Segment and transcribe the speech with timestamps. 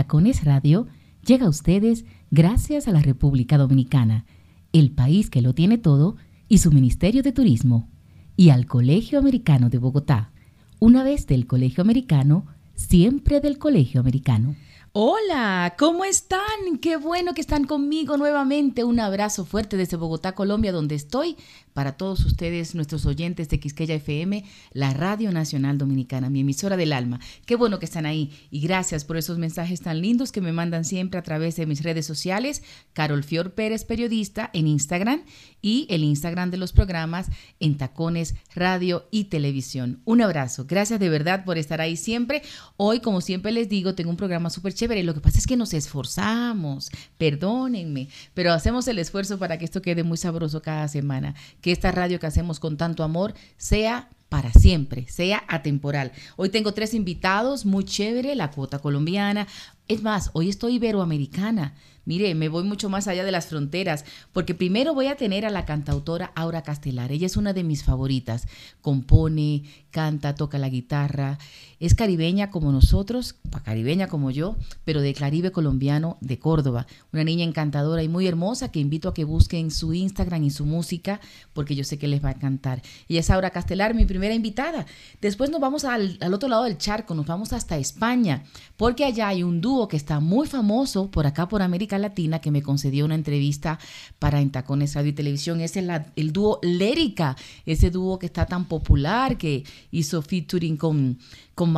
[0.00, 0.86] Tacones Radio
[1.26, 4.24] llega a ustedes gracias a la República Dominicana,
[4.72, 6.16] el país que lo tiene todo,
[6.48, 7.86] y su Ministerio de Turismo,
[8.34, 10.32] y al Colegio Americano de Bogotá.
[10.78, 14.56] Una vez del Colegio Americano, siempre del Colegio Americano.
[14.92, 16.78] Hola, ¿cómo están?
[16.80, 18.84] Qué bueno que están conmigo nuevamente.
[18.84, 21.36] Un abrazo fuerte desde Bogotá, Colombia, donde estoy
[21.72, 26.92] para todos ustedes, nuestros oyentes de Quisqueya FM, la Radio Nacional Dominicana, mi emisora del
[26.92, 27.20] alma.
[27.46, 30.84] Qué bueno que están ahí y gracias por esos mensajes tan lindos que me mandan
[30.84, 32.62] siempre a través de mis redes sociales,
[32.92, 35.22] Carol Fior Pérez, periodista, en Instagram
[35.62, 37.28] y el Instagram de los programas
[37.60, 40.00] en Tacones, Radio y Televisión.
[40.04, 42.42] Un abrazo, gracias de verdad por estar ahí siempre.
[42.76, 45.02] Hoy, como siempre les digo, tengo un programa súper chévere.
[45.02, 49.82] Lo que pasa es que nos esforzamos, perdónenme, pero hacemos el esfuerzo para que esto
[49.82, 54.52] quede muy sabroso cada semana que esta radio que hacemos con tanto amor sea para
[54.52, 56.12] siempre, sea atemporal.
[56.36, 59.46] Hoy tengo tres invitados, muy chévere, la cuota colombiana.
[59.88, 61.74] Es más, hoy estoy iberoamericana.
[62.10, 65.50] Mire, me voy mucho más allá de las fronteras, porque primero voy a tener a
[65.50, 67.12] la cantautora Aura Castelar.
[67.12, 68.48] Ella es una de mis favoritas.
[68.80, 71.38] Compone, canta, toca la guitarra.
[71.78, 76.88] Es caribeña como nosotros, caribeña como yo, pero de Caribe colombiano de Córdoba.
[77.12, 80.66] Una niña encantadora y muy hermosa que invito a que busquen su Instagram y su
[80.66, 81.20] música,
[81.54, 82.82] porque yo sé que les va a encantar.
[83.08, 84.84] Ella es Aura Castelar, mi primera invitada.
[85.22, 88.42] Después nos vamos al, al otro lado del charco, nos vamos hasta España,
[88.76, 92.50] porque allá hay un dúo que está muy famoso por acá, por América Latina que
[92.50, 93.78] me concedió una entrevista
[94.18, 95.60] para Entacones Radio y Televisión.
[95.60, 101.18] Es el, dúo Lérica, ese dúo que está tan popular, que hizo featuring con,
[101.54, 101.70] con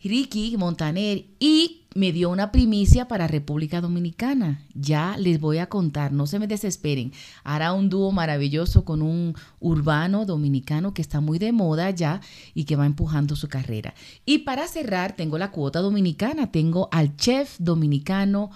[0.00, 4.62] y Ricky Montaner y me dio una primicia para República Dominicana.
[4.74, 7.12] Ya les voy a contar, no se me desesperen.
[7.42, 12.20] Hará un dúo maravilloso con un urbano dominicano que está muy de moda ya
[12.54, 13.94] y que va empujando su carrera.
[14.24, 18.50] Y para cerrar, tengo la cuota dominicana, tengo al chef dominicano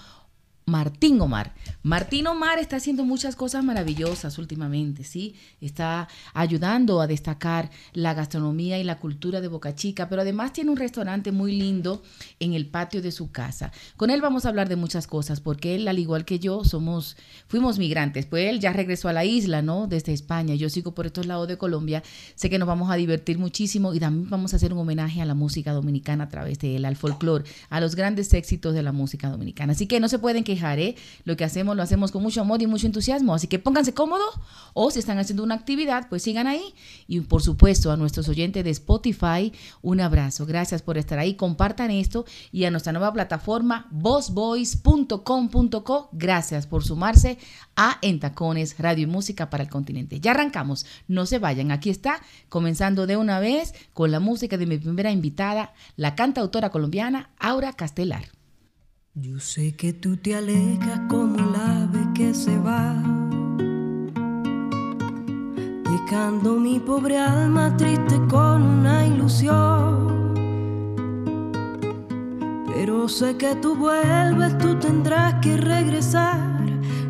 [0.65, 1.55] Martín Omar.
[1.83, 5.35] Martín Omar está haciendo muchas cosas maravillosas últimamente, ¿sí?
[5.61, 10.71] Está ayudando a destacar la gastronomía y la cultura de Boca Chica, pero además tiene
[10.71, 12.03] un restaurante muy lindo
[12.39, 13.73] en el patio de su casa.
[13.97, 17.17] Con él vamos a hablar de muchas cosas, porque él, al igual que yo, somos,
[17.49, 18.27] fuimos migrantes.
[18.27, 19.89] Pues él ya regresó a la isla, ¿no?
[19.89, 20.55] Desde España.
[20.55, 22.05] Yo sigo por estos lados de Colombia.
[22.37, 25.25] Sé que nos vamos a divertir muchísimo y también vamos a hacer un homenaje a
[25.25, 28.93] la música dominicana a través de él, al folclore, a los grandes éxitos de la
[28.93, 29.73] música dominicana.
[29.73, 30.97] Así que no se pueden quejar, ¿eh?
[31.25, 33.35] Lo que hacemos lo hacemos con mucho amor y mucho entusiasmo.
[33.35, 34.35] Así que pónganse cómodos
[34.75, 36.75] o si están haciendo una actividad, pues sigan ahí.
[37.07, 40.47] Y por supuesto a nuestros oyentes de Spotify, un abrazo.
[40.47, 41.35] Gracias por estar ahí.
[41.35, 46.09] Compartan esto y a nuestra nueva plataforma vozvoice.com.co.
[46.13, 47.39] Gracias por sumarse
[47.77, 50.21] a Entacones Radio y Música para el Continente.
[50.21, 50.87] Ya arrancamos.
[51.09, 51.71] No se vayan.
[51.71, 56.71] Aquí está, comenzando de una vez con la música de mi primera invitada, la cantautora
[56.71, 58.42] colombiana Aura Castelar.
[59.15, 62.95] Yo sé que tú te alejas como el ave que se va,
[65.85, 70.33] dejando mi pobre alma triste con una ilusión.
[72.75, 76.41] Pero sé que tú vuelves, tú tendrás que regresar,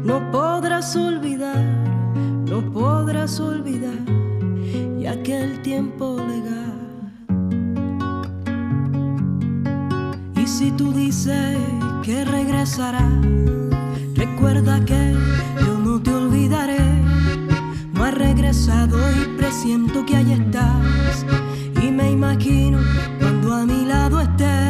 [0.03, 1.65] no podrás olvidar,
[2.51, 4.05] no podrás olvidar,
[4.99, 6.73] ya que el tiempo legal.
[10.35, 13.09] Y si tú dices que regresará.
[14.17, 15.15] Recuerda que
[15.61, 16.81] yo no te olvidaré.
[17.95, 21.25] No has regresado y presiento que ahí estás.
[21.81, 22.79] Y me imagino
[23.21, 24.62] cuando a mi lado estés.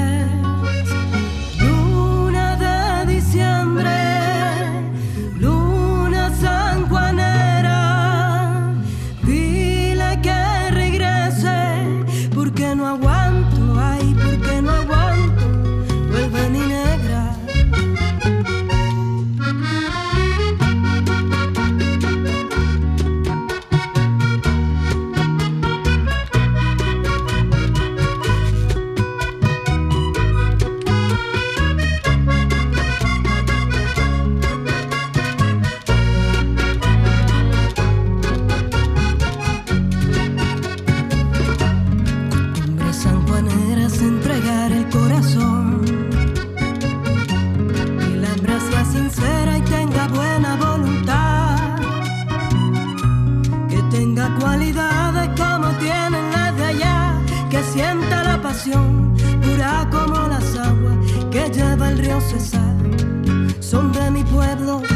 [63.60, 64.91] son de mi pueblo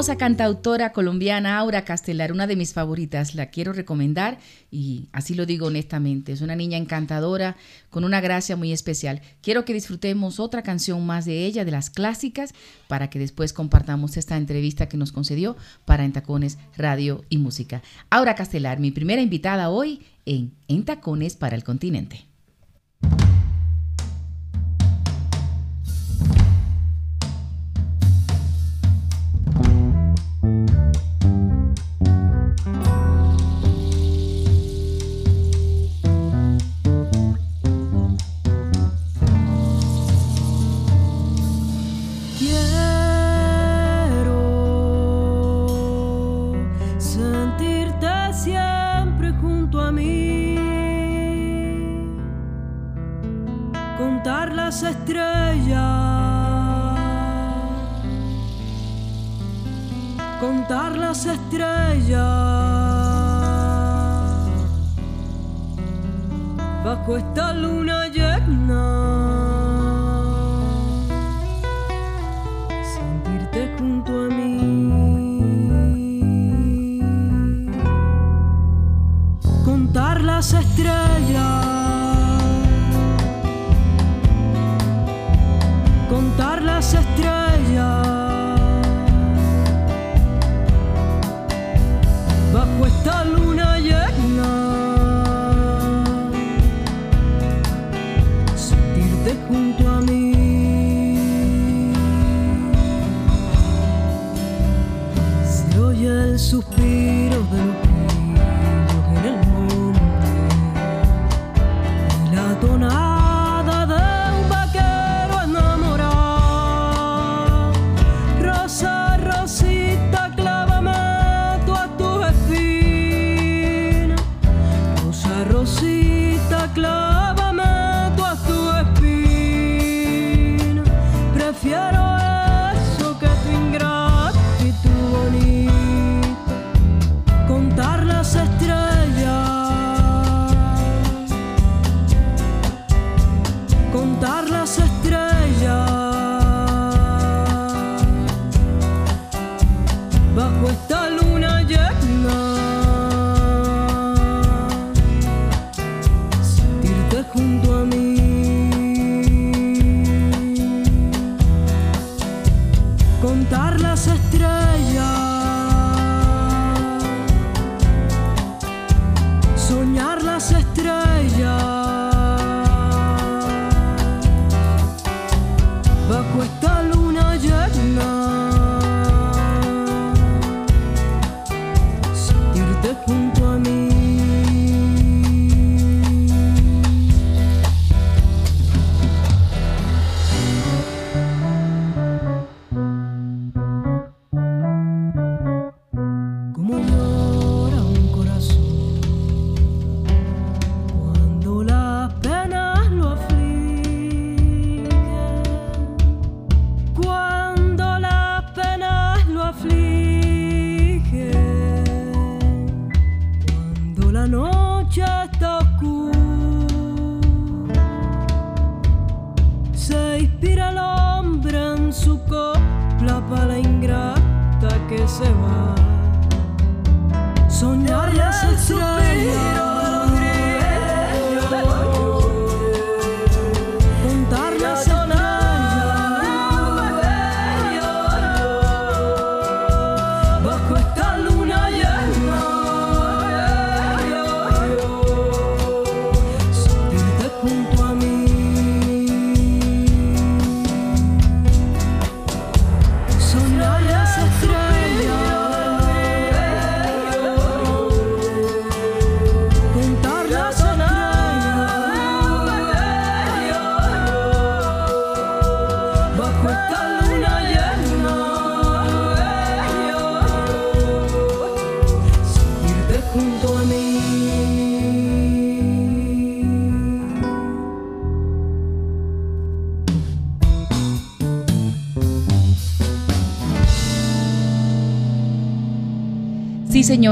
[0.00, 4.38] famosa cantautora colombiana Aura Castelar, una de mis favoritas, la quiero recomendar
[4.70, 7.58] y así lo digo honestamente, es una niña encantadora
[7.90, 9.20] con una gracia muy especial.
[9.42, 12.54] Quiero que disfrutemos otra canción más de ella, de las clásicas,
[12.88, 17.82] para que después compartamos esta entrevista que nos concedió para Entacones Radio y Música.
[18.08, 22.24] Aura Castelar, mi primera invitada hoy en Entacones para el Continente.
[60.70, 62.16] contar las estrellas
[66.84, 68.84] bajo esta luna llena.
[72.94, 74.60] Sentirte junto a mí.
[79.64, 81.69] Contar las estrellas.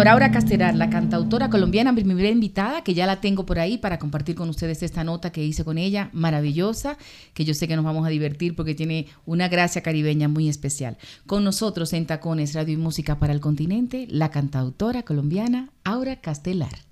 [0.09, 0.23] Sí, señor.
[0.23, 3.99] Aura Castelar, la cantautora colombiana, mi primera invitada, que ya la tengo por ahí para
[3.99, 6.97] compartir con ustedes esta nota que hice con ella, maravillosa,
[7.35, 10.97] que yo sé que nos vamos a divertir porque tiene una gracia caribeña muy especial.
[11.27, 16.88] Con nosotros en Tacones, Radio y Música para el Continente, la cantautora colombiana Aura Castelar.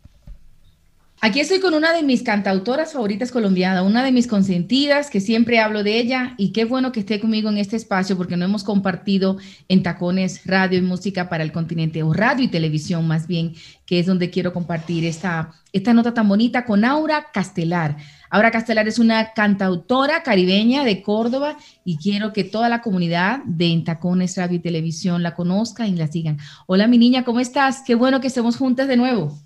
[1.23, 5.59] Aquí estoy con una de mis cantautoras favoritas colombianas, una de mis consentidas, que siempre
[5.59, 8.63] hablo de ella, y qué bueno que esté conmigo en este espacio porque no hemos
[8.63, 13.55] compartido en tacones radio y música para el continente, o radio y televisión más bien,
[13.87, 17.97] que es donde quiero compartir esta, esta nota tan bonita con Aura Castelar.
[18.29, 23.69] Aura Castelar es una cantautora caribeña de Córdoba y quiero que toda la comunidad de
[23.73, 26.39] En Tacones Radio y Televisión la conozca y la sigan.
[26.67, 27.83] Hola mi niña, ¿cómo estás?
[27.87, 29.46] Qué bueno que estemos juntas de nuevo.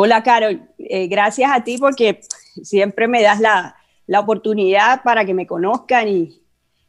[0.00, 0.62] Hola, Carol.
[0.78, 2.20] Eh, gracias a ti porque
[2.62, 3.74] siempre me das la,
[4.20, 6.40] oportunidad para que me conozcan y,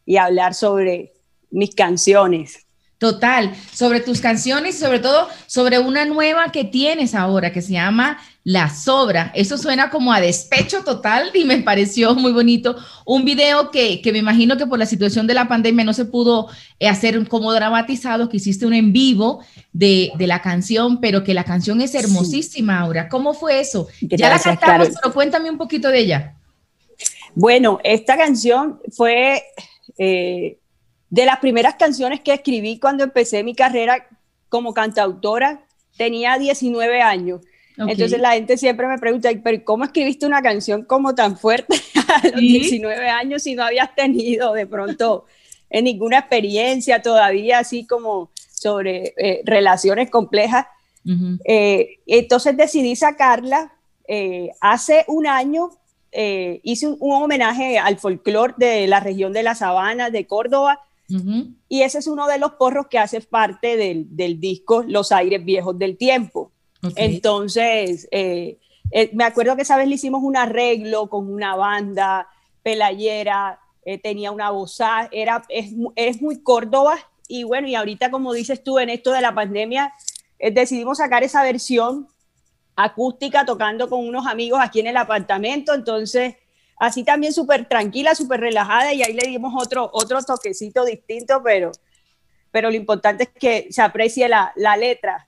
[0.06, 1.14] y hablar sobre
[1.50, 2.68] mis canciones.
[3.00, 7.72] Total, sobre tus canciones y sobre todo sobre una nueva que tienes ahora que se
[7.72, 9.32] llama La Sobra.
[9.34, 12.76] Eso suena como a despecho total y me pareció muy bonito.
[13.06, 16.50] Un video que, me imagino que por la situación de la pandemia no se pudo
[16.78, 21.46] eh, hacer como dramatizado, que hiciste un en vivo de, la canción, pero que la
[21.46, 23.08] canción es hermosísima ahora.
[23.08, 23.88] ¿Cómo fue eso?
[24.02, 26.36] ya la cantamos, pero cuéntame un poquito de ella.
[27.34, 29.42] Bueno, esta canción fue...
[29.98, 30.58] Eh,
[31.10, 34.08] de las primeras canciones que escribí cuando empecé mi carrera
[34.48, 35.64] como cantautora,
[35.98, 37.42] tenía 19 años.
[37.78, 42.28] Entonces la gente siempre me pregunta, pero ¿cómo escribiste una canción como tan fuerte a
[42.28, 45.26] los 19 años si no habías tenido de pronto
[45.70, 50.66] en ninguna experiencia todavía así como sobre eh, relaciones complejas?
[51.46, 53.74] Eh, entonces decidí sacarla.
[54.08, 55.70] Eh, hace un año
[56.12, 60.82] hice un, un, homenaje al folclore de la región de la Sabana, de Córdoba,
[61.68, 65.44] y ese es uno de los porros que hace parte del, del disco Los Aires
[65.44, 66.52] Viejos del Tiempo.
[66.96, 68.60] Entonces, eh,
[68.92, 72.28] eh, me acuerdo que esa vez le hicimos un arreglo con una banda,
[72.64, 74.80] Pelayera, eh, tenía una voz,
[75.12, 76.98] era, es, es, muy Córdoba.
[77.28, 79.94] Y bueno, y ahorita, como dices tú, en esto de la pandemia,
[80.40, 82.08] decidimos sacar esa versión
[82.76, 85.74] acústica tocando con unos amigos aquí en el apartamento.
[85.74, 86.36] Entonces,
[86.80, 91.72] así también súper tranquila, súper relajada y ahí le dimos otro, otro toquecito distinto, pero,
[92.52, 95.28] pero lo importante es que se aprecie la, letra.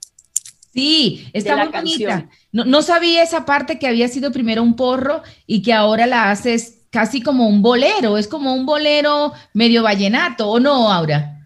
[0.73, 2.29] Sí, está muy bonita.
[2.53, 6.31] No, no, sabía esa parte que había sido primero un porro y que ahora la
[6.31, 11.37] haces casi como un bolero, es como un bolero medio vallenato, ¿o no, Aura?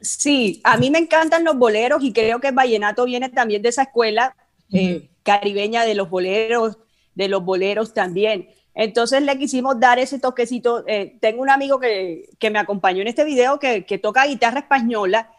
[0.00, 3.68] Sí, a mí me encantan los boleros y creo que el vallenato viene también de
[3.68, 4.36] esa escuela
[4.72, 6.78] eh, caribeña de los boleros,
[7.14, 8.48] de los boleros también.
[8.78, 10.84] Entonces le quisimos dar ese toquecito.
[10.86, 15.30] Eh, tengo un amigo que, me acompañó en este video que, toca guitarra española.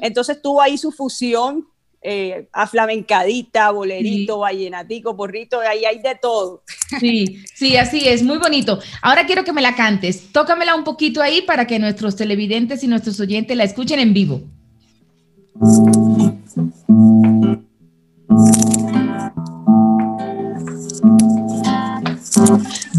[0.00, 1.66] Entonces tuvo ahí su fusión
[2.02, 6.62] eh, a flamencadita, bolerito, vallenatico, porrito, ahí hay de todo.
[7.00, 8.78] Sí, sí, así es, muy bonito.
[9.02, 10.30] Ahora quiero que me la cantes.
[10.30, 14.42] Tócamela un poquito ahí para que nuestros televidentes y nuestros oyentes la escuchen en vivo.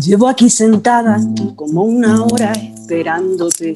[0.01, 1.19] Llevo aquí sentada
[1.55, 3.73] como una hora esperándote.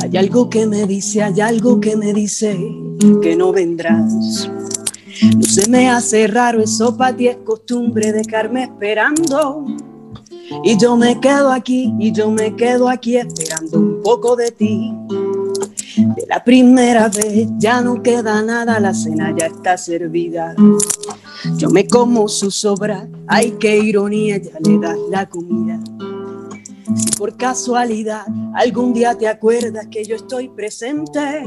[0.00, 2.58] Hay algo que me dice, hay algo que me dice
[3.20, 4.48] que no vendrás.
[5.36, 9.66] No se me hace raro, eso para ti es costumbre dejarme esperando.
[10.64, 14.92] Y yo me quedo aquí, y yo me quedo aquí esperando un poco de ti.
[16.00, 20.54] De la primera vez ya no queda nada, la cena ya está servida.
[21.56, 25.78] Yo me como su sobra, ay qué ironía, ya le das la comida.
[27.18, 31.44] por casualidad algún día te acuerdas que yo estoy presente.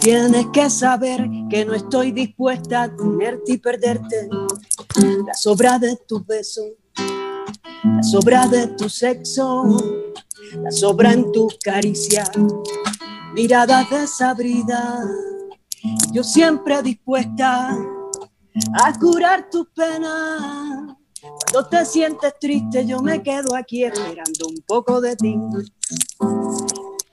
[0.00, 4.28] Tienes que saber que no estoy dispuesta a tenerte y perderte.
[5.26, 9.64] La sobra de tus besos, la sobra de tu sexo,
[10.62, 12.30] la sobra en tus caricias,
[13.38, 15.06] miradas desabridas.
[16.12, 17.70] Yo siempre dispuesta
[18.82, 20.96] a curar tus penas.
[21.20, 25.36] Cuando te sientes triste, yo me quedo aquí esperando un poco de ti.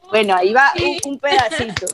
[0.09, 0.73] Bueno, ahí va
[1.05, 1.85] un, pedacito.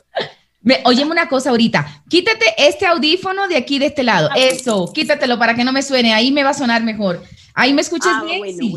[0.84, 2.02] óyeme una cosa ahorita.
[2.08, 4.30] Quítate este audífono de aquí, de este lado.
[4.34, 6.14] Eso, quítatelo para que no me suene.
[6.14, 7.22] Ahí me va a sonar mejor.
[7.52, 8.56] Ahí me escuchas ah, bien.
[8.56, 8.74] sí.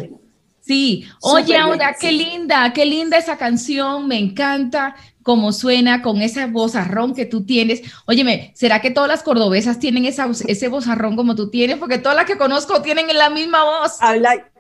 [0.66, 4.96] Sí, oye, ahora qué linda, qué linda esa canción, me encanta
[5.26, 7.82] cómo suena con ese vozarrón que tú tienes.
[8.06, 11.78] Óyeme, ¿será que todas las cordobesas tienen esa, ese vozarrón como tú tienes?
[11.78, 13.98] Porque todas las que conozco tienen la misma voz.
[14.02, 14.52] Habla,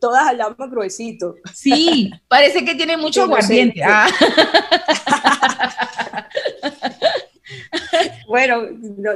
[0.00, 1.34] todas hablamos gruesito.
[1.52, 3.82] Sí, parece que tienen mucho aguardiente.
[3.84, 4.06] Ah.
[8.26, 8.62] bueno,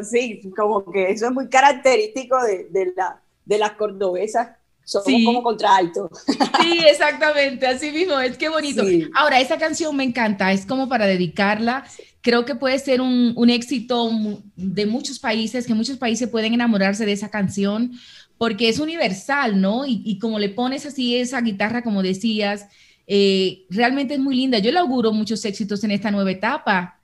[0.02, 4.50] sí, como que eso es muy característico de, de, la, de las cordobesas
[4.88, 6.10] somos como contralto.
[6.26, 8.82] Sí, exactamente, así mismo, es que bonito.
[9.14, 11.84] Ahora, esa canción me encanta, es como para dedicarla.
[12.22, 14.10] Creo que puede ser un, un, éxito
[14.56, 17.92] de muchos países, que muchos países pueden enamorarse de esa canción,
[18.38, 19.86] porque es universal, ¿no?
[19.86, 22.66] Y, y como le pones así esa guitarra, como decías,
[23.06, 24.58] eh, realmente es muy linda.
[24.58, 26.98] Yo le auguro muchos éxitos en esta nueva etapa.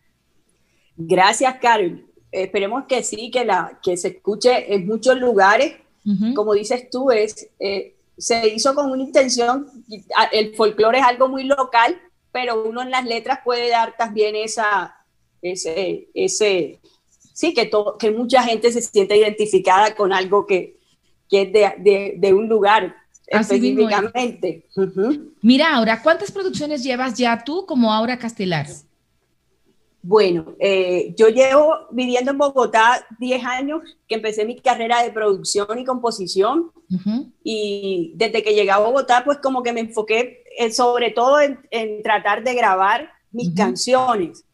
[0.96, 2.06] Gracias, Karen.
[2.30, 5.74] Esperemos que sí, que, la, que se escuche en muchos lugares
[6.34, 9.66] como dices tú, es, eh, se hizo con una intención,
[10.32, 11.98] el folclore es algo muy local,
[12.30, 14.96] pero uno en las letras puede dar también esa,
[15.40, 16.80] ese, ese
[17.32, 20.78] sí, que, que mucha gente se siente identificada con algo que,
[21.28, 24.66] que es de, de, un lugar específicamente.
[25.42, 28.66] Mira, ahora, ¿cuántas producciones llevas ya tú como Aura Castelar?
[30.06, 35.78] Bueno, eh, yo llevo viviendo en Bogotá 10 años que empecé mi carrera de producción
[35.78, 36.70] y composición.
[37.42, 42.02] Y desde que llegué a Bogotá pues como que me enfoqué eh, sobre todo en,
[42.02, 44.44] tratar de grabar mis canciones.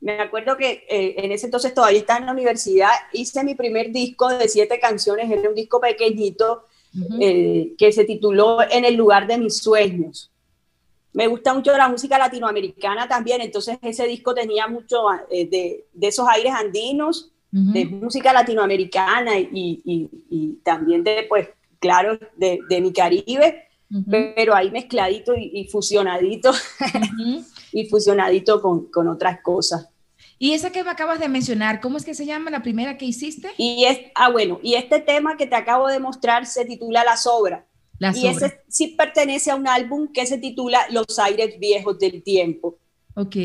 [0.00, 3.90] Me acuerdo que eh, en ese entonces todavía estaba en la universidad, hice mi primer
[3.90, 6.66] disco de siete canciones, era un disco pequeñito
[7.18, 10.29] que se tituló En el lugar de mis sueños
[11.12, 16.06] me gusta mucho la música latinoamericana también, entonces ese disco tenía mucho eh, de, de,
[16.06, 19.82] esos aires andinos, de música latinoamericana y,
[20.30, 21.48] y, también de, pues,
[21.80, 23.64] claro, de, de mi Caribe,
[24.36, 26.52] pero ahí mezcladito y, fusionadito,
[27.72, 29.88] y fusionadito con, con, otras cosas.
[30.38, 33.04] Y esa que me acabas de mencionar, ¿cómo es que se llama la primera que
[33.04, 33.50] hiciste?
[33.58, 37.16] Y es, ah, bueno, y este tema que te acabo de mostrar se titula La
[37.16, 37.66] Sobra
[38.14, 42.78] y ese sí pertenece a un álbum que se titula Los aires viejos del tiempo.
[43.14, 43.36] Ok.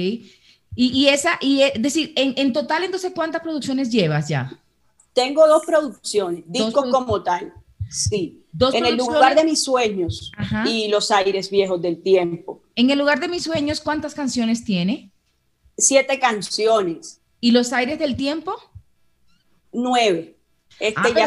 [0.77, 4.59] Y, esa, y es decir, en, total entonces, ¿cuántas producciones llevas ya?
[5.13, 7.53] Tengo dos producciones, discos como tal.
[7.89, 8.45] Sí.
[8.51, 10.31] ¿Dos en el lugar de mis sueños
[10.65, 12.61] y Los aires viejos del tiempo.
[12.75, 15.11] En el lugar de mis sueños, ¿cuántas canciones tiene?
[15.77, 17.21] Siete canciones.
[17.39, 18.55] ¿Y Los aires del tiempo?
[19.71, 20.34] Nueve.
[20.79, 21.25] Este ah, ya,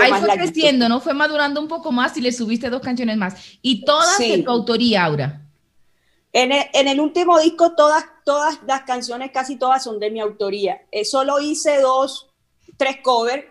[0.00, 1.00] ahí fue creciendo, ¿no?
[1.00, 3.34] Fue madurando un poco más y le subiste dos canciones más.
[3.62, 5.40] Y todas de tu autoría, Aura.
[6.32, 10.20] En el, en el, último disco, todas, todas las canciones, casi todas son de mi
[10.20, 10.82] autoría.
[10.90, 12.30] Eh, solo hice dos,
[12.76, 13.44] tres covers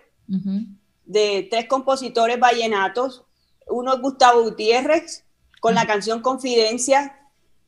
[1.06, 3.24] de tres compositores vallenatos.
[3.68, 5.26] Uno es Gustavo Gutiérrez,
[5.60, 7.18] con la canción Confidencia.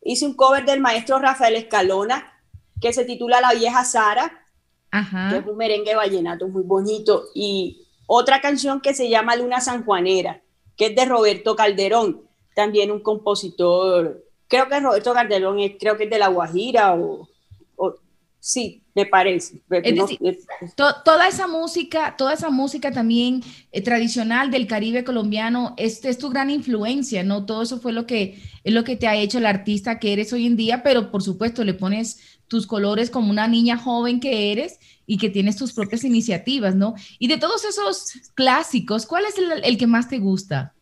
[0.01, 2.41] Hice un cover del maestro Rafael Escalona,
[2.79, 4.42] que se titula La vieja Sara
[5.29, 7.25] que es un merengue vallenato muy bonito.
[7.33, 10.41] Y otra canción que se llama Luna Sanjuanera,
[10.77, 12.21] que es de Roberto Calderón,
[12.55, 17.27] también un compositor, creo que Roberto Calderón es, creo que es de La Guajira o,
[18.39, 19.61] sí, me parece.
[20.75, 26.29] toda esa música, toda esa música también eh, tradicional del Caribe colombiano es, es, tu
[26.29, 27.45] gran influencia, ¿no?
[27.45, 30.33] Todo eso fue lo que es lo que te ha hecho el artista que eres
[30.33, 34.51] hoy en día, pero por supuesto le pones tus colores como una niña joven que
[34.51, 36.95] eres y que tienes tus propias iniciativas, ¿no?
[37.19, 40.73] Y de todos esos clásicos, ¿cuál es el, que más te gusta?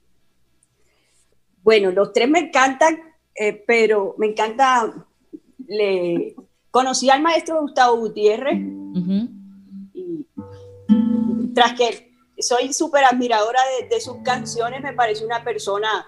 [1.63, 2.99] Bueno, los tres me encantan,
[3.35, 4.93] eh, pero me encanta,
[5.67, 6.35] le
[6.71, 8.59] conocí al maestro Gustavo Gutiérrez
[9.93, 10.25] y
[11.53, 16.05] tras que soy súper admiradora de, sus canciones, me parece una persona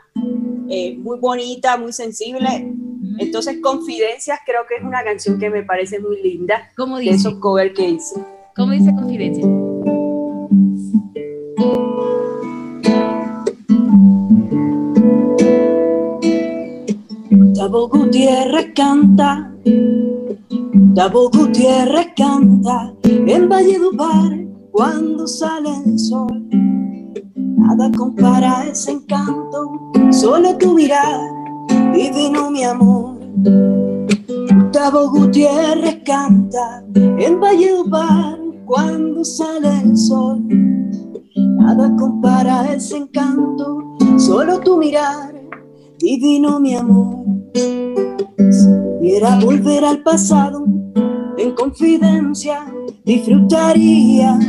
[0.70, 2.74] eh, muy bonita, muy sensible
[3.20, 6.72] entonces, Confidencias creo que es una canción que me parece muy linda.
[6.76, 7.12] ¿Cómo dice?
[7.12, 8.16] De esos covers que hice.
[8.56, 9.48] ¿Cómo dice Confidencias?
[17.74, 19.52] Gutiérrez canta,
[20.74, 26.48] Gustavo Gutiérrez canta en Valledupar cuando sale el sol.
[27.64, 29.80] Nada compara ese encanto,
[30.12, 31.22] solo tu mirar,
[31.94, 33.16] divino mi amor.
[34.54, 40.44] Gustavo Gutiérrez canta en Valledupar cuando sale el sol.
[41.36, 45.34] Nada compara ese encanto, solo tu mirar,
[46.00, 47.24] divino mi amor.
[47.54, 48.68] Si
[49.00, 50.66] pudiera volver al pasado,
[51.38, 52.66] en confidencia
[53.06, 54.40] disfrutaría.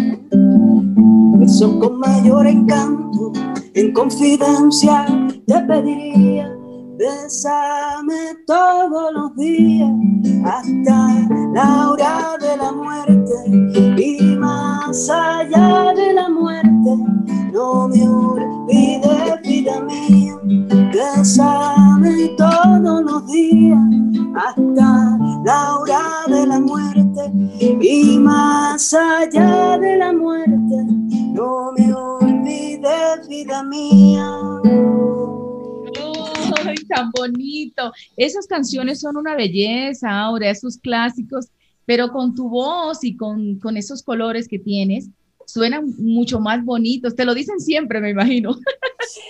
[1.43, 3.33] Eso con mayor encanto,
[3.75, 5.07] en confidencia
[5.47, 6.51] te pediría.
[6.97, 9.91] Bésame todos los días
[10.45, 13.35] hasta la hora de la muerte
[14.01, 16.97] y más allá de la muerte.
[17.53, 20.35] No me olvides, vida mía,
[20.93, 23.79] bésame todos los días
[24.35, 30.77] hasta la hora de la muerte y más allá de la muerte.
[31.33, 34.31] No me olvides, vida mía
[36.89, 37.93] tan bonito.
[38.17, 41.49] Esas canciones son una belleza, Aura, esos clásicos,
[41.85, 45.09] pero con tu voz y con, con esos colores que tienes,
[45.47, 47.15] suenan mucho más bonitos.
[47.15, 48.57] Te lo dicen siempre, me imagino.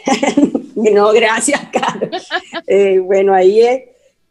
[0.77, 2.29] no, gracias, Carlos.
[2.67, 3.83] Eh, bueno, ahí es,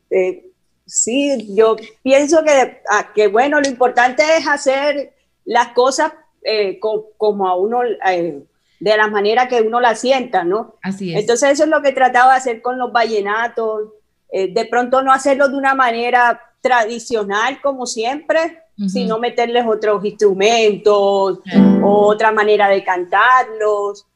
[0.10, 0.46] eh,
[0.94, 7.48] sí, yo pienso que, ah, que, bueno, lo importante es hacer las cosas eh, como
[7.48, 10.76] a uno de la manera que uno la sienta, ¿no?
[10.84, 11.22] Así es.
[11.22, 13.90] Entonces eso es lo que he tratado de hacer con los vallenatos,
[14.32, 21.40] eh, de pronto no hacerlo de una manera tradicional como siempre, sino meterles otros instrumentos,
[21.84, 24.08] otra manera de cantarlos,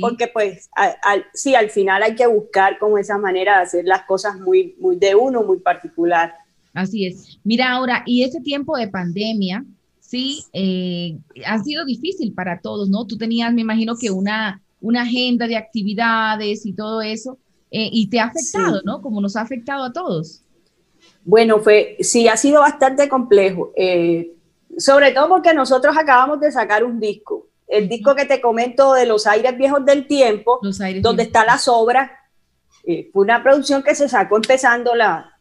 [0.00, 0.68] porque pues
[1.34, 4.96] sí, al final hay que buscar como esa manera de hacer las cosas muy, muy
[4.96, 6.34] de uno, muy particular.
[6.74, 7.38] Así es.
[7.42, 9.64] Mira ahora, y ese tiempo de pandemia,
[9.98, 13.06] sí, eh, ha sido difícil para todos, ¿no?
[13.06, 17.38] Tú tenías, me imagino que una, una agenda de actividades y todo eso,
[17.70, 19.02] eh, y te ha afectado, ¿no?
[19.02, 20.42] Como nos ha afectado a todos.
[21.24, 24.32] Bueno, fue, sí, ha sido bastante complejo, eh,
[24.78, 29.06] sobre todo porque nosotros acabamos de sacar un disco, el disco que te comento de
[29.06, 30.60] Los Aires Viejos del Tiempo,
[31.00, 32.20] donde está la sobra,
[33.12, 35.36] fue una producción que se sacó empezando la,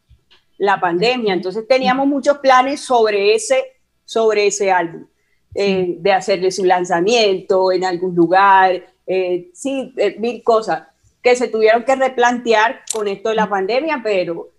[0.57, 5.07] la pandemia, entonces teníamos muchos planes sobre ese sobre ese álbum,
[5.53, 10.83] eh, de hacerle su lanzamiento en algún lugar, eh, sí, eh, mil cosas
[11.21, 14.49] que se tuvieron que replantear con esto de la pandemia, pero,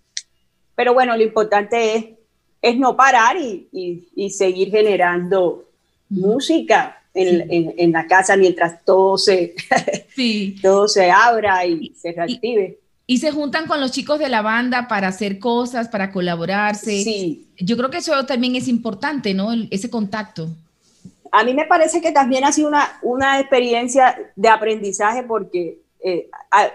[0.75, 2.05] pero bueno, lo importante es,
[2.61, 5.63] es no parar y, y, seguir generando
[6.09, 9.55] música en, en, la casa mientras todo se,
[10.15, 10.55] sí.
[10.61, 12.79] todo se abra y se reactive.
[13.05, 17.03] Y se juntan con los chicos de la banda para hacer cosas, para colaborarse.
[17.03, 17.47] Sí.
[17.57, 19.49] Yo creo que eso también es importante, ¿no?
[19.71, 20.49] ese contacto.
[21.31, 26.29] A mí me parece que también ha sido una, una experiencia de aprendizaje porque eh,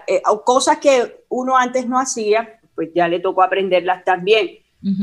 [0.07, 4.59] eh, cosas que uno antes no hacía, pues ya le tocó aprenderlas también.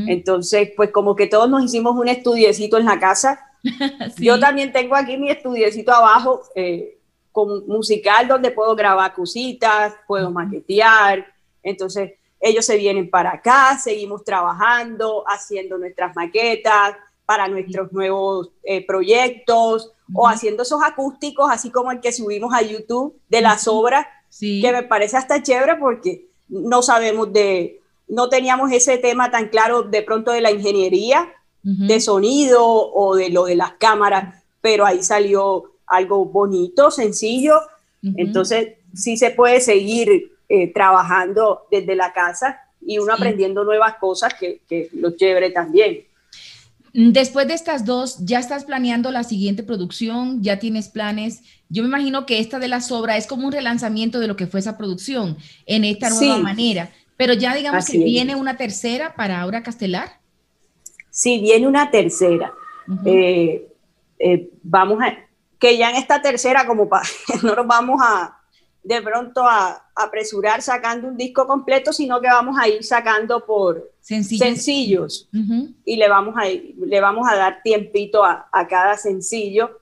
[0.08, 3.49] Entonces, pues como que todos nos hicimos un estudiecito en la casa.
[4.18, 6.42] Yo también tengo aquí mi estudiecito abajo.
[6.54, 6.96] Eh,
[7.32, 11.26] con musical donde puedo grabar cositas, puedo maquetear.
[11.62, 16.96] Entonces, ellos se vienen para acá, seguimos trabajando, haciendo nuestras maquetas
[17.26, 22.62] para nuestros nuevos eh, proyectos o haciendo esos acústicos, así como el que subimos a
[22.62, 24.06] YouTube de las obras,
[24.40, 29.82] que me parece hasta chévere porque no sabemos de, no teníamos ese tema tan claro
[29.82, 35.02] de pronto de la ingeniería, de sonido o de lo de las cámaras, pero ahí
[35.02, 37.60] salió algo bonito, sencillo.
[38.02, 44.34] Entonces, sí se puede seguir eh, trabajando desde la casa y uno aprendiendo nuevas cosas
[44.34, 46.04] que, que lo chévere también.
[46.92, 50.42] Después de estas dos, ¿ya estás planeando la siguiente producción?
[50.42, 51.42] ¿Ya tienes planes?
[51.68, 54.48] Yo me imagino que esta de la sobra es como un relanzamiento de lo que
[54.48, 56.90] fue esa producción en esta nueva manera.
[57.16, 60.19] Pero ya digamos que viene una tercera para Aura Castelar.
[61.10, 62.52] Sí, viene una tercera.
[63.04, 63.68] Eh,
[64.18, 65.16] eh, vamos a,
[65.58, 67.04] que ya en esta tercera, como para
[67.42, 68.36] no nos vamos a
[68.82, 73.92] de pronto a, apresurar sacando un disco completo, sino que vamos a ir sacando por
[74.00, 75.28] sencillos,
[75.84, 79.78] y le vamos, a, le vamos a dar tiempito a, cada sencillo,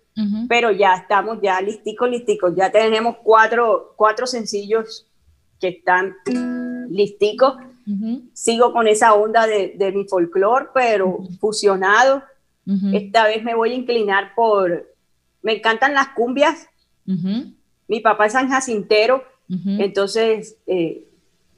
[0.49, 5.07] pero ya estamos ya listicos, listicos, ya tenemos cuatro, cuatro sencillos
[5.61, 6.17] que están
[6.91, 7.55] listicos.
[8.35, 12.23] Sigo con esa onda de, de mi folclore, pero fusionado.
[12.93, 14.87] Esta vez me voy a inclinar por
[15.43, 16.69] me encantan las cumbias.
[17.87, 21.07] Mi papá es San Jacintero, entonces eh,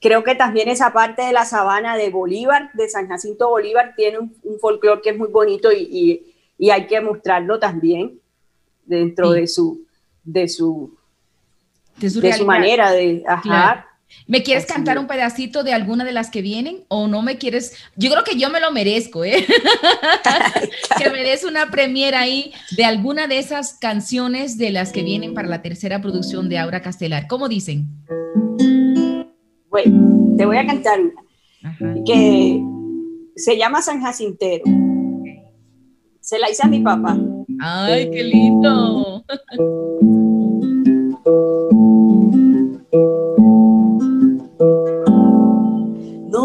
[0.00, 4.18] creo que también esa parte de la sabana de Bolívar, de San Jacinto Bolívar, tiene
[4.20, 6.26] un, folclore que es muy bonito y,
[6.70, 8.20] hay que mostrarlo también
[8.84, 9.86] dentro de su
[10.22, 10.94] de su
[11.96, 13.88] de su, manera de ajá,
[14.27, 17.75] ¿Me quieres cantar un pedacito de alguna de las que vienen o no me quieres?
[17.96, 19.46] Yo creo que yo me lo merezco, ¿eh?
[20.99, 25.35] que me des una premiera ahí de alguna de esas canciones de las que vienen
[25.35, 27.27] para la tercera producción de Aura Castelar.
[27.27, 27.88] ¿Cómo dicen?
[29.68, 32.61] Bueno, te voy a cantar una que
[33.37, 34.64] se llama San Jacintero.
[36.20, 37.18] Se la hice a mi papá.
[37.61, 39.25] ¡Ay, qué lindo!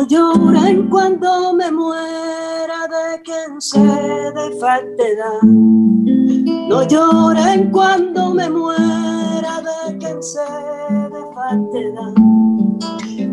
[0.07, 5.41] lloren cuando me muera de quien se de faltedad.
[5.41, 12.13] No lloren cuando me muera de quien se de faltedad.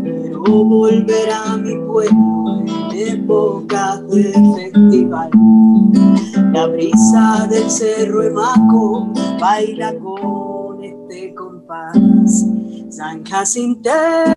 [0.03, 5.31] Pero volverá mi pueblo en época de festival.
[6.53, 12.47] La brisa del cerro Emaco baila con este compás.
[12.91, 14.35] San Jacintero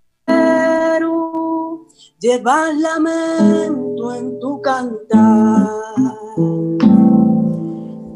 [2.26, 5.70] llevas lamento en tu cantar.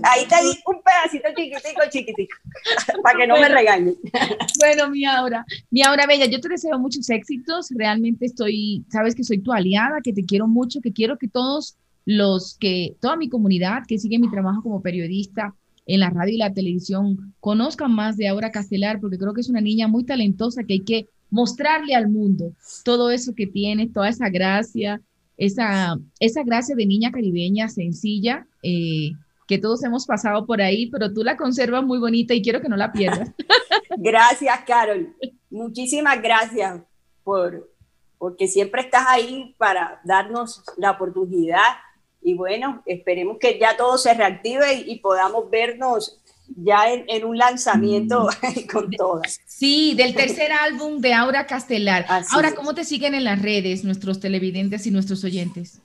[0.02, 2.38] Ahí te di un pedacito chiquitico, chiquitico,
[3.04, 3.96] para que no me regañen.
[4.58, 7.70] Bueno, mi Aura, mi Aura Bella, yo te deseo muchos éxitos.
[7.76, 11.78] Realmente estoy, sabes que soy tu aliada, que te quiero mucho, que quiero que todos
[12.06, 15.54] los que, toda mi comunidad que sigue mi trabajo como periodista
[15.86, 19.50] en la radio y la televisión, conozcan más de Aura Castelar, porque creo que es
[19.50, 24.10] una niña muy talentosa que hay que mostrarle al mundo todo eso que tiene, toda
[24.10, 25.02] esa gracia,
[25.38, 29.12] esa, esa gracia de niña caribeña sencilla, eh,
[29.48, 32.70] que todos hemos pasado por ahí, pero tú la conservas muy bonita y quiero que
[32.70, 33.32] no la pierdas.
[33.98, 35.16] Gracias, Carol.
[35.50, 36.82] Muchísimas gracias
[37.24, 37.72] por,
[38.20, 41.64] porque siempre estás ahí para darnos la oportunidad
[42.22, 46.22] y bueno, esperemos que ya todo se reactive y podamos vernos
[46.56, 48.68] ya en, un lanzamiento mm.
[48.72, 49.40] con todas.
[49.46, 52.06] Sí, del tercer álbum de Aura Castelar.
[52.32, 55.82] Ahora, ¿cómo te siguen en las redes nuestros televidentes y nuestros oyentes?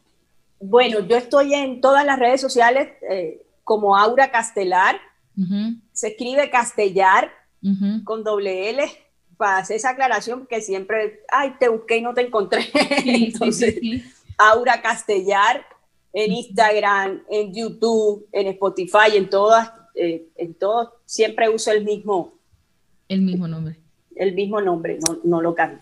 [0.60, 5.00] Bueno, yo estoy en todas las redes sociales eh, como Aura Castelar.
[5.92, 7.30] Se escribe Castellar
[8.04, 8.84] con doble L
[9.36, 12.70] para hacer esa aclaración porque siempre, ay, te busqué y no te encontré.
[13.04, 13.80] Entonces,
[14.38, 15.66] Aura Castellar
[16.12, 22.34] en Instagram, en YouTube, en Spotify, en todas eh, en todo siempre uso el mismo.
[23.08, 23.78] El mismo nombre.
[24.16, 25.80] El mismo nombre, no, no lo cambio.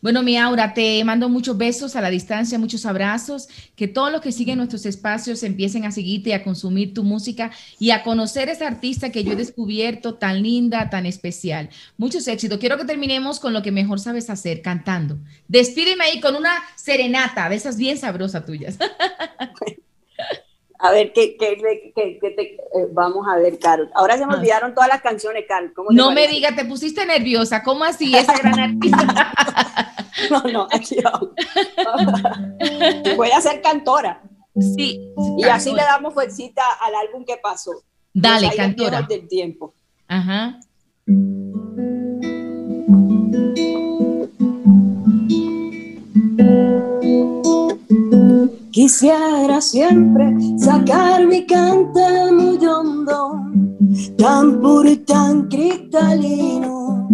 [0.00, 4.20] Bueno, mi Aura, te mando muchos besos a la distancia, muchos abrazos, que todos los
[4.20, 8.48] que siguen nuestros espacios empiecen a seguirte y a consumir tu música y a conocer
[8.48, 11.70] esa artista que yo he descubierto tan linda, tan especial.
[11.96, 12.58] Muchos éxitos.
[12.58, 15.18] Quiero que terminemos con lo que mejor sabes hacer, cantando.
[15.46, 18.78] Despídeme ahí con una serenata de esas bien sabrosas tuyas.
[20.80, 21.56] A ver, ¿qué, qué,
[21.94, 23.90] qué, qué te, eh, vamos a ver, Carol.
[23.94, 24.38] Ahora se me ah.
[24.38, 25.72] olvidaron todas las canciones, Carol.
[25.90, 27.64] no me digas, te pusiste nerviosa.
[27.64, 29.32] ¿Cómo así, esa gran artista?
[30.30, 31.30] no, no, aquí vamos.
[33.16, 34.22] Voy a ser cantora.
[34.54, 35.12] Sí.
[35.36, 37.72] Y así le damos fuercita al álbum que pasó.
[38.12, 39.02] Dale, cantora.
[39.02, 39.74] Del tiempo.
[40.06, 40.60] Ajá.
[48.80, 51.98] Quisiera siempre sacar mi canto
[52.32, 53.42] muy hondo,
[54.16, 57.08] tan puro y tan cristalino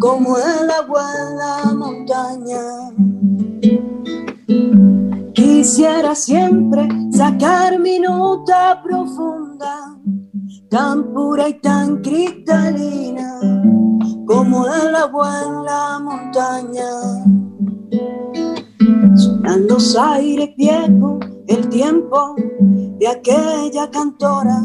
[0.00, 2.90] como el agua en la montaña.
[5.34, 9.98] Quisiera siempre sacar mi nota profunda,
[10.70, 13.40] tan pura y tan cristalina
[14.26, 17.24] como el agua en la montaña
[19.68, 22.36] los aires viejos, el tiempo
[22.98, 24.60] de aquella cantora.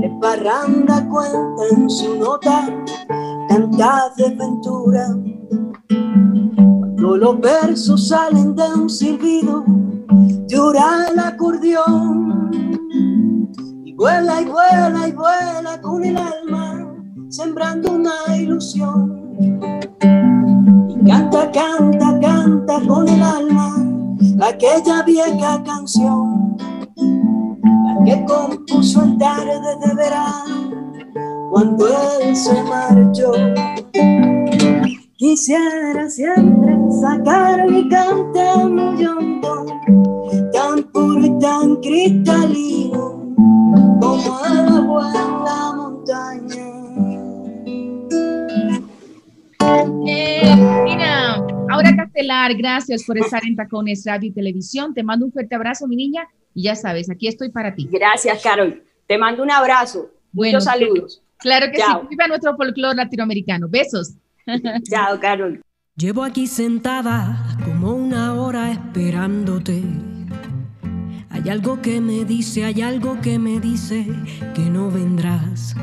[0.00, 2.68] De parranda cuenta en su nota
[3.48, 5.08] cantas de ventura.
[5.88, 9.64] Cuando los versos salen de un silbido,
[10.46, 12.50] llora el acordeón.
[13.84, 16.94] Y vuela y vuela y vuela con el alma,
[17.28, 19.18] sembrando una ilusión.
[21.08, 23.74] Canta, canta, canta con el alma
[24.42, 26.54] aquella vieja canción,
[26.96, 30.70] la que compuso en tarde de verano
[31.50, 33.32] cuando él se marchó.
[35.16, 39.64] Quisiera siempre sacar mi canto muy hondo,
[40.52, 43.34] tan puro y tan cristalino
[43.98, 46.67] como el agua en la montaña.
[50.08, 50.58] Eh,
[51.96, 54.94] Castelar, gracias por estar en Tacones Radio y Televisión.
[54.94, 57.88] Te mando un fuerte abrazo, mi niña, y ya sabes, aquí estoy para ti.
[57.90, 58.82] Gracias, Carol.
[59.06, 60.10] Te mando un abrazo.
[60.32, 61.22] Muchos saludos.
[61.38, 61.92] Claro que sí.
[62.10, 63.68] Viva nuestro folclore latinoamericano.
[63.68, 64.14] Besos.
[64.90, 65.60] Chao, Carol.
[65.96, 69.82] Llevo aquí sentada como una hora esperándote.
[71.30, 74.06] Hay algo que me dice, hay algo que me dice
[74.54, 75.74] que no vendrás.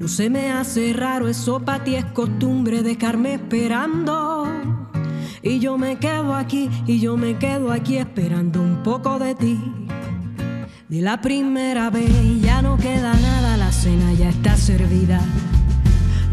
[0.00, 4.48] No se me hace raro, eso para ti es costumbre dejarme esperando.
[5.42, 9.60] Y yo me quedo aquí, y yo me quedo aquí esperando un poco de ti.
[10.88, 12.10] De la primera vez
[12.40, 15.20] ya no queda nada, la cena ya está servida.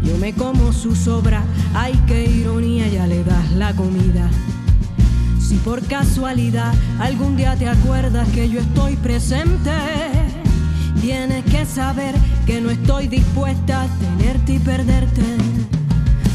[0.02, 4.30] Yo me como su sobra, ay qué ironía, ya le das la comida.
[5.38, 9.70] Si por casualidad algún día te acuerdas que yo estoy presente
[11.08, 15.22] Tienes que saber que no estoy dispuesta a tenerte y perderte.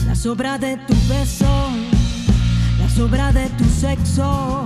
[0.07, 1.69] La sobra de tu beso,
[2.79, 4.65] la sobra de tu sexo,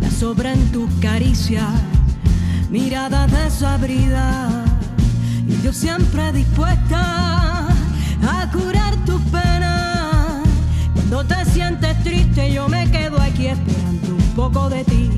[0.00, 1.66] la sobra en tu caricia,
[2.70, 4.64] mirada desabrida.
[5.48, 10.40] Y yo siempre dispuesta a curar tu pena.
[10.94, 15.10] Cuando te sientes triste, yo me quedo aquí esperando un poco de ti.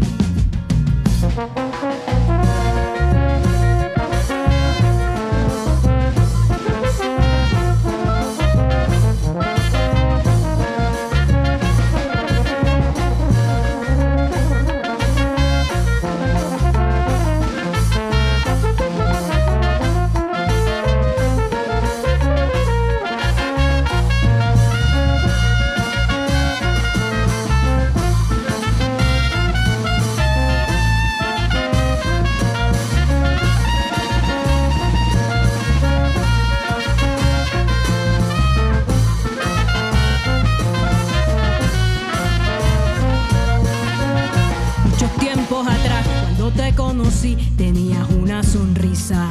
[47.56, 49.26] Tenías una sonrisa.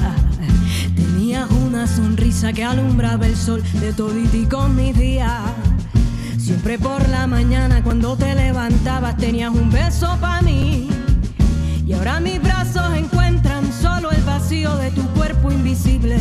[0.96, 5.42] Tenías una sonrisa que alumbraba el sol de toditi con mis días.
[6.38, 10.90] Siempre por la mañana cuando te levantabas tenías un beso para mí.
[11.86, 16.18] Y ahora mis brazos encuentran solo el vacío de tu cuerpo invisible.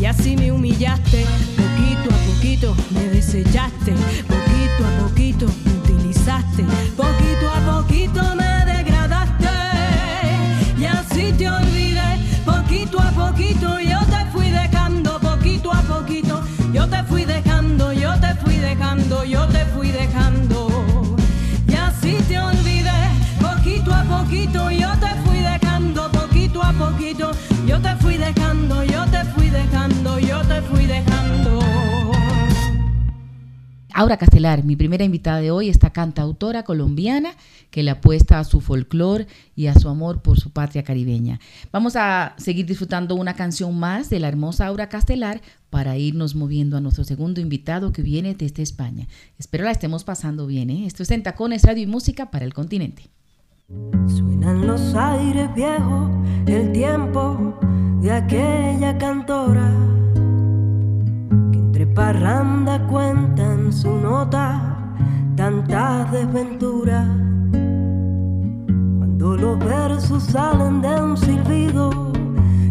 [0.00, 1.26] Y así me humillaste,
[1.56, 3.92] poquito a poquito me desechaste,
[4.28, 6.64] poquito a poquito me utilizaste,
[6.96, 7.59] poquito a
[17.10, 21.16] fui dejando, yo te fui dejando, yo te fui dejando.
[21.66, 23.00] Y así te olvidé,
[23.40, 27.32] poquito a poquito yo te fui dejando, poquito a poquito
[27.66, 31.29] yo te fui dejando, yo te fui dejando, yo te fui dejando.
[34.00, 37.34] Aura Castelar, mi primera invitada de hoy, esta cantautora colombiana
[37.70, 41.38] que le apuesta a su folclor y a su amor por su patria caribeña.
[41.70, 46.78] Vamos a seguir disfrutando una canción más de la hermosa Aura Castelar para irnos moviendo
[46.78, 49.06] a nuestro segundo invitado que viene desde España.
[49.38, 50.70] Espero la estemos pasando bien.
[50.70, 50.86] ¿eh?
[50.86, 53.10] Esto es en Tacones Radio y Música para el continente.
[54.08, 56.10] Suenan los aires viejos,
[56.46, 57.54] el tiempo
[58.00, 59.99] de aquella cantora
[61.86, 64.76] parranda cuentan su nota
[65.36, 67.06] tantas desventuras.
[68.98, 72.12] Cuando los versos salen de un silbido,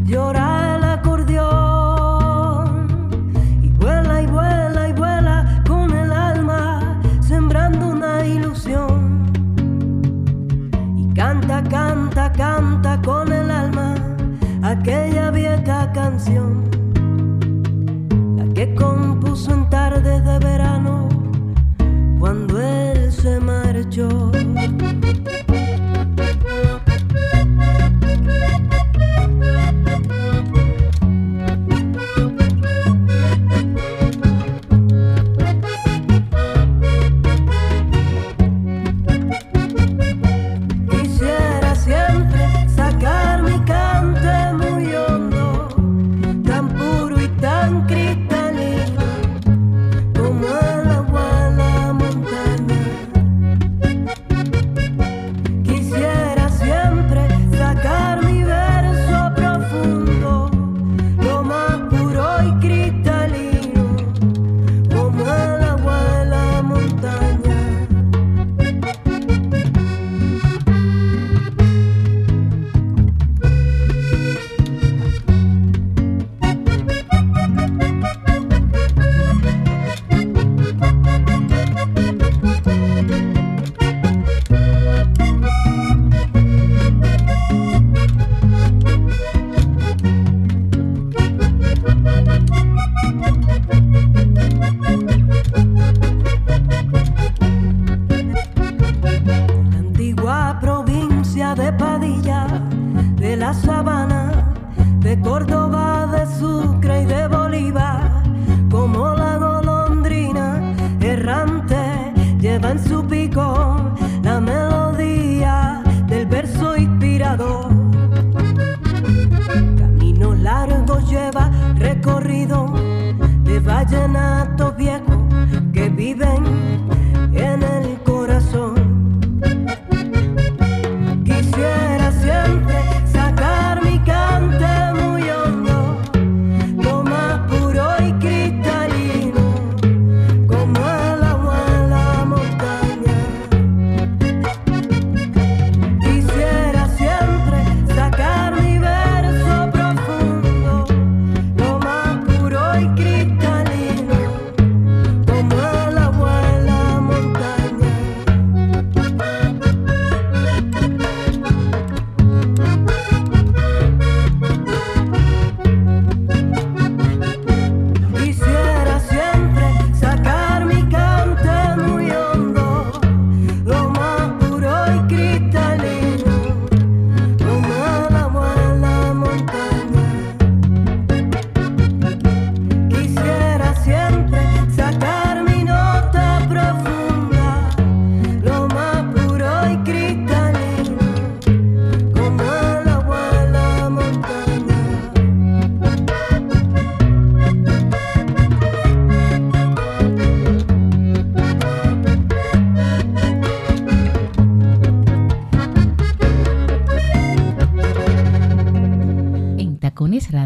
[0.06, 1.40] llora el acordeón
[3.64, 9.26] y vuela y vuela y vuela con el alma, sembrando una ilusión.
[10.96, 13.96] Y canta, canta, canta con el alma
[14.62, 16.79] aquella vieja canción
[18.80, 21.08] compuso en tardes de verano
[22.20, 24.39] cuando él se marchó.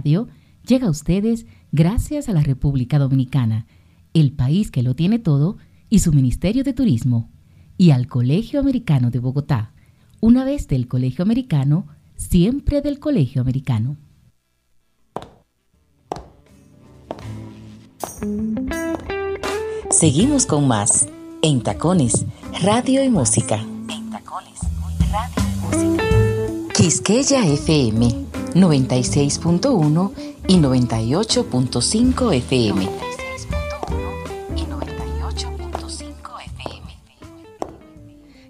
[0.03, 3.65] Llega a ustedes gracias a la República Dominicana,
[4.13, 5.57] el país que lo tiene todo,
[5.89, 7.29] y su Ministerio de Turismo,
[7.77, 9.73] y al Colegio Americano de Bogotá.
[10.21, 13.97] Una vez del Colegio Americano, siempre del Colegio Americano.
[19.89, 21.07] Seguimos con más
[21.41, 22.25] en Tacones,
[22.61, 23.57] Radio y Música.
[23.89, 24.59] En Tacones,
[25.11, 26.73] Radio y Música.
[26.73, 28.22] Quisqueya FM
[28.55, 30.11] 96.1
[30.47, 33.12] y 98.5 FM.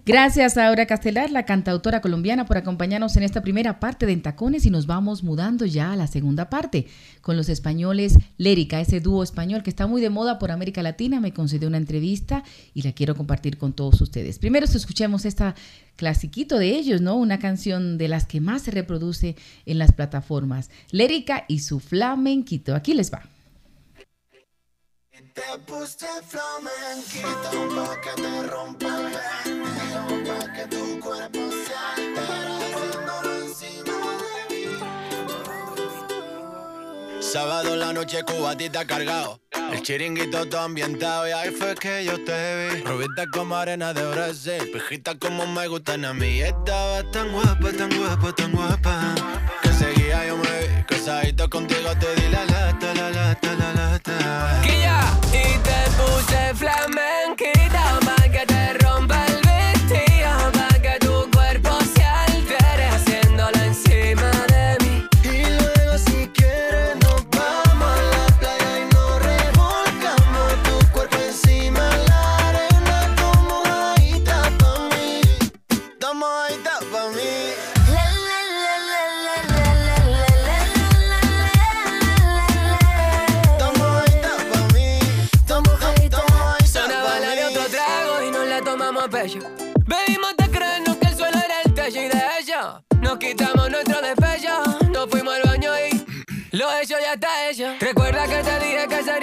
[0.05, 4.65] Gracias a Aura Castelar, la cantautora colombiana, por acompañarnos en esta primera parte de Entacones
[4.65, 6.87] y nos vamos mudando ya a la segunda parte
[7.21, 11.21] con los españoles Lérica, ese dúo español que está muy de moda por América Latina.
[11.21, 12.43] Me concedió una entrevista
[12.73, 14.39] y la quiero compartir con todos ustedes.
[14.39, 15.55] Primero escuchemos esta
[15.95, 17.15] clasiquito de ellos, ¿no?
[17.15, 20.69] Una canción de las que más se reproduce en las plataformas.
[20.91, 22.75] Lérica y su flamenquito.
[22.75, 23.32] Aquí les va.
[25.33, 30.82] Te puse flamenquito pa' que te rompa el vestido, pa' que tu
[37.33, 39.39] Sábado la noche cubatita cargado.
[39.71, 42.83] El chiringuito todo ambientado y ahí fue que yo te vi.
[42.83, 46.41] Rubita como arena de Brasil, pijita como me gustan a mí.
[46.41, 49.15] Estaba tan guapa, tan guapa, tan guapa.
[49.63, 54.61] Que seguía yo me vi, casadito contigo te di la lata, la lata, la lata.
[55.33, 58.82] y te puse flamenquita pa' que te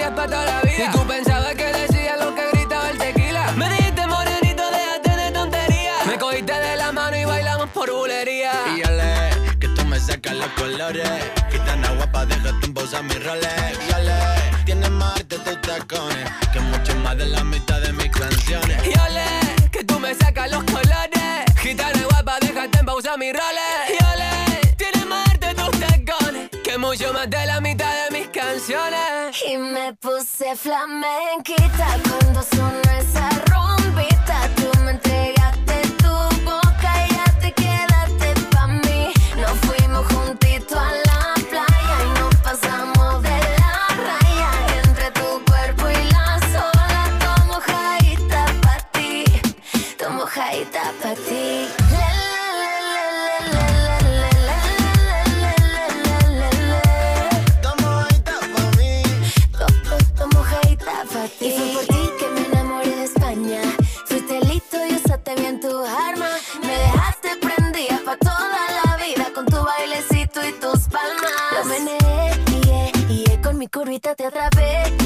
[0.00, 0.84] serías para toda la vida.
[0.84, 3.52] Y tú pensabas que decía lo que gritaba el tequila.
[3.52, 5.92] Me dijiste morenito, déjate de tontería.
[6.06, 8.52] Me cogiste de la mano y bailamos por bulería.
[8.76, 11.08] Y ale, que tú me sacas los colores.
[11.50, 13.78] Gitana guapa, déjate en pausa mis roles.
[13.88, 14.12] Y ale,
[14.64, 16.30] tienes más arte tus tacones.
[16.52, 18.86] Que mucho más de la mitad de mis canciones.
[18.86, 19.24] Y ale,
[19.70, 21.20] que tú me sacas los colores.
[21.56, 23.84] Gitana guapa, déjate en pausa mi roles.
[23.88, 27.76] Y ole, tienes más arte tus tacones, que mucho más de la mitad de mis
[27.76, 27.79] canciones.
[29.32, 33.49] Y me puse flamenquita cuando sonó esa
[73.72, 74.99] Curvítate te vez.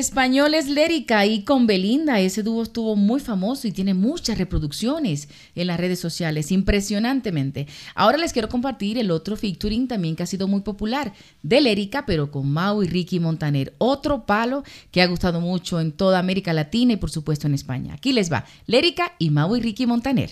[0.00, 5.66] Españoles Lérica y con Belinda, ese dúo estuvo muy famoso y tiene muchas reproducciones en
[5.66, 7.66] las redes sociales, impresionantemente.
[7.94, 12.06] Ahora les quiero compartir el otro featuring también que ha sido muy popular, de Lérica,
[12.06, 13.74] pero con Mau y Ricky Montaner.
[13.76, 17.92] Otro palo que ha gustado mucho en toda América Latina y por supuesto en España.
[17.92, 20.30] Aquí les va, Lérica y Mau y Ricky Montaner.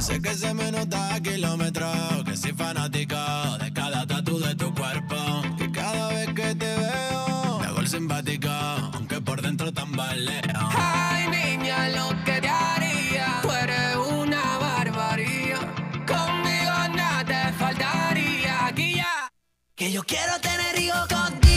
[0.00, 4.54] Yo sé que se me nota a kilómetros, que soy fanática de cada tatu de
[4.54, 5.14] tu cuerpo.
[5.58, 10.40] Y cada vez que te veo, me hago el simpática, aunque por dentro tambaleo.
[10.74, 13.40] Ay, niña, lo que te haría.
[13.42, 15.58] Tú eres una barbaría.
[16.06, 18.68] Conmigo nada te faltaría.
[18.68, 19.30] Aquí ya.
[19.74, 21.49] Que yo quiero tener hijos contigo,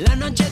[0.00, 0.44] la noche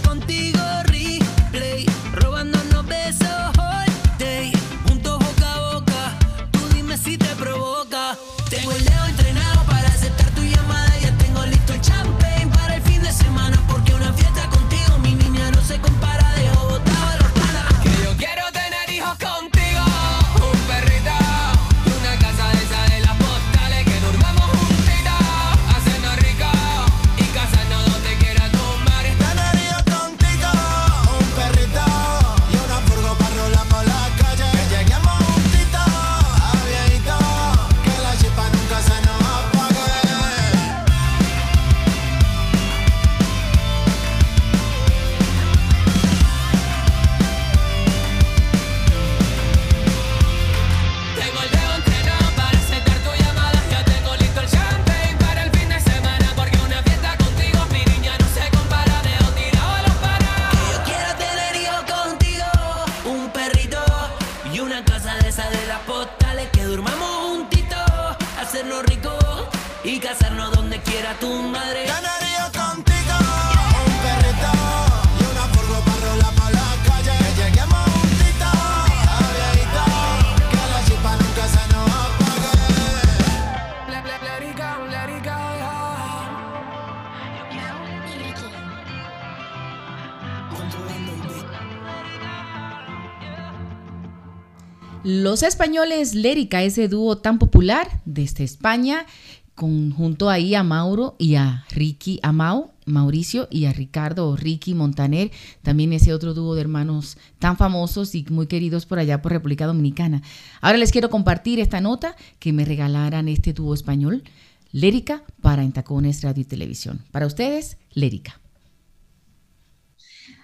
[95.11, 99.07] Los españoles Lérica, ese dúo tan popular desde España,
[99.55, 104.37] con, junto ahí a Mauro y a Ricky, a Mau, Mauricio y a Ricardo o
[104.37, 105.31] Ricky Montaner,
[105.63, 109.67] también ese otro dúo de hermanos tan famosos y muy queridos por allá por República
[109.67, 110.21] Dominicana.
[110.61, 114.25] Ahora les quiero compartir esta nota que me regalaran este dúo español,
[114.73, 117.01] Lérica, para En Tacones Radio y Televisión.
[117.13, 118.43] Para ustedes, Lérica.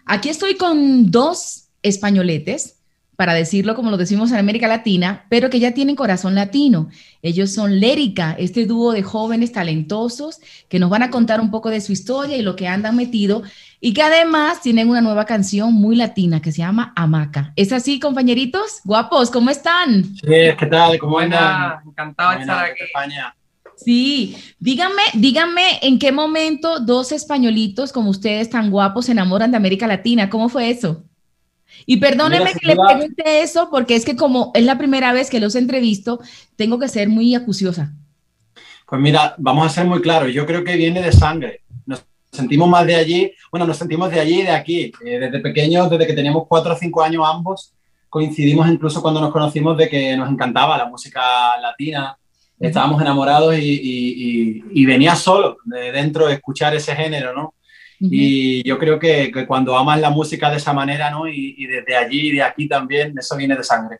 [0.07, 2.77] Aquí estoy con dos españoletes,
[3.17, 6.89] para decirlo como lo decimos en América Latina, pero que ya tienen corazón latino.
[7.23, 11.71] Ellos son Lérica, este dúo de jóvenes talentosos que nos van a contar un poco
[11.71, 13.43] de su historia y lo que andan metido
[13.81, 17.53] y que además tienen una nueva canción muy latina que se llama Amaca.
[17.57, 18.81] ¿Es así, compañeritos?
[18.85, 20.05] Guapos, ¿cómo están?
[20.05, 20.99] Sí, ¿qué tal?
[20.99, 21.81] ¿Cómo andan?
[21.87, 22.85] Encantado de estar aquí.
[22.85, 23.35] España.
[23.77, 29.57] Sí, díganme, díganme en qué momento dos españolitos como ustedes tan guapos se enamoran de
[29.57, 30.31] América Latina.
[30.31, 31.05] ¿Cómo fue eso?
[31.87, 35.41] Y perdónenme que le pregunte eso porque es que como es la primera vez que
[35.41, 36.21] los entrevisto,
[36.57, 37.93] tengo que ser muy acuciosa.
[38.87, 40.33] Pues mira, vamos a ser muy claros.
[40.33, 41.63] Yo creo que viene de sangre.
[41.87, 43.33] Nos sentimos más de allí.
[43.51, 44.93] Bueno, nos sentimos de allí y de aquí.
[45.05, 47.73] Eh, desde pequeños, desde que teníamos cuatro o cinco años ambos,
[48.09, 51.23] coincidimos incluso cuando nos conocimos de que nos encantaba la música
[51.61, 52.17] latina.
[52.61, 54.15] Estábamos enamorados y, y-
[54.63, 57.55] y- y venía solo de dentro de escuchar ese género, ¿no?
[58.11, 61.27] Y yo creo que, que cuando amas la música de esa manera, ¿no?
[61.29, 63.99] Y, y desde allí y de aquí también, eso viene de sangre.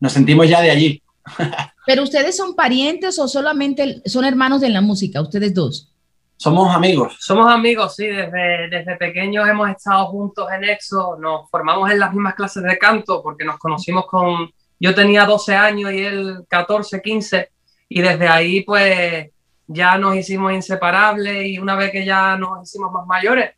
[0.00, 1.02] Nos sentimos ya de allí.
[1.86, 5.92] Pero ustedes son parientes o solamente son hermanos de la música, ustedes dos.
[6.36, 7.16] Somos amigos.
[7.20, 12.12] Somos amigos, sí, desde, desde pequeños hemos estado juntos en EXO, nos formamos en las
[12.12, 17.00] mismas clases de canto porque nos conocimos con, yo tenía 12 años y él 14,
[17.00, 17.48] 15,
[17.88, 19.30] y desde ahí pues
[19.72, 23.52] ya nos hicimos inseparables y una vez que ya nos hicimos más mayores,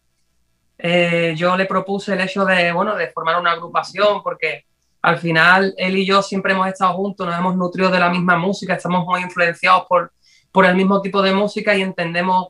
[0.79, 4.65] eh, yo le propuse el hecho de, bueno, de formar una agrupación porque
[5.03, 8.37] al final él y yo siempre hemos estado juntos, nos hemos nutrido de la misma
[8.37, 10.13] música, estamos muy influenciados por,
[10.51, 12.49] por el mismo tipo de música y entendemos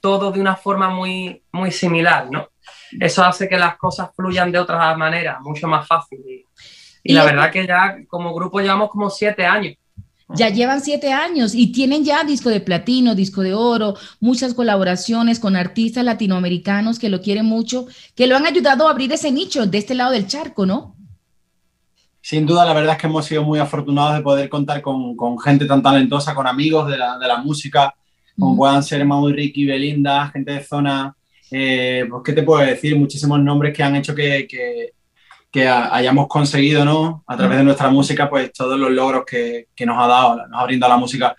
[0.00, 2.48] todo de una forma muy, muy similar, ¿no?
[2.98, 6.20] Eso hace que las cosas fluyan de otra manera, mucho más fácil.
[6.26, 6.44] Y,
[7.02, 9.74] y Y la verdad que ya como grupo llevamos como siete años.
[10.36, 15.40] Ya llevan siete años y tienen ya disco de platino, disco de oro, muchas colaboraciones
[15.40, 19.66] con artistas latinoamericanos que lo quieren mucho, que lo han ayudado a abrir ese nicho
[19.66, 20.94] de este lado del charco, ¿no?
[22.22, 25.38] Sin duda, la verdad es que hemos sido muy afortunados de poder contar con, con
[25.38, 27.94] gente tan talentosa, con amigos de la, de la música,
[28.38, 28.58] como Ujú.
[28.58, 31.16] puedan ser Mau y Ricky, Belinda, gente de zona.
[31.50, 32.96] eh, pues, ¿qué te puedo decir?
[32.96, 34.92] Muchísimos nombres que han hecho que, que-
[35.50, 37.24] que ha- hayamos conseguido, ¿no?
[37.26, 40.60] A través de nuestra música, pues todos los logros que, que nos ha dado, nos
[40.60, 41.36] ha brindado la música.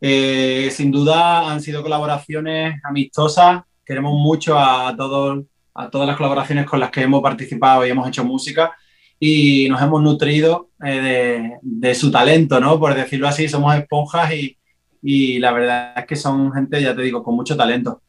[0.00, 3.62] Eh, sin duda han sido colaboraciones amistosas.
[3.84, 5.44] Queremos mucho a, todos,
[5.74, 8.72] a todas las colaboraciones con las que hemos participado y hemos hecho música
[9.20, 12.78] y nos hemos nutrido eh, de, de su talento, ¿no?
[12.78, 14.58] Por decirlo así, somos esponjas y,
[15.00, 18.02] y la verdad es que son gente, ya te digo, con mucho talento.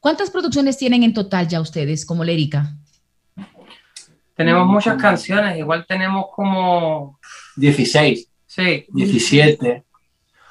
[0.00, 2.74] ¿Cuántas producciones tienen en total ya ustedes como Lérica?
[4.36, 7.18] Tenemos muchas canciones, igual tenemos como,
[7.56, 9.84] 16, sí, 17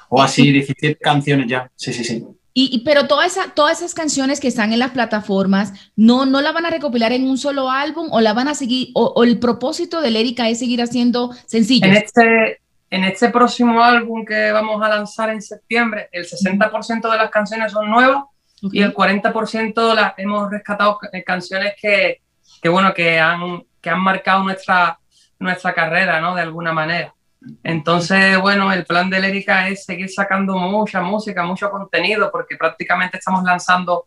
[0.08, 1.70] o así, 17 canciones ya.
[1.76, 2.24] Sí, sí, sí.
[2.52, 6.40] Y, y- pero toda esa, todas esas canciones que están en las plataformas, ¿no, ¿no
[6.40, 8.88] la van a recopilar en un solo álbum o la van a seguir?
[8.94, 11.88] O, o el propósito de Lérica es seguir haciendo sencillos?
[11.88, 12.60] En este,
[12.90, 17.70] en este próximo álbum que vamos a lanzar en septiembre, el 60% de las canciones
[17.72, 18.24] son nuevas
[18.62, 22.20] y el 40% las hemos rescatado eh, canciones que,
[22.60, 24.98] que, bueno, que han, que han marcado nuestra,
[25.38, 26.34] nuestra carrera, ¿no?
[26.34, 27.14] De alguna manera.
[27.62, 33.18] Entonces, bueno, el plan de Lérica es seguir sacando mucha música, mucho contenido, porque prácticamente
[33.18, 34.06] estamos lanzando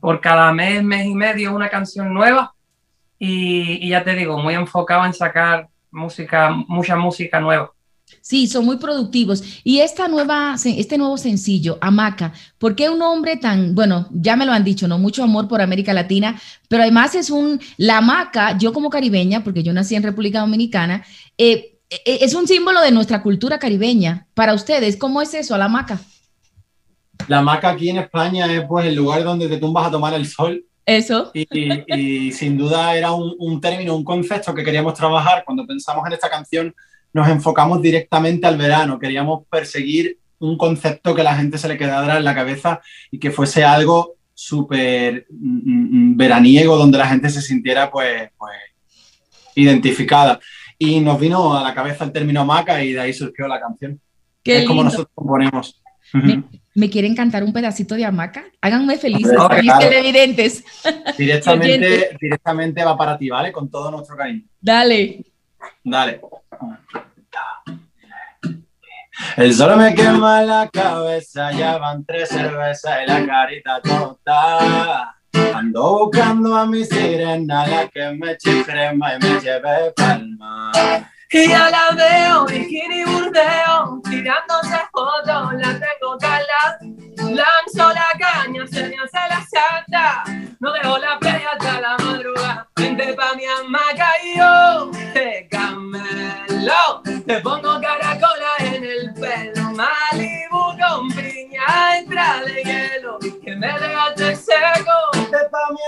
[0.00, 2.54] por cada mes, mes y medio una canción nueva.
[3.18, 7.72] Y, y ya te digo, muy enfocado en sacar música, mucha música nueva.
[8.28, 9.40] Sí, son muy productivos.
[9.62, 14.44] Y esta nueva, este nuevo sencillo, Hamaca, ¿por qué un hombre tan, bueno, ya me
[14.44, 14.98] lo han dicho, ¿no?
[14.98, 19.62] Mucho amor por América Latina, pero además es un, la hamaca, yo como caribeña, porque
[19.62, 21.04] yo nací en República Dominicana,
[21.38, 24.26] eh, eh, es un símbolo de nuestra cultura caribeña.
[24.34, 26.00] Para ustedes, ¿cómo es eso, la hamaca?
[27.28, 30.26] La hamaca aquí en España es pues el lugar donde te tumbas a tomar el
[30.26, 31.30] sol Eso.
[31.32, 35.44] y, y sin duda era un, un término, un concepto que queríamos trabajar.
[35.44, 36.74] Cuando pensamos en esta canción
[37.16, 41.78] nos enfocamos directamente al verano, queríamos perseguir un concepto que a la gente se le
[41.78, 47.30] quedara en la cabeza y que fuese algo súper mm, mm, veraniego, donde la gente
[47.30, 48.52] se sintiera pues, pues
[49.54, 50.38] identificada.
[50.78, 53.98] Y nos vino a la cabeza el término hamaca y de ahí surgió la canción.
[54.44, 54.90] Qué es como lindo.
[54.90, 55.82] nosotros componemos.
[56.12, 56.44] ¿Me,
[56.74, 58.44] me quieren cantar un pedacito de hamaca?
[58.60, 59.88] Háganme felices, Claro, mis claro.
[59.88, 60.64] televidentes.
[61.16, 63.50] Directamente, directamente va para ti, ¿vale?
[63.52, 64.42] Con todo nuestro cariño.
[64.60, 65.24] Dale.
[65.82, 66.20] Dale.
[69.36, 75.14] El sol me quema la cabeza, ya van tres cervezas y la carita tonta.
[75.54, 80.72] Ando buscando a mi sirena, la que me eche crema y me lleve palma.
[81.30, 86.78] Y ya la veo, bikini burdeo, tirándose fotos, la tengo cala.
[87.16, 90.24] Lanzo la caña, se me hace la santa.
[90.60, 92.68] No dejo la playa hasta la madrugada.
[92.76, 97.02] Vente pa' mi hamaca y yo te camelo.
[97.26, 98.05] Te pongo caracola
[103.66, 104.96] me dejaste seco.
[105.30, 105.80] Te pa' mi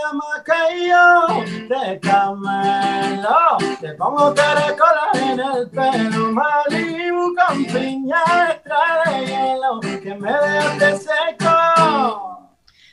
[1.68, 3.58] te camelo.
[3.80, 10.98] Te pongo caracola en el pelo, Malibu con piña extra de hielo, que me dejaste
[10.98, 12.28] seco.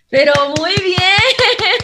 [0.10, 1.06] Pero muy bien.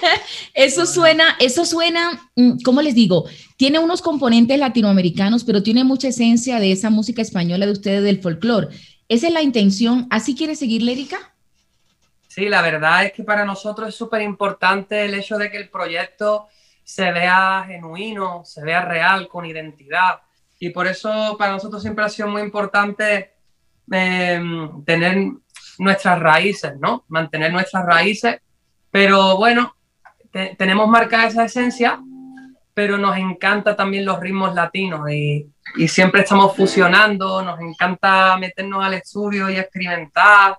[0.54, 3.26] Eso suena, eso suena, mm, ¿cómo les digo?
[3.58, 8.22] Tiene unos componentes latinoamericanos, pero tiene mucha esencia de esa música española de ustedes del
[8.22, 8.68] folclore.
[9.08, 10.08] Esa es la intención.
[10.10, 11.30] ¿Así quiere seguir Lérica?
[12.34, 15.67] Sí, la verdad es que para nosotros es súper importante el hecho de que el
[15.69, 16.47] proyecto
[16.82, 20.21] se vea genuino, se vea real, con identidad.
[20.57, 23.34] Y por eso para nosotros siempre ha sido muy importante
[23.91, 24.41] eh,
[24.86, 25.27] tener
[25.79, 27.03] nuestras raíces, ¿no?
[27.09, 28.39] Mantener nuestras raíces.
[28.89, 29.75] Pero bueno,
[30.32, 31.99] te- tenemos marcada esa esencia,
[32.73, 35.51] pero nos encanta también los ritmos latinos y
[35.89, 40.57] siempre estamos fusionando, nos encanta meternos al estudio y experimentar.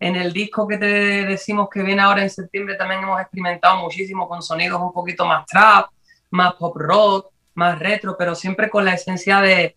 [0.00, 4.28] En el disco que te decimos que viene ahora en septiembre también hemos experimentado muchísimo
[4.28, 5.86] con sonidos un poquito más trap,
[6.30, 9.76] más pop rock, más retro, pero siempre con la esencia de,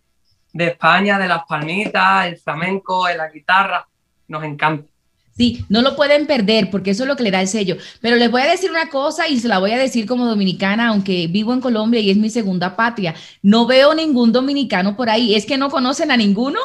[0.54, 3.88] España, de las palmitas, el flamenco, de la guitarra.
[4.28, 4.90] Nos encanta.
[5.38, 7.78] Sí, no lo pueden perder porque eso es lo que le da el sello.
[8.02, 10.88] Pero les voy a decir una cosa y se la voy a decir como dominicana,
[10.88, 13.14] aunque vivo en Colombia y es mi segunda patria.
[13.44, 15.36] No veo ningún dominicano por ahí.
[15.36, 16.60] ¿Es que no conocen a ninguno?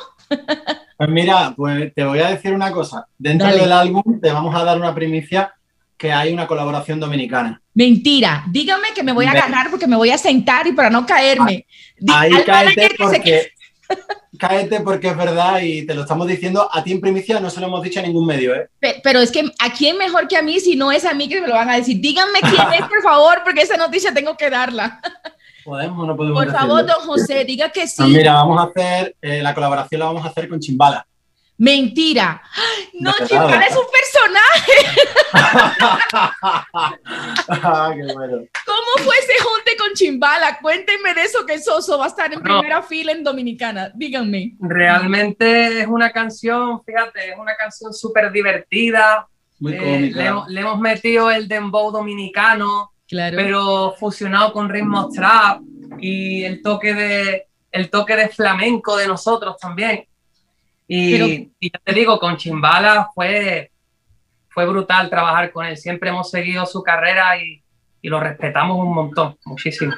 [0.96, 3.06] Pues mira, pues te voy a decir una cosa.
[3.18, 3.60] Dentro Dale.
[3.60, 5.52] del álbum te vamos a dar una primicia
[5.96, 7.60] que hay una colaboración dominicana.
[7.74, 8.44] Mentira.
[8.50, 11.66] Dígame que me voy a agarrar porque me voy a sentar y para no caerme.
[12.12, 13.52] Ahí al cáete manager que se porque,
[14.38, 17.60] cáete porque es verdad y te lo estamos diciendo a ti en primicia, no se
[17.60, 18.68] lo hemos dicho a ningún medio, ¿eh?
[18.80, 21.28] Pe- Pero es que a quién mejor que a mí si no es a mí
[21.28, 22.00] que me lo van a decir.
[22.00, 25.00] Díganme quién es, por favor, porque esa noticia tengo que darla.
[25.64, 27.00] ¿Podemos o no podemos Por favor, decirlo?
[27.00, 27.96] don José, diga que sí.
[27.98, 31.06] Pues mira, vamos a hacer, eh, la colaboración la vamos a hacer con Chimbala.
[31.58, 32.42] Mentira.
[32.54, 34.72] ¡Ay, No, Chimbala es un personaje.
[37.48, 38.38] Ah, qué bueno.
[38.66, 40.58] ¿Cómo fue ese junte con Chimbala?
[40.60, 42.44] Cuéntenme de eso que Soso va a estar en No.
[42.44, 43.90] primera fila en Dominicana.
[43.94, 44.54] Díganme.
[44.60, 49.26] Realmente es una canción, fíjate, es una canción súper divertida.
[49.60, 50.44] Muy Eh, cómica.
[50.48, 53.36] le, le hemos metido el dembow dominicano, Claro.
[53.36, 55.60] pero fusionado con ritmos trap
[56.00, 60.06] y el toque de, el toque de flamenco de nosotros también.
[60.88, 63.70] Y, Pero- y ya te digo, con Chimbala fue,
[64.48, 65.76] fue brutal trabajar con él.
[65.76, 67.62] Siempre hemos seguido su carrera y,
[68.00, 69.92] y lo respetamos un montón, muchísimo.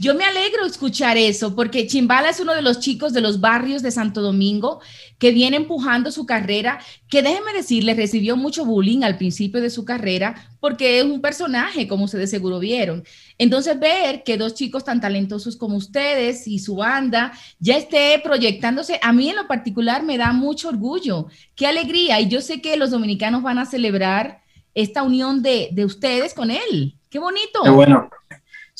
[0.00, 3.82] Yo me alegro escuchar eso, porque Chimbala es uno de los chicos de los barrios
[3.82, 4.80] de Santo Domingo
[5.18, 9.84] que viene empujando su carrera, que déjenme decirles, recibió mucho bullying al principio de su
[9.84, 13.04] carrera, porque es un personaje, como ustedes seguro vieron.
[13.36, 18.98] Entonces, ver que dos chicos tan talentosos como ustedes y su banda ya esté proyectándose,
[19.02, 22.78] a mí en lo particular me da mucho orgullo, qué alegría, y yo sé que
[22.78, 24.40] los dominicanos van a celebrar
[24.72, 26.96] esta unión de, de ustedes con él.
[27.10, 27.60] Qué bonito.
[27.64, 28.08] Qué bueno.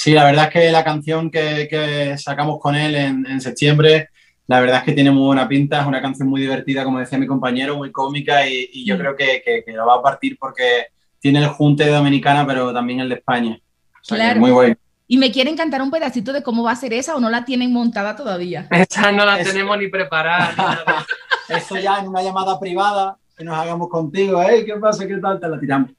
[0.02, 4.08] Sí, la verdad es que la canción que, que sacamos con él en, en septiembre,
[4.46, 7.18] la verdad es que tiene muy buena pinta, es una canción muy divertida, como decía
[7.18, 8.98] mi compañero, muy cómica y, y yo Mm.
[8.98, 10.86] creo que, que- que lo va a partir porque
[11.18, 13.58] tiene el junte de Dominicana, pero también el de España.
[13.60, 14.40] O sea, que Claro.
[14.40, 14.74] muy bueno.
[15.06, 17.44] Y me quieren cantar un pedacito de cómo va a ser esa o no la
[17.44, 18.68] tienen montada todavía.
[18.70, 20.54] Esa no la tenemos ni preparada.
[20.56, 21.06] nada.
[21.50, 24.64] Eso ya en una llamada privada que nos hagamos contigo, ¿eh?
[24.64, 25.06] ¿Qué pasa?
[25.06, 25.38] ¿Qué tal?
[25.38, 25.90] Te la tiramos.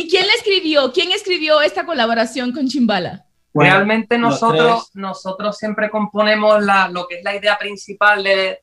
[0.00, 0.92] ¿Y quién la escribió?
[0.92, 3.24] ¿Quién escribió esta colaboración con Chimbala?
[3.52, 8.60] Bueno, Realmente nosotros, nosotros siempre componemos la, lo que es la idea principal de,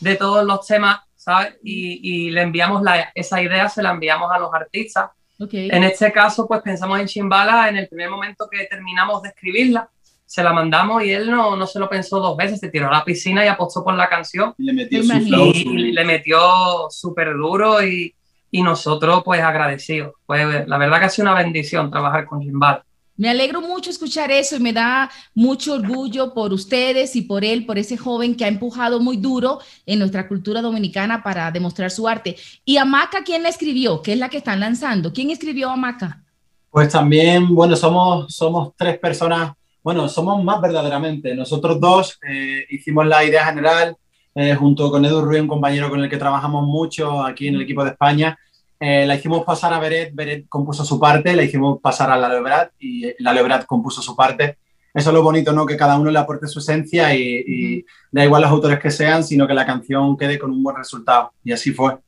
[0.00, 1.56] de todos los temas, ¿sabes?
[1.62, 5.10] Y, y le enviamos la, esa idea, se la enviamos a los artistas.
[5.38, 5.50] Ok.
[5.52, 9.90] En este caso, pues pensamos en Chimbala en el primer momento que terminamos de escribirla,
[10.24, 12.92] se la mandamos y él no, no se lo pensó dos veces, se tiró a
[12.92, 15.70] la piscina y apostó por la canción Y le metió Me su flow, y, su-
[15.74, 16.40] y le metió
[16.88, 18.14] súper duro y,
[18.50, 20.14] y nosotros pues agradecidos.
[20.26, 22.84] Pues la verdad que ha sido una bendición trabajar con Chimbala.
[23.20, 27.66] Me alegro mucho escuchar eso y me da mucho orgullo por ustedes y por él,
[27.66, 32.08] por ese joven que ha empujado muy duro en nuestra cultura dominicana para demostrar su
[32.08, 32.36] arte.
[32.64, 34.00] ¿Y Amaca quién la escribió?
[34.00, 35.12] ¿Qué es la que están lanzando?
[35.12, 36.22] ¿Quién escribió Amaca?
[36.70, 41.34] Pues también, bueno, somos, somos tres personas, bueno, somos más verdaderamente.
[41.34, 43.98] Nosotros dos eh, hicimos la idea general
[44.34, 47.62] eh, junto con Edu Ruiz, un compañero con el que trabajamos mucho aquí en el
[47.62, 48.38] equipo de España.
[48.78, 52.28] Eh, la hicimos pasar a Beret, Beret compuso su parte, la hicimos pasar a la
[52.28, 54.58] Lebrat y la Lebrat compuso su parte.
[54.92, 55.66] Eso es lo bonito, ¿no?
[55.66, 59.22] Que cada uno le aporte su esencia y, y da igual los autores que sean,
[59.22, 61.32] sino que la canción quede con un buen resultado.
[61.44, 61.98] Y así fue.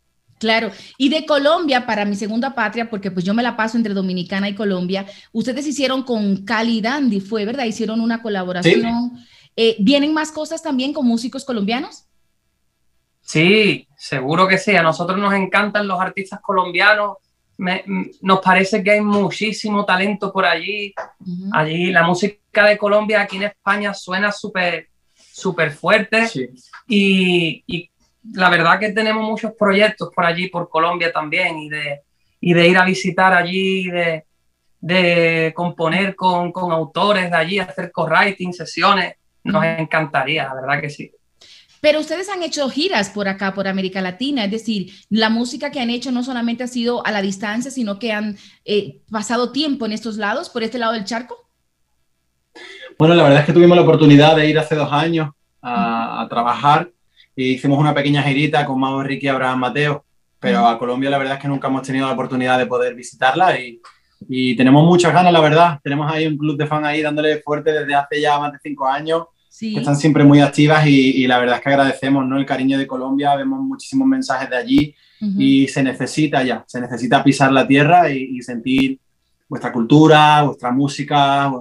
[0.42, 3.94] Claro, y de Colombia, para mi segunda patria, porque pues yo me la paso entre
[3.94, 9.12] Dominicana y Colombia, ustedes hicieron con Cali Dandy, fue verdad, hicieron una colaboración.
[9.54, 12.06] Eh, ¿Vienen más cosas también con músicos colombianos?
[13.32, 14.76] Sí, seguro que sí.
[14.76, 17.16] A nosotros nos encantan los artistas colombianos.
[17.58, 17.84] Me-
[18.20, 20.92] nos parece que hay muchísimo talento por allí.
[21.52, 26.46] Allí la música de Colombia aquí en España suena súper súper fuerte Sí.
[26.86, 27.90] y, y
[28.34, 32.02] la verdad que tenemos muchos proyectos por allí, por Colombia también y de,
[32.40, 34.26] y de ir a visitar allí, de,
[34.80, 39.14] de componer con, con autores de allí, hacer co-writing, sesiones.
[39.44, 41.10] Nos encantaría, la verdad que sí.
[41.82, 45.80] Pero ustedes han hecho giras por acá, por América Latina, es decir, la música que
[45.80, 49.84] han hecho no solamente ha sido a la distancia, sino que han eh, pasado tiempo
[49.84, 51.36] en estos lados, por este lado del charco.
[52.96, 55.30] Bueno, la verdad es que tuvimos la oportunidad de ir hace dos años
[55.60, 56.88] a, a trabajar.
[57.34, 60.04] Y hicimos una pequeña girita con Mau Enrique y Abraham Mateo,
[60.38, 63.58] pero a Colombia la verdad es que nunca hemos tenido la oportunidad de poder visitarla
[63.58, 63.80] y,
[64.28, 65.80] y tenemos muchas ganas, la verdad.
[65.82, 68.86] Tenemos ahí un club de fan ahí dándole fuerte desde hace ya más de cinco
[68.86, 69.74] años, Sí.
[69.74, 72.38] que están siempre muy activas y, y la verdad es que agradecemos ¿no?
[72.38, 77.22] el cariño de Colombia, vemos muchísimos mensajes de allí y se necesita ya, se necesita
[77.22, 78.98] pisar la tierra y, y sentir
[79.46, 81.52] vuestra cultura, vuestra música.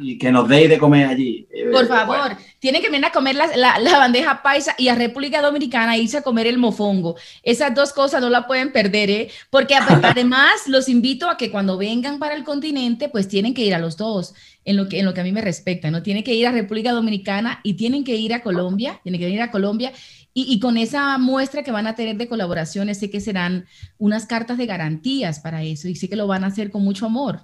[0.00, 1.46] Y que nos deis de comer allí.
[1.50, 4.88] Eh, Por bueno, favor, tienen que venir a comer la, la- la bandeja paisa y
[4.88, 7.16] a República Dominicana e irse a comer el mofongo.
[7.42, 9.28] Esas dos cosas no la pueden perder, ¿eh?
[9.50, 13.62] Porque ap- además los invito a que cuando vengan para el continente, pues tienen que
[13.64, 14.34] ir a los dos,
[14.64, 16.02] en lo que, en lo que a mí me respecta, ¿no?
[16.02, 19.40] Tienen que ir a República Dominicana y tienen que ir a Colombia, tienen que ir
[19.42, 19.92] a Colombia.
[20.34, 24.26] Y, y con esa muestra que van a tener de colaboraciones, sé que serán unas
[24.26, 27.40] cartas de garantías para eso y sé que lo van a hacer con mucho amor.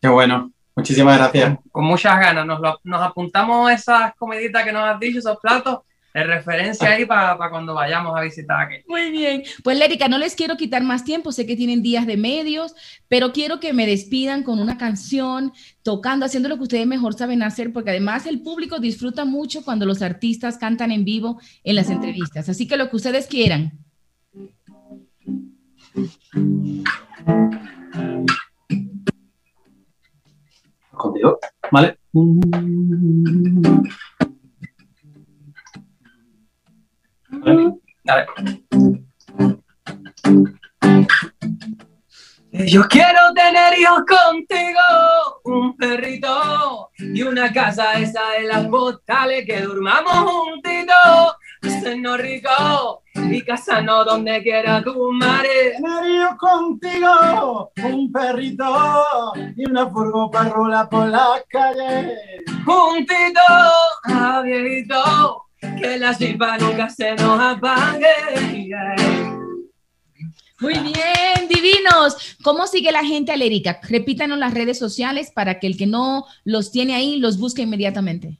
[0.00, 0.52] Qué bueno.
[0.74, 1.58] Muchísimas gracias.
[1.70, 2.46] Con muchas ganas.
[2.46, 5.80] Nos, lo- nos apuntamos esas comiditas que nos has dicho, esos platos,
[6.14, 8.84] de referencia ahí para cuando vayamos a visitar aquí.
[8.86, 9.42] Muy bien.
[9.64, 12.74] Pues Lérica, no les quiero quitar más tiempo, sé que tienen días de medios,
[13.08, 17.42] pero quiero que me despidan con una canción, tocando, haciendo lo que ustedes mejor saben
[17.42, 21.88] hacer, porque además el público disfruta mucho cuando los artistas cantan en vivo en las
[21.88, 22.46] entrevistas.
[22.50, 23.72] Así que lo que ustedes quieran.
[30.92, 31.38] Contigo.
[31.70, 31.98] ¿Vale?
[38.04, 38.26] Vale.
[42.52, 44.80] Yo quiero tener hijos contigo,
[45.44, 52.18] un perrito y una casa esa de las postales que durmamos juntitos, hacernos
[53.14, 55.72] rico y casarnos donde quiera tu madre.
[55.76, 62.16] Tener yo contigo un perrito y una furgo para rolar por la calle.
[62.64, 63.40] Juntito
[64.04, 68.06] a viejito, que la chispa nunca se nos apague.
[70.60, 72.36] Muy bien, divinos.
[72.42, 73.80] ¿Cómo sigue la gente a Lérica?
[73.88, 78.38] Repítanos las redes sociales para que el que no los tiene ahí los busque inmediatamente.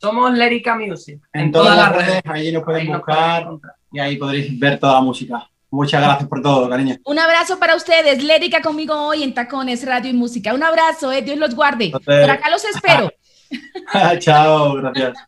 [0.00, 1.20] Somos Lérica Music.
[1.32, 3.48] En todas las redes, ahí nos pueden buscar
[3.92, 5.48] y ahí podréis ver toda la música.
[5.70, 6.96] Muchas gracias por todo, cariño.
[7.04, 8.22] Un abrazo para ustedes.
[8.22, 10.54] Lérica conmigo hoy en Tacones, Radio y Música.
[10.54, 11.20] Un abrazo, eh.
[11.20, 11.92] Dios los guarde.
[11.92, 13.10] Por acá los espero.
[14.18, 15.18] Chao, gracias.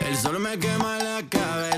[0.00, 1.22] El sol me quema la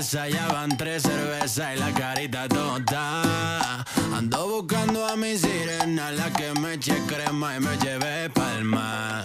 [0.01, 3.85] ya van tres cervezas y la carita tonta.
[4.15, 9.23] Ando buscando a mi sirena, la que me eche crema y me lleve palma.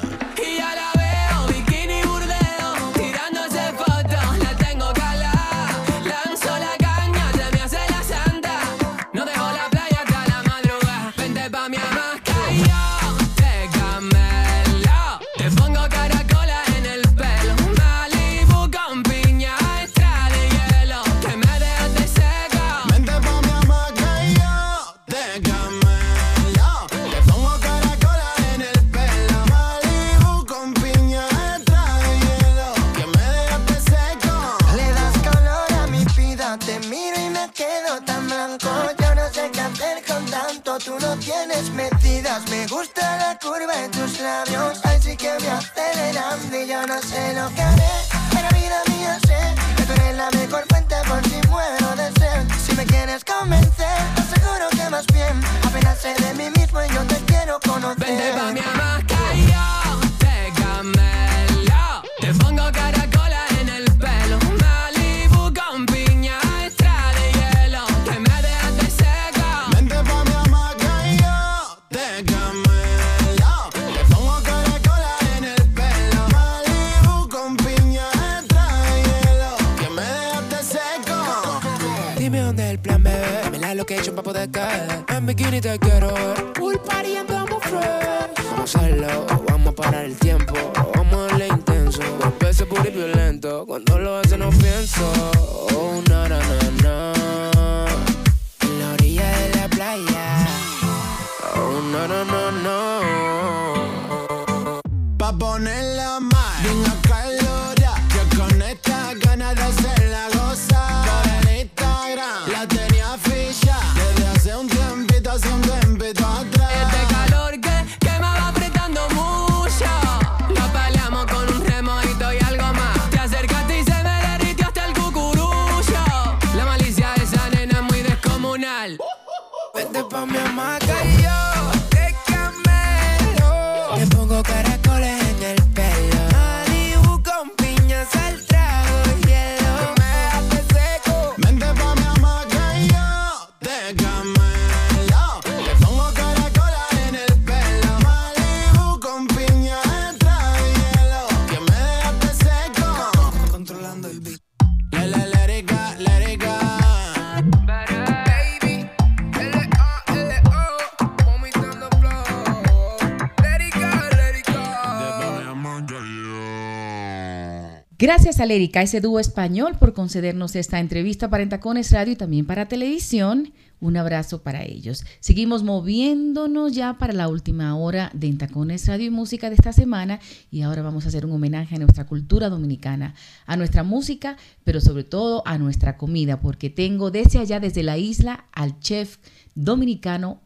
[168.38, 173.52] Gracias ese dúo español, por concedernos esta entrevista para Entacones Radio y también para televisión.
[173.80, 175.04] Un abrazo para ellos.
[175.20, 180.20] Seguimos moviéndonos ya para la última hora de Entacones Radio y Música de esta semana
[180.50, 183.14] y ahora vamos a hacer un homenaje a nuestra cultura dominicana,
[183.46, 187.96] a nuestra música, pero sobre todo a nuestra comida, porque tengo desde allá, desde la
[187.96, 189.16] isla, al chef
[189.54, 190.42] dominicano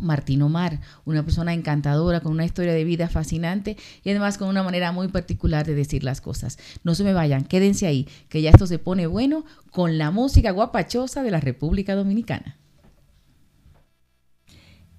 [0.00, 4.62] Martín Omar, una persona encantadora, con una historia de vida fascinante y además con una
[4.62, 6.58] manera muy particular de decir las cosas.
[6.84, 10.50] No se me vayan, quédense ahí, que ya esto se pone bueno con la música
[10.52, 12.58] guapachosa de la República Dominicana.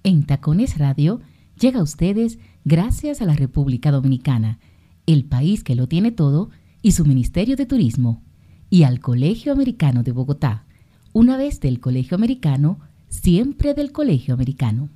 [0.02, 1.20] En Tacones Radio
[1.58, 4.60] llega a ustedes gracias a la República Dominicana,
[5.06, 8.22] el país que lo tiene todo, y su Ministerio de Turismo,
[8.70, 10.64] y al Colegio Americano de Bogotá.
[11.12, 12.78] Una vez del Colegio Americano,
[13.22, 14.88] siempre del Colegio Americano.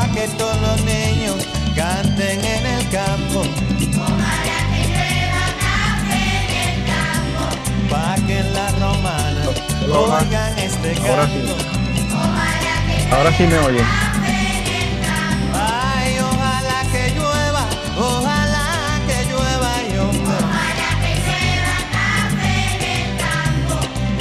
[0.00, 1.36] Pa' que todos los niños
[1.74, 3.40] canten en el campo.
[3.40, 7.42] Ojalá que llueva café en el campo.
[7.90, 9.44] Pa' que la romana
[9.92, 11.32] oigan este Ahora sí.
[11.46, 11.54] canto.
[13.16, 13.86] Ahora sí me oyen.
[15.54, 17.64] Ay, ojalá que llueva,
[17.98, 18.66] ojalá
[19.08, 20.38] que llueva, hombre.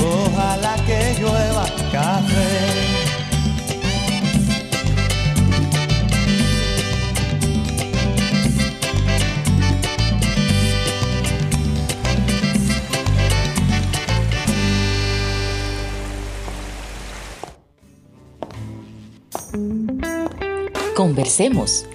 [0.01, 1.58] Ojalá que llueva
[21.19, 21.85] Conversemos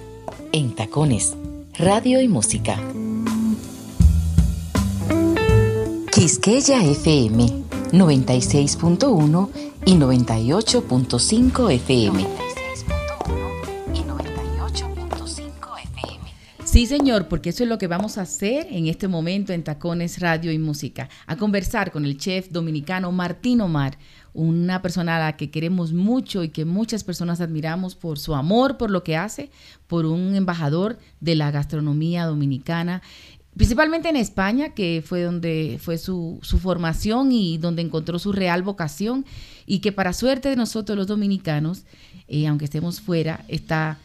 [0.51, 1.35] en Tacones,
[1.79, 2.79] Radio y Música.
[6.11, 7.47] Quisqueya FM
[7.91, 9.49] 96.1
[9.87, 12.27] y 98.5 FM.
[16.63, 20.19] Sí, señor, porque eso es lo que vamos a hacer en este momento en Tacones
[20.19, 23.97] Radio y Música, a conversar con el chef dominicano Martín Omar,
[24.35, 28.77] una persona a la que queremos mucho y que muchas personas admiramos por su amor,
[28.77, 29.49] por lo que hace,
[29.87, 33.01] por un embajador de la gastronomía dominicana,
[33.55, 38.61] principalmente en España, que fue donde fue su, su formación y donde encontró su real
[38.61, 39.25] vocación,
[39.65, 41.85] y que para suerte de nosotros los dominicanos,
[42.27, 43.97] eh, aunque estemos fuera, está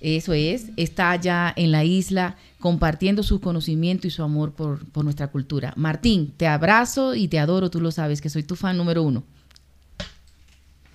[0.00, 5.04] eso es, está allá en la isla compartiendo su conocimiento y su amor por, por,
[5.04, 5.72] nuestra cultura.
[5.76, 9.22] Martín, te abrazo y te adoro, tú lo sabes, que soy tu fan número uno.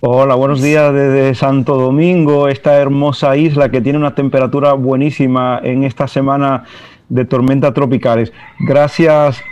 [0.00, 5.82] Hola, buenos días desde Santo Domingo, esta hermosa isla que tiene una temperatura buenísima en
[5.82, 6.62] esta semana
[7.08, 8.32] de tormentas tropicales.
[8.60, 9.42] Gracias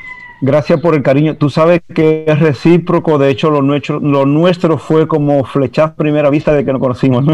[0.40, 1.36] Gracias por el cariño.
[1.36, 6.28] Tú sabes que es recíproco, de hecho lo nuestro, lo nuestro fue como flechaz primera
[6.28, 7.24] vista de que nos conocimos.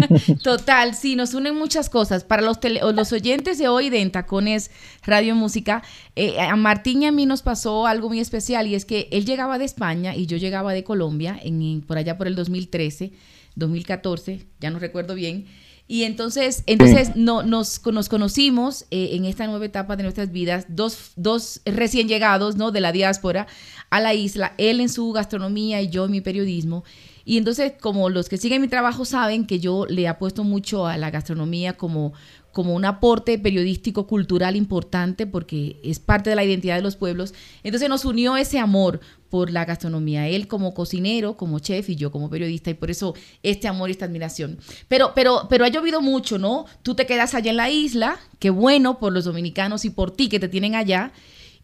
[0.42, 2.22] Total, sí, nos unen muchas cosas.
[2.22, 4.70] Para los, tele, los oyentes de hoy de Entacones
[5.04, 5.82] Radio Música,
[6.14, 9.24] eh, a Martín y a mí nos pasó algo muy especial y es que él
[9.24, 13.12] llegaba de España y yo llegaba de Colombia, en, por allá por el 2013,
[13.56, 15.46] 2014, ya no recuerdo bien.
[15.88, 17.12] Y entonces, entonces sí.
[17.16, 22.08] no, nos, nos conocimos eh, en esta nueva etapa de nuestras vidas, dos, dos recién
[22.08, 22.70] llegados ¿no?
[22.70, 23.46] de la diáspora
[23.90, 26.84] a la isla, él en su gastronomía y yo en mi periodismo.
[27.24, 30.96] Y entonces, como los que siguen mi trabajo saben que yo le apuesto mucho a
[30.96, 32.14] la gastronomía como,
[32.52, 37.34] como un aporte periodístico cultural importante porque es parte de la identidad de los pueblos.
[37.62, 39.00] Entonces nos unió ese amor
[39.30, 43.14] por la gastronomía, él como cocinero, como chef y yo como periodista y por eso
[43.42, 44.58] este amor y esta admiración.
[44.88, 46.66] Pero pero pero ha llovido mucho, ¿no?
[46.82, 50.28] Tú te quedas allá en la isla, qué bueno por los dominicanos y por ti
[50.28, 51.12] que te tienen allá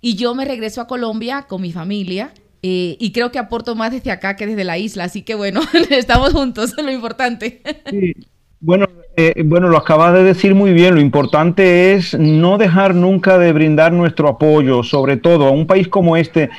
[0.01, 2.32] y yo me regreso a Colombia con mi familia.
[2.62, 5.60] Eh, y creo que aporto más desde acá que desde la isla, así que bueno,
[5.90, 7.62] estamos juntos, es lo importante.
[7.89, 8.15] Sí.
[8.61, 8.87] Bueno,
[9.17, 10.95] eh, bueno, lo acabas de decir muy bien.
[10.95, 15.89] Lo importante es no dejar nunca de brindar nuestro apoyo, sobre todo a un país
[15.89, 16.51] como este,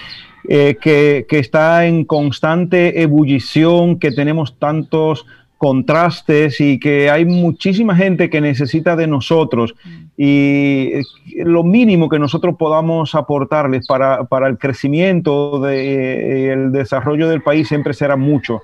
[0.48, 5.26] eh, que, que, está en constante ebullición, que tenemos tantos
[5.60, 9.76] contrastes y que hay muchísima gente que necesita de nosotros.
[10.16, 10.92] Y
[11.36, 17.42] lo mínimo que nosotros podamos aportarles para, para el crecimiento, de, eh, el desarrollo del
[17.42, 18.62] país siempre será mucho.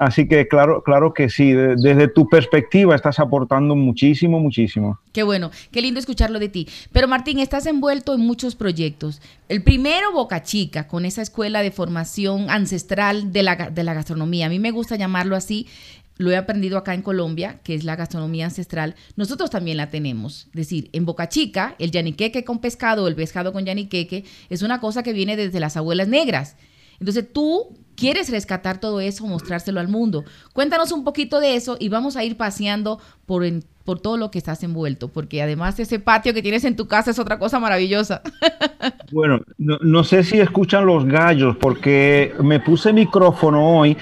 [0.00, 4.98] Así que claro, claro que sí, desde tu perspectiva estás aportando muchísimo, muchísimo.
[5.12, 6.66] Qué bueno, qué lindo escucharlo de ti.
[6.90, 9.20] Pero Martín, estás envuelto en muchos proyectos.
[9.50, 14.46] El primero, Boca Chica, con esa escuela de formación ancestral de la, de la gastronomía.
[14.46, 15.66] A mí me gusta llamarlo así,
[16.16, 20.46] lo he aprendido acá en Colombia, que es la gastronomía ancestral, nosotros también la tenemos.
[20.46, 24.80] Es decir, en Boca Chica, el yaniqueque con pescado, el pescado con yaniqueque, es una
[24.80, 26.56] cosa que viene desde las abuelas negras.
[27.00, 30.24] Entonces tú quieres rescatar todo eso, mostrárselo al mundo.
[30.54, 34.30] Cuéntanos un poquito de eso y vamos a ir paseando por, en, por todo lo
[34.30, 37.60] que estás envuelto, porque además ese patio que tienes en tu casa es otra cosa
[37.60, 38.22] maravillosa.
[39.12, 43.96] Bueno, no, no, sé si escuchan los gallos, porque me puse micrófono hoy,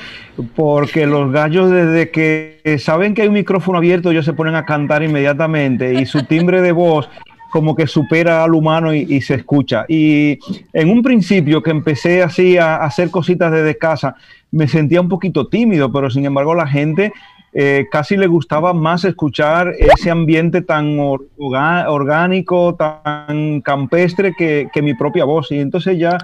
[0.55, 4.67] porque los gallos desde que saben que hay un micrófono abierto, ellos se ponen a
[4.67, 7.09] cantar inmediatamente y su timbre de voz
[7.51, 9.85] como que supera al humano y, y, se escucha.
[9.89, 10.39] Y
[10.73, 14.17] en un principio que empecé así a, a, hacer cositas desde casa,
[14.51, 17.13] me sentía un poquito tímido, pero sin embargo la gente
[17.53, 24.83] eh, casi le gustaba más escuchar ese ambiente tan or, orgánico, tan campestre que, que
[24.83, 25.51] mi propia voz.
[25.51, 26.19] Y entonces ya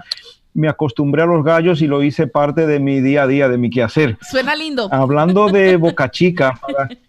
[0.52, 3.58] me acostumbré a los gallos y lo hice parte de mi día a día, de
[3.58, 4.16] mi quehacer.
[4.20, 4.88] Suena lindo.
[4.92, 6.88] Hablando de Boca Chica, para,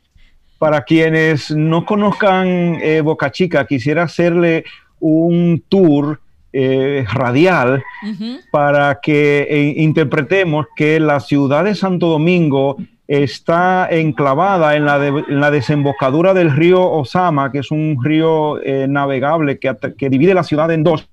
[0.58, 4.64] para quienes no conozcan eh, Boca Chica, quisiera hacerle
[5.00, 6.20] un tour
[6.54, 8.40] eh, radial uh -huh.
[8.50, 12.78] para que eh, interpretemos que la ciudad de Santo Domingo
[13.08, 18.62] está enclavada en la, de, en la, desembocadura del río Osama, que es un río
[18.64, 21.08] eh, navegable que, que, divide la ciudad en dos,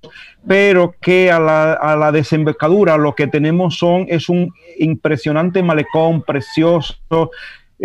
[0.47, 6.23] pero que a la, a la, desembocadura lo que tenemos son, es un impresionante malecón
[6.23, 7.29] precioso,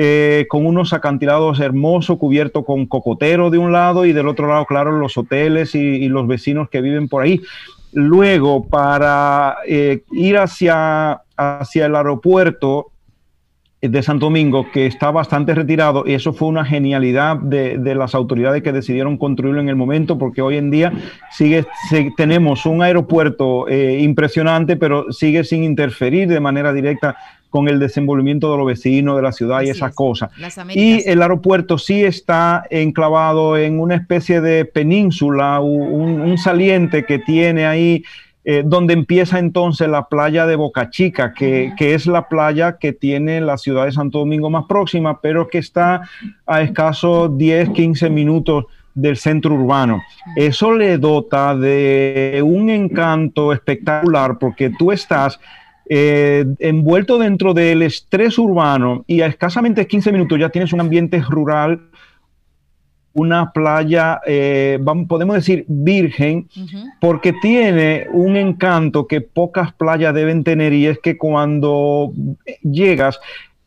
[0.00, 4.64] eh, con unos acantilados hermosos, cubierto con cocotero de un lado y del otro lado,
[4.64, 7.40] claro, los hoteles y, los vecinos que viven por ahí.
[7.92, 12.92] Luego, para eh, ir hacia, hacia el aeropuerto,
[13.80, 18.12] de Santo Domingo que está bastante retirado y eso fue una genialidad de, de las
[18.16, 20.92] autoridades que decidieron construirlo en el momento porque hoy en día
[21.30, 21.64] sigue,
[22.16, 27.16] tenemos un aeropuerto eh, impresionante pero sigue sin interferir de manera directa
[27.50, 29.96] con el desenvolvimiento de los vecinos de la ciudad y esas es.
[29.96, 30.30] cosas.
[30.74, 37.66] Y el aeropuerto sí está enclavado en una especie de península, un saliente que tiene
[37.66, 38.04] ahí,
[38.50, 42.94] eh, donde empieza entonces la playa de Boca Chica, que, que es la playa que
[42.94, 46.08] tiene la ciudad de Santo Domingo más próxima, pero que está
[46.46, 48.64] a escasos 10, 15 minutos
[48.94, 50.02] del centro urbano.
[50.34, 55.38] Eso le dota de un encanto espectacular porque tú estás
[55.88, 61.20] eh, envuelto dentro del estrés urbano y a escasamente 15 minutos ya tienes un ambiente
[61.20, 61.80] rural,
[63.14, 66.48] una playa, eh, vamos, podemos decir, virgen,
[67.00, 72.12] porque tiene un encanto que pocas playas deben tener y es que cuando
[72.62, 73.18] llegas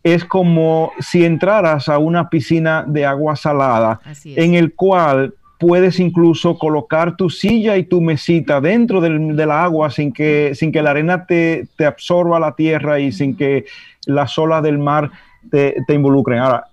[0.03, 6.57] es como si entraras a una piscina de agua salada en el cual puedes incluso
[6.57, 10.89] colocar tu silla y tu mesita dentro del, del agua sin que, sin que la
[10.89, 13.65] arena te, te absorba la tierra y sin que
[14.07, 15.11] las olas del mar
[15.51, 16.39] te, te involucren.
[16.39, 16.65] Ahora,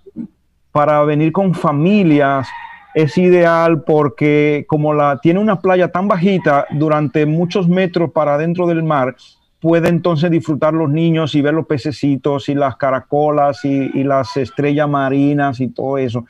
[0.71, 2.47] para venir con familias
[2.95, 8.65] es ideal porque como la tiene una playa tan bajita durante muchos metros para dentro
[8.65, 9.15] del mar,
[9.61, 14.35] puede entonces disfrutar los niños y ver los pececitos y las caracolas y, y las
[14.35, 16.25] estrellas marinas y todo eso.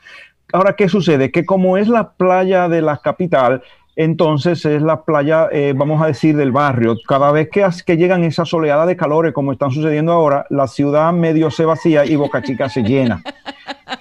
[0.51, 1.31] Ahora, ¿qué sucede?
[1.31, 3.61] Que como es la playa de la capital,
[3.95, 6.95] entonces es la playa, eh, vamos a decir, del barrio.
[7.07, 11.51] Cada vez que, llegan esas oleadas de calores, como están sucediendo ahora, la ciudad medio
[11.51, 13.21] se vacía y Boca Chica se llena.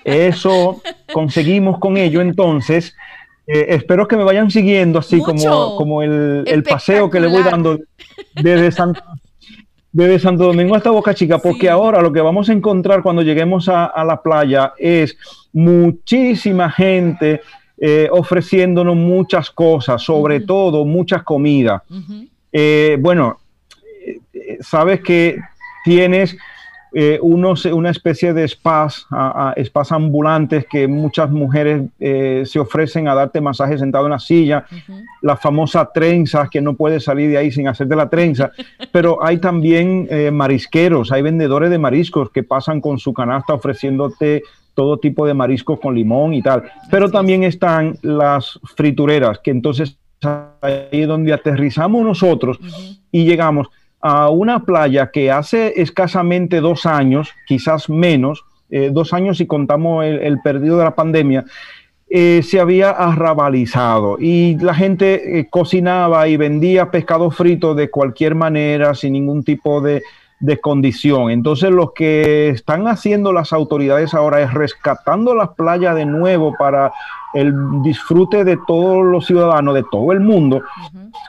[0.05, 0.81] Eso
[1.13, 2.95] conseguimos con ello, entonces.
[3.47, 5.75] eh, espero que me vayan siguiendo así como, Mucho.
[5.77, 7.79] como el, el paseo que le voy dando
[8.35, 9.03] desde Santo,
[10.05, 13.69] desde Santo Domingo hasta Boca Chica, porque ahora lo que vamos a encontrar cuando lleguemos
[13.69, 15.17] a, a la playa es
[15.53, 17.41] muchísima gente
[17.77, 21.83] eh, ofreciéndonos muchas cosas, sobre todo muchas comidas.
[22.53, 23.41] Eh, bueno,
[24.07, 25.37] eh, eh, sabes que
[25.85, 26.37] tienes
[26.95, 32.59] eh, unos, una especie de spas, a- a- spas ambulantes que muchas mujeres eh, se
[32.59, 34.65] ofrecen a darte masaje sentado en la silla,
[35.23, 38.51] las famosas trenzas que no puedes salir de ahí sin hacerte la trenza,
[38.93, 44.43] pero hay también eh, marisqueros, hay vendedores de mariscos que pasan con su canasta ofreciéndote
[44.75, 49.99] todo tipo de mariscos con limón y tal, pero también están las fritureras, que entonces
[50.63, 52.59] ahí es donde aterrizamos nosotros
[53.13, 53.69] y llegamos
[54.01, 60.05] a una playa que hace escasamente dos años, quizás menos, eh, dos años si contamos
[60.05, 61.45] el, perdido de la pandemia,
[62.11, 68.35] eh, se había arrabalizado y la gente eh, cocinaba y vendía pescado frito de cualquier
[68.35, 70.03] manera, sin ningún tipo de,
[70.41, 71.31] de condición.
[71.31, 76.93] Entonces lo que están haciendo las autoridades ahora es rescatando las playas de nuevo para
[77.35, 80.63] el disfrute de todos los ciudadanos de todo el mundo.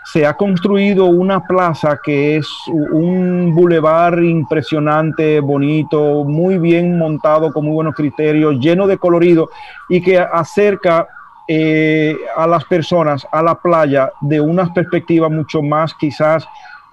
[0.06, 7.66] Se ha construido una plaza que es un bulevar impresionante, bonito, muy bien montado, con
[7.66, 9.50] muy buenos criterios, lleno de colorido
[9.90, 11.08] y que acerca
[11.48, 16.48] eh, a las personas a la playa de una perspectiva mucho más quizás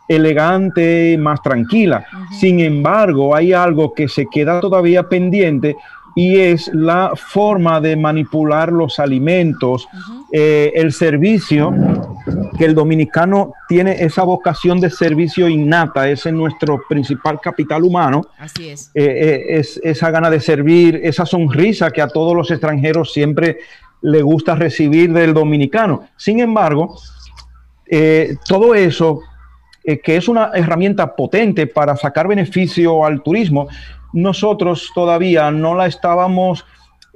[0.08, 2.06] elegante, más tranquila.
[2.30, 5.76] Sin embargo, hay algo que se queda todavía pendiente
[6.16, 9.86] y es la forma de manipular los alimentos,
[10.32, 11.74] eh, el servicio,
[12.56, 18.22] que el dominicano tiene esa vocación de servicio innata, ese es nuestro principal capital humano.
[18.38, 18.90] Así es.
[18.94, 23.58] Eh, eh, es esa gana de servir, esa sonrisa que a todos los extranjeros siempre
[24.00, 26.08] le gusta recibir del dominicano.
[26.16, 26.96] Sin embargo,
[28.48, 29.20] todo eso,
[29.84, 33.68] que es una herramienta potente para sacar beneficio al turismo,
[34.16, 36.64] nosotros todavía no la estábamos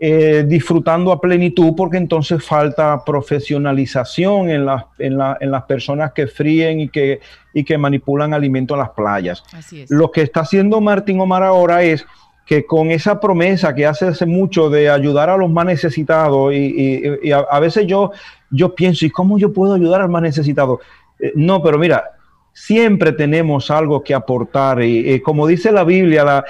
[0.03, 6.13] eh, disfrutando a plenitud porque entonces falta profesionalización en, las- en, la- en las personas
[6.13, 7.21] que fríen y que,
[7.53, 9.43] y que manipulan alimentos en las playas.
[9.53, 9.91] Así es.
[9.91, 12.07] Lo que está haciendo Martín Omar ahora es
[12.47, 16.57] que con esa promesa que hace hace mucho de ayudar a los más necesitados y,
[16.57, 18.11] y- y a, a veces yo,
[18.51, 20.81] yo pienso, ¿y cómo yo puedo ayudar al más necesitado?
[21.19, 22.05] Eh, no, pero mira,
[22.53, 26.45] siempre tenemos algo que aportar y eh, como dice la Biblia, la,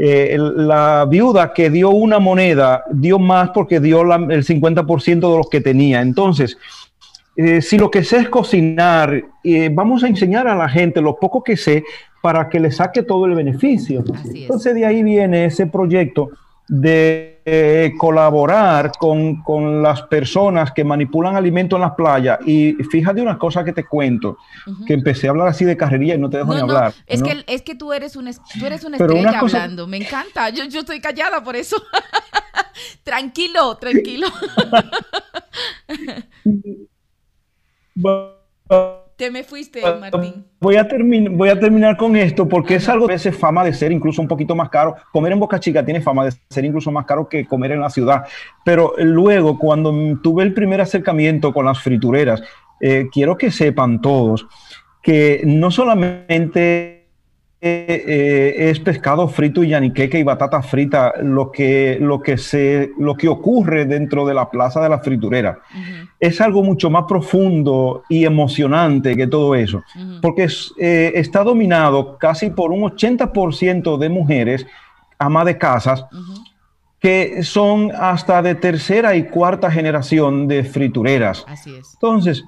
[0.00, 5.36] eh, la viuda que dio una moneda dio más porque dio la- el 50% de
[5.38, 6.00] los que tenía.
[6.00, 6.56] Entonces,
[7.36, 11.16] eh, si lo que sé es cocinar, eh, vamos a enseñar a la gente lo
[11.16, 11.84] poco que sé
[12.22, 14.04] para que le saque todo el beneficio.
[14.34, 16.30] Entonces de ahí viene ese proyecto
[16.68, 22.38] de eh, colaborar con, con, las personas que manipulan alimentos en las playas.
[22.46, 24.36] Y fíjate una cosa que te cuento,
[24.86, 26.92] que empecé a hablar así de carrería y no te dejo ni hablar.
[27.06, 27.26] Es, ¿no?
[27.26, 29.96] que, es que tú eres una, tú eres una Pero estrella una cosa- hablando, me
[29.96, 31.82] encanta, yo, yo estoy callada por eso.
[33.02, 34.26] tranquilo, tranquilo.
[39.18, 40.44] Te me fuiste, Martín.
[40.60, 40.86] Voy a,
[41.32, 44.22] voy a terminar con esto porque es algo que a veces fama de ser incluso
[44.22, 44.94] un poquito más caro.
[45.10, 47.90] Comer en Boca Chica tiene fama de ser incluso más caro que comer en la
[47.90, 48.22] ciudad.
[48.64, 49.92] Pero luego, cuando
[50.22, 52.40] tuve el primer acercamiento con las fritureras,
[52.80, 54.46] eh, quiero que sepan todos
[55.02, 56.97] que no solamente
[57.60, 63.16] eh, es pescado frito y yaniqueque y batata frita lo que, lo, que se, lo
[63.16, 65.58] que ocurre dentro de la plaza de la friturera.
[66.20, 69.82] Es algo mucho más profundo y emocionante que todo eso,
[70.22, 74.66] porque es, eh, está dominado casi por un 80% de mujeres
[75.18, 76.04] ama de casas
[77.00, 81.44] que son hasta de tercera y cuarta generación de fritureras.
[81.46, 81.94] Así es.
[81.94, 82.44] Entonces,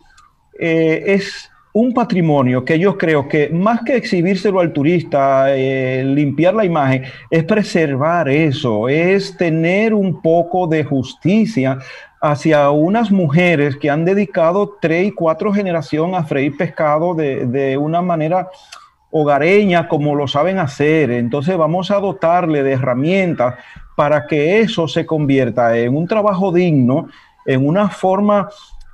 [0.59, 6.55] eh, es un patrimonio que yo creo que más que exhibírselo al turista, eh, limpiar
[6.55, 11.79] la imagen, es preservar eso, es tener un poco de justicia
[12.21, 17.77] hacia unas mujeres que han dedicado tres y cuatro generaciones a freír pescado de, de
[17.79, 18.49] una manera
[19.11, 21.11] hogareña como lo saben hacer.
[21.11, 23.55] Entonces vamos a dotarle de herramientas
[23.97, 27.09] para que eso se convierta en un trabajo digno,
[27.47, 28.49] en una forma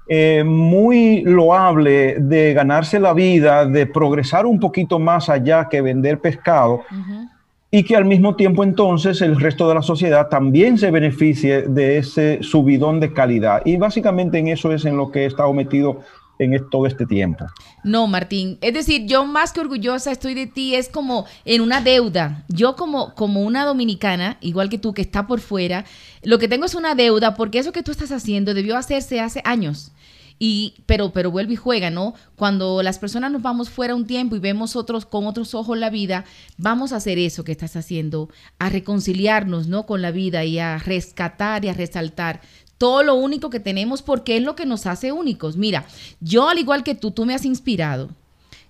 [0.08, 6.20] eh, muy loable de ganarse la vida, de progresar un poquito más allá que vender
[6.20, 6.82] pescado.
[7.70, 11.98] Y que al mismo tiempo entonces el resto de la sociedad también se beneficie de
[11.98, 13.62] ese subidón de calidad.
[13.64, 16.00] Y básicamente en eso es en lo que he estado metido
[16.38, 17.46] en todo este tiempo.
[17.82, 18.58] No, Martín.
[18.60, 22.44] Es decir, yo más que orgullosa estoy de ti, es como en una deuda.
[22.48, 25.84] Yo como, como una dominicana, igual que tú, que está por fuera,
[26.22, 29.40] lo que tengo es una deuda porque eso que tú estás haciendo debió hacerse hace
[29.44, 29.92] años.
[30.38, 32.14] Y, pero, pero vuelve y juega, ¿no?
[32.36, 35.88] Cuando las personas nos vamos fuera un tiempo y vemos otros con otros ojos la
[35.88, 36.24] vida,
[36.58, 39.86] vamos a hacer eso que estás haciendo, a reconciliarnos, ¿no?
[39.86, 42.42] Con la vida y a rescatar y a resaltar
[42.78, 45.56] todo lo único que tenemos porque es lo que nos hace únicos.
[45.56, 45.86] Mira,
[46.20, 48.10] yo al igual que tú, tú me has inspirado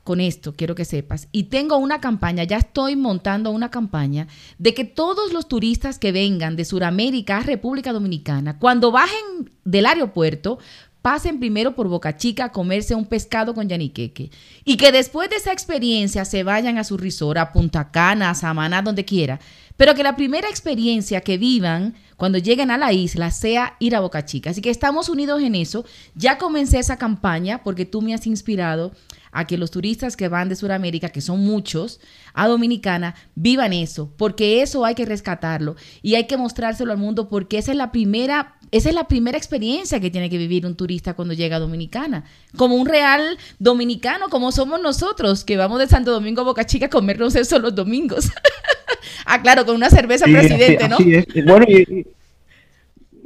[0.07, 1.27] con esto, quiero que sepas.
[1.33, 6.13] Y tengo una campaña, ya estoy montando una campaña de que todos los turistas que
[6.13, 10.61] vengan de Sudamérica a República Dominicana, cuando bajen del aeropuerto,
[11.07, 14.33] pasen primero por Boca Chica a comerse un pescado con yaniqueque.
[14.65, 18.35] Y que después de esa experiencia se vayan a su resort, a Punta Cana, a
[18.35, 19.39] Samaná, donde quiera.
[19.77, 24.01] Pero que la primera experiencia que vivan cuando lleguen a la isla sea ir a
[24.01, 24.51] Boca Chica.
[24.51, 25.85] Así que estamos unidos en eso.
[26.17, 28.91] Ya comencé esa campaña porque tú me has inspirado
[29.39, 32.01] a que los turistas que van de Sudamérica, que son muchos,
[32.33, 37.29] a Dominicana, vivan eso, porque eso hay que rescatarlo y hay que mostrárselo al mundo
[37.29, 40.75] porque esa es la primera, esa es la primera experiencia que tiene que vivir un
[40.75, 42.25] turista cuando llega a Dominicana,
[42.57, 46.87] como un real dominicano, como somos nosotros, que vamos de Santo Domingo a Boca Chica
[46.87, 48.31] a comernos eso los domingos.
[49.27, 51.05] ah, claro, con una cerveza Sí, presidente, así-
[51.35, 51.45] ¿no?
[51.53, 52.07] Bueno, y,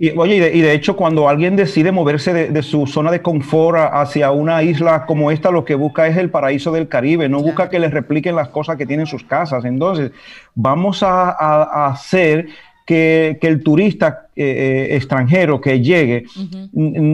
[0.01, 3.11] y- oye, y de, y de hecho, cuando alguien decide moverse de, de su zona
[3.11, 6.89] de confort a- hacia una isla como esta, lo que busca es el paraíso del
[6.89, 9.65] Caribe, no busca que le repliquen las cosas que tienen sus casas.
[9.65, 10.11] Entonces,
[10.55, 12.49] vamos a, a- a hacer
[12.87, 16.25] que, que el turista eh, eh, extranjero que llegue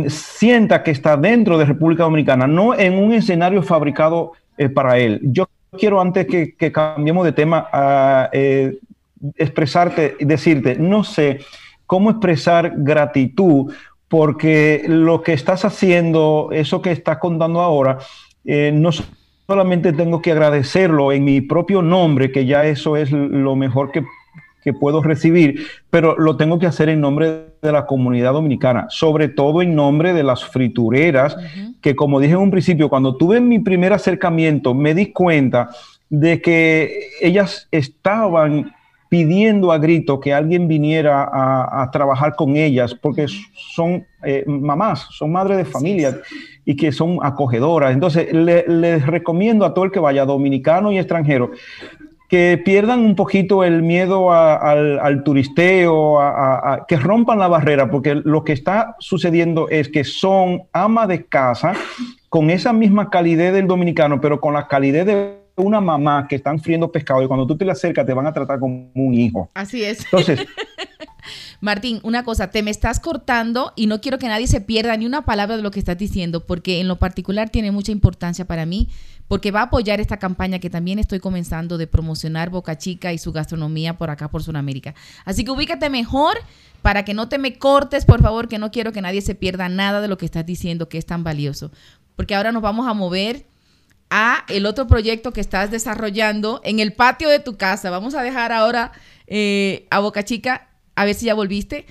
[0.08, 5.20] sienta que está dentro de República Dominicana, no en un escenario fabricado eh, para él.
[5.22, 5.48] Yo
[5.78, 8.78] quiero, antes que, que cambiemos de tema, a, eh,
[9.36, 11.40] expresarte y decirte, no sé
[11.86, 13.72] cómo expresar gratitud,
[14.08, 17.98] porque lo que estás haciendo, eso que estás contando ahora,
[18.44, 18.90] eh, no
[19.46, 24.04] solamente tengo que agradecerlo en mi propio nombre, que ya eso es lo mejor que,
[24.62, 29.28] que puedo recibir, pero lo tengo que hacer en nombre de la comunidad dominicana, sobre
[29.28, 31.36] todo en nombre de las fritureras,
[31.80, 35.70] que como dije en un principio, cuando tuve mi primer acercamiento, me di cuenta
[36.08, 38.72] de que ellas estaban
[39.08, 45.06] pidiendo a grito que alguien viniera a, a trabajar con ellas, porque son eh, mamás,
[45.10, 46.18] son madres de familia
[46.64, 47.92] y que son acogedoras.
[47.92, 51.50] Entonces, le- les recomiendo a todo el que vaya, dominicano y extranjero,
[52.28, 57.38] que pierdan un poquito el miedo a- al, al turisteo, a- a- a- que rompan
[57.38, 61.74] la barrera, porque lo que está sucediendo es que son ama de casa
[62.28, 66.60] con esa misma calidez del dominicano, pero con la calidez de una mamá que están
[66.60, 69.50] friendo pescado y cuando tú te le acercas te van a tratar como un hijo.
[69.54, 70.04] Así es.
[70.04, 70.46] Entonces,
[71.60, 75.06] Martín, una cosa, te me estás cortando y no quiero que nadie se pierda ni
[75.06, 78.66] una palabra de lo que estás diciendo, porque en lo particular tiene mucha importancia para
[78.66, 78.88] mí,
[79.28, 83.18] porque va a apoyar esta campaña que también estoy comenzando de promocionar Boca Chica y
[83.18, 84.94] su gastronomía por acá, por Sudamérica.
[85.24, 86.36] Así que ubícate mejor
[86.82, 89.68] para que no te me cortes, por favor, que no quiero que nadie se pierda
[89.68, 91.72] nada de lo que estás diciendo, que es tan valioso.
[92.14, 93.46] Porque ahora nos vamos a mover
[94.10, 97.90] a el otro proyecto que estás desarrollando en el patio de tu casa.
[97.90, 98.92] Vamos a dejar ahora
[99.26, 101.86] eh, a Boca Chica, a ver si ya volviste.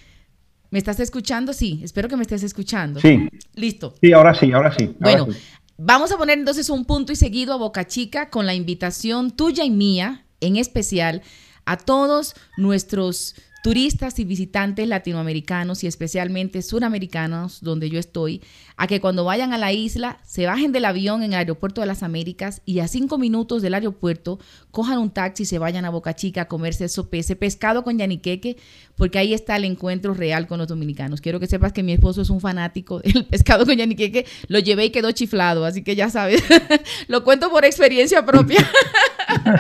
[0.72, 1.54] ¿Me estás escuchando?
[1.54, 3.00] Sí, espero que me estés escuchando.
[3.00, 3.30] Sí.
[3.54, 3.94] Listo.
[4.02, 4.86] Sí, ahora sí, ahora sí.
[4.86, 5.40] ahora Bueno, sí.
[5.78, 9.64] vamos a poner entonces un punto y seguido a Boca Chica con la invitación tuya
[9.64, 11.22] y mía, en especial,
[11.66, 18.44] a todos nuestros turistas y visitantes latinoamericanos y especialmente suramericanos, donde yo estoy,
[18.78, 21.88] a que cuando vayan a la isla se bajen del avión en el aeropuerto de
[21.88, 24.40] las Américas y a cinco minutos del aeropuerto
[24.72, 27.98] cojan un taxi y se vayan a Boca Chica a comerse eso, ese pescado con
[27.98, 28.58] yaniqueque,
[28.96, 31.22] porque ahí está el encuentro real con los dominicanos.
[31.22, 34.86] Quiero que sepas que mi esposo es un fanático del pescado con yaniqueque, lo llevé
[34.86, 36.44] y quedó chiflado, así que ya sabes,
[37.08, 38.68] lo cuento por experiencia propia,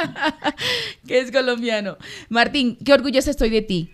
[1.07, 1.97] que es colombiano.
[2.29, 3.91] Martín, qué orgullosa estoy de ti.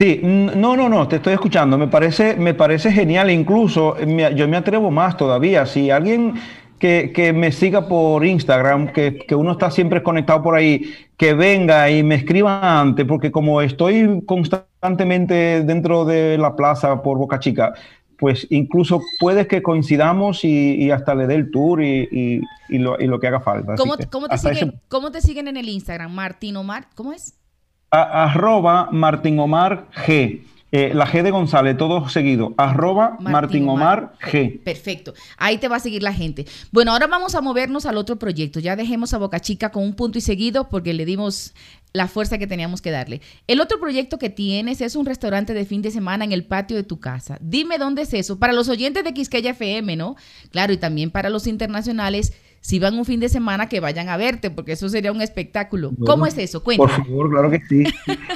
[0.00, 1.78] Sí, no, no, no, te estoy escuchando.
[1.78, 3.30] Me parece, me parece genial.
[3.30, 5.66] Incluso eh, me- yo me atrevo más todavía.
[5.66, 6.34] Si alguien
[6.78, 11.32] que, que me siga por Instagram, que, que uno está siempre conectado por ahí, que
[11.34, 17.38] venga y me escriba antes, porque como estoy constantemente dentro de la plaza por Boca
[17.38, 17.72] Chica,
[18.18, 22.78] pues incluso puede que coincidamos y, y hasta le dé el tour y, y- y
[22.78, 23.74] lo, y lo que haga falta.
[23.76, 26.12] ¿Cómo, que cómo te ese siguen, ¿Cómo te siguen en el Instagram?
[26.12, 27.34] Martín Omar, ¿cómo es?
[27.94, 30.42] A- arroba Martín Omar G.
[30.76, 32.52] Eh, la G de González, todo seguido.
[32.56, 34.60] Arroba Martín Omar G.
[34.64, 35.14] Perfecto.
[35.36, 36.46] Ahí te va a seguir la gente.
[36.72, 38.58] Bueno, ahora vamos a movernos al otro proyecto.
[38.58, 41.54] Ya dejemos a Boca Chica con un punto y seguido porque le dimos
[41.92, 43.20] la fuerza que teníamos que darle.
[43.46, 46.76] El otro proyecto que tienes es un restaurante de fin de semana en el patio
[46.76, 47.38] de tu casa.
[47.40, 48.40] Dime dónde es eso.
[48.40, 50.16] Para los oyentes de Quisqueya FM, ¿no?
[50.50, 52.32] Claro, y también para los internacionales,
[52.64, 55.90] si van un fin de semana, que vayan a verte, porque eso sería un espectáculo.
[56.06, 56.62] ¿Cómo es eso?
[56.62, 57.04] Por Cuéntame.
[57.04, 57.84] favor, claro que sí.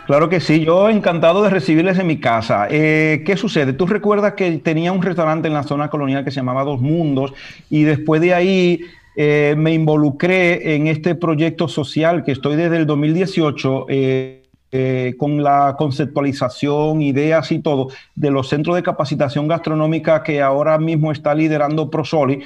[0.06, 0.62] Claro que sí.
[0.66, 2.66] Yo encantado de recibirles en mi casa.
[2.70, 3.72] Eh, ¿Qué sucede?
[3.72, 7.32] Tú recuerdas que tenía un restaurante en la zona colonial que se llamaba Dos Mundos
[7.70, 8.80] y después de ahí
[9.16, 13.86] eh, me involucré en este proyecto social que estoy desde el 2018.
[13.88, 20.42] eh, eh, con la conceptualización, ideas y todo de los centros de capacitación gastronómica que
[20.42, 22.42] ahora mismo está liderando Prosoli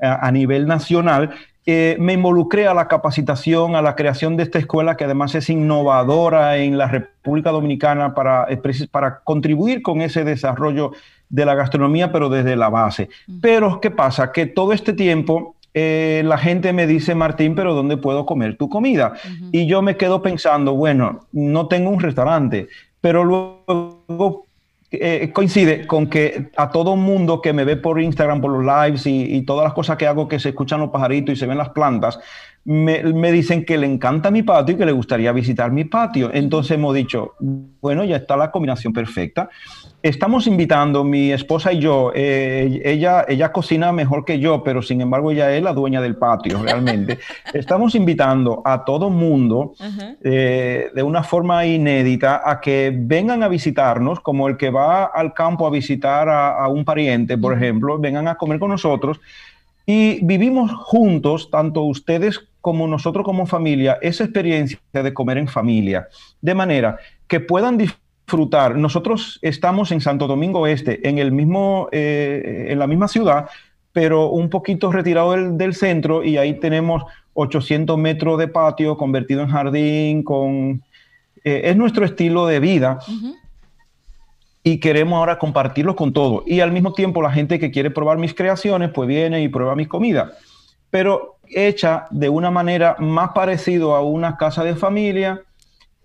[0.00, 1.30] a, a nivel nacional,
[1.68, 5.50] eh, me involucré a la capacitación, a la creación de esta escuela que además es
[5.50, 10.92] innovadora en la República Dominicana para, eh, para contribuir con ese desarrollo
[11.28, 13.08] de la gastronomía, pero desde la base.
[13.40, 14.30] Pero, ¿qué pasa?
[14.30, 18.68] Que todo este tiempo eh, la gente me dice, Martín, pero ¿dónde puedo comer tu
[18.68, 19.14] comida?
[19.50, 22.68] Y yo me quedo pensando, bueno, no tengo un restaurante,
[23.00, 24.45] pero luego
[24.90, 29.06] eh, coincide con que a todo mundo que me ve por Instagram, por los lives
[29.06, 31.70] y, todas las cosas que hago, que se escuchan los pajaritos y se ven las
[31.70, 32.18] plantas,
[32.64, 36.30] me, me dicen que le encanta mi patio y que le gustaría visitar mi patio.
[36.32, 39.48] Entonces hemos dicho, bueno, ya está la combinación perfecta.
[40.02, 45.00] Estamos invitando, mi esposa y yo, eh, ella, ella cocina mejor que yo, pero sin
[45.00, 47.18] embargo ella es la dueña del patio realmente.
[47.54, 49.74] Estamos invitando a todo mundo
[50.22, 55.34] eh, de una forma inédita a que vengan a visitarnos, como el que va al
[55.34, 59.18] campo a visitar a, a un pariente, por ejemplo, vengan a comer con nosotros
[59.86, 66.08] y vivimos juntos, tanto ustedes como nosotros como familia, esa experiencia de comer en familia,
[66.40, 66.98] de manera
[67.28, 68.05] que puedan disfrutar.
[68.76, 73.48] Nosotros estamos en Santo Domingo Este, en, el mismo, eh, en la misma ciudad,
[73.92, 77.04] pero un poquito retirado del, del centro y ahí tenemos
[77.34, 80.82] 800 metros de patio convertido en jardín, con...
[81.44, 82.98] eh, es nuestro estilo de vida
[84.62, 86.42] y queremos ahora compartirlo con todos.
[86.46, 89.76] Y al mismo tiempo la gente que quiere probar mis creaciones, pues viene y prueba
[89.76, 90.32] mis comidas.
[90.90, 95.42] Pero hecha de una manera más parecido a una casa de familia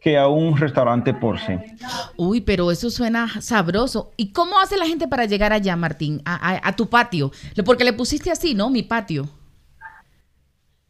[0.01, 1.53] que a un restaurante por sí.
[2.17, 4.11] Uy, pero eso suena sabroso.
[4.17, 7.31] ¿Y cómo hace la gente para llegar allá, Martín, a, a- tu patio?
[7.63, 8.69] Porque le pusiste así, ¿no?
[8.69, 9.29] Mi patio.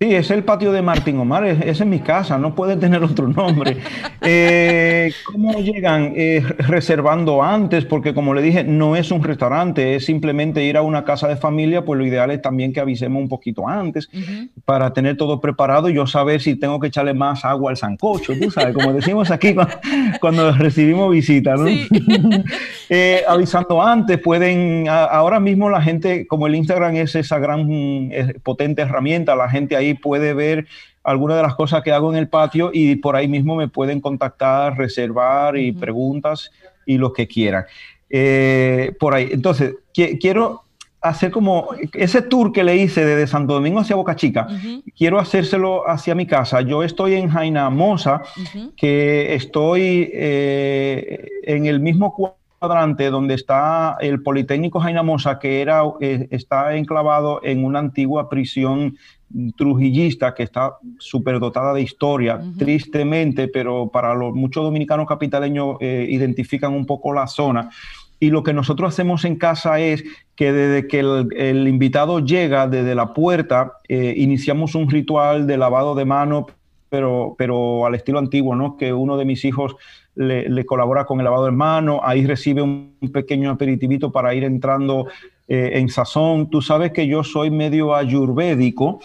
[0.02, 3.04] Sí, es el patio de Martín Omar, es, esa es mi casa, no puede tener
[3.04, 3.78] otro nombre.
[4.24, 6.14] Eh, ¿Cómo llegan?
[6.16, 10.84] Eh, reservando antes, porque como le dije, no es un restaurante, es simplemente ir a
[10.84, 14.10] una casa de familia, pues lo ideal es también que avisemos un poquito antes
[14.64, 18.34] para tener todo preparado y yo saber si tengo que echarle más agua al sancocho,
[18.40, 19.74] tú sabes, como decimos aquí cuando,
[20.22, 21.66] cuando recibimos visitas, ¿no?
[22.94, 27.66] Eh, avisando antes, pueden, a- ahora mismo la gente, como el Instagram es esa gran
[27.72, 30.68] eh, potente herramienta, la gente ahí puede ver
[31.04, 34.02] algunas de las cosas que hago en el patio y por ahí mismo me pueden
[34.02, 36.52] contactar, reservar y preguntas
[36.86, 37.66] y los que quieran.
[38.10, 39.30] Eh, por ahí.
[39.32, 40.64] Entonces, qui- quiero
[41.02, 44.48] hacer como ese tour que le hice desde Santo Domingo hacia Boca Chica,
[44.96, 46.62] quiero hacérselo hacia mi casa.
[46.62, 48.22] Yo estoy en Jaina Mosa,
[48.78, 55.82] que estoy eh, en el mismo cuadrante donde está el Politécnico Jaina Mosa, que era,
[56.02, 58.96] eh, está enclavado en una antigua prisión
[59.56, 66.74] trujillista que está superdotada de historia, tristemente, pero para los muchos dominicanos capitaleños eh, identifican
[66.74, 67.70] un poco la zona.
[68.20, 70.04] Y lo que nosotros hacemos en casa es
[70.36, 75.58] que desde que el, el invitado llega, desde la puerta, eh, iniciamos un ritual de
[75.58, 76.46] lavado de mano,
[76.90, 78.78] pero, pero al estilo antiguo, ¿no?
[78.78, 79.76] Que uno de mis hijos
[80.14, 84.36] le, le colabora con el lavado de mano, ahí recibe un, un pequeño aperitivito para
[84.36, 85.08] ir entrando
[85.54, 86.50] eh, en sazón.
[86.50, 89.00] Tú sabes que yo soy medio ayurvédico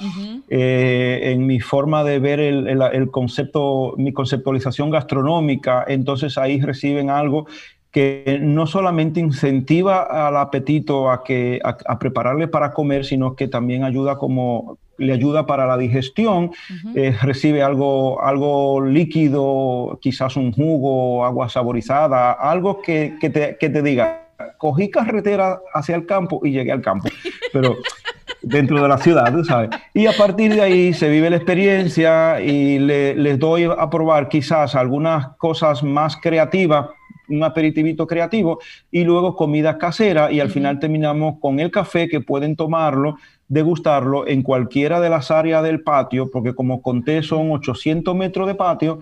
[0.48, 6.60] eh, en mi forma de ver el, el- el concepto, mi conceptualización gastronómica, entonces ahí
[6.60, 7.46] reciben algo
[7.90, 13.48] que no solamente incentiva al apetito a, que, a, a prepararle para comer, sino que
[13.48, 16.50] también ayuda como le ayuda para la digestión,
[16.94, 23.68] eh, recibe algo, algo líquido, quizás un jugo, agua saborizada, algo que, que te, que
[23.68, 24.25] te diga,
[24.58, 27.08] cogí carretera hacia el campo y llegué al campo,
[27.52, 27.76] pero
[28.42, 29.70] dentro de la ciudad, tú sabes.
[29.94, 34.28] Y a partir de ahí se vive la experiencia y le- les doy a probar
[34.28, 36.86] quizás algunas cosas más creativas,
[37.28, 38.60] un aperitivito creativo
[38.90, 43.16] y luego comida casera y al final terminamos con el café que pueden tomarlo,
[43.48, 48.54] degustarlo en cualquiera de las áreas del patio, porque como conté son 800 metros de
[48.54, 49.00] patio.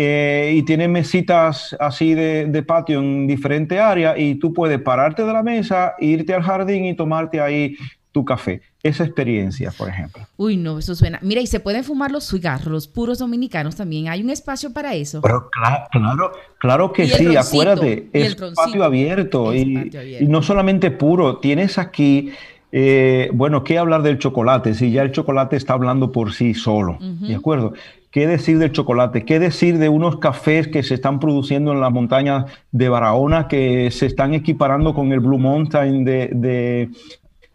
[0.00, 5.24] Eh, y tiene mesitas así de, de patio en diferentes áreas y tú puedes pararte
[5.24, 7.76] de la mesa, irte al jardín y tomarte ahí
[8.12, 8.62] tu café.
[8.80, 10.24] Esa experiencia, por ejemplo.
[10.36, 11.18] Uy, no, eso suena.
[11.20, 14.08] Mira, y se pueden fumar los cigarros, los puros dominicanos también.
[14.08, 15.20] Hay un espacio para eso.
[15.20, 20.24] Pero claro, claro, claro que sí, acuérdate, es patio abierto Es y, patio abierto.
[20.24, 22.30] y no solamente puro, tienes aquí,
[22.70, 24.74] eh, bueno, ¿qué hablar del chocolate?
[24.74, 27.72] Si ya el chocolate está hablando por sí solo, ¿de acuerdo?
[28.10, 29.24] ¿Qué decir del chocolate?
[29.24, 33.90] ¿Qué decir de unos cafés que se están produciendo en las montañas de Barahona que
[33.90, 36.88] se están equiparando con el Blue Mountain de, de-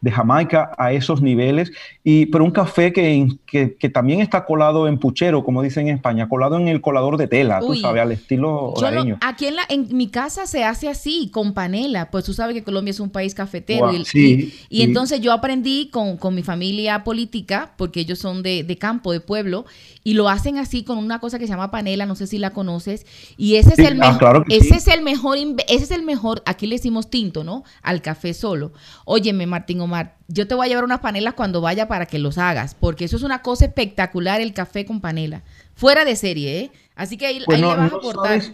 [0.04, 1.72] de Jamaica a esos niveles?
[2.04, 5.96] Y, pero un café que, que- que también está colado en puchero, como dicen en
[5.96, 9.18] España, colado en el colador de tela, tú sabes, al estilo lo- hogareño.
[9.22, 12.12] aquí en, la, en mi casa se hace así, con panela.
[12.12, 13.94] Pues tú sabes que Colombia es un país cafetero.
[13.94, 18.64] Y, sí, y- entonces yo aprendí con, con mi familia política, porque ellos son de,
[18.66, 19.66] de campo, de pueblo,
[20.04, 22.50] y lo hacen así con una cosa que se llama panela, no sé si la
[22.50, 23.06] conoces.
[23.38, 24.74] Y ese es Sí, el ah, mejor, claro ese sí.
[24.76, 25.38] es el mejor,
[25.70, 27.64] ese es el mejor, aquí le decimos tinto, ¿no?
[27.82, 28.74] Al café solo.
[29.06, 29.93] Óyeme, Martín Omar,
[30.28, 33.18] yo te voy a llevar unas panelas cuando vaya para que los hagas, porque eso
[33.18, 35.42] es una cosa espectacular, el café con panela.
[35.76, 36.72] Fuera de serie, ¿eh?
[36.96, 38.42] Así que ahí, ahí Bueno, le vas a no aportar.
[38.42, 38.54] sabes-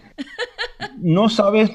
[0.98, 1.72] no sabes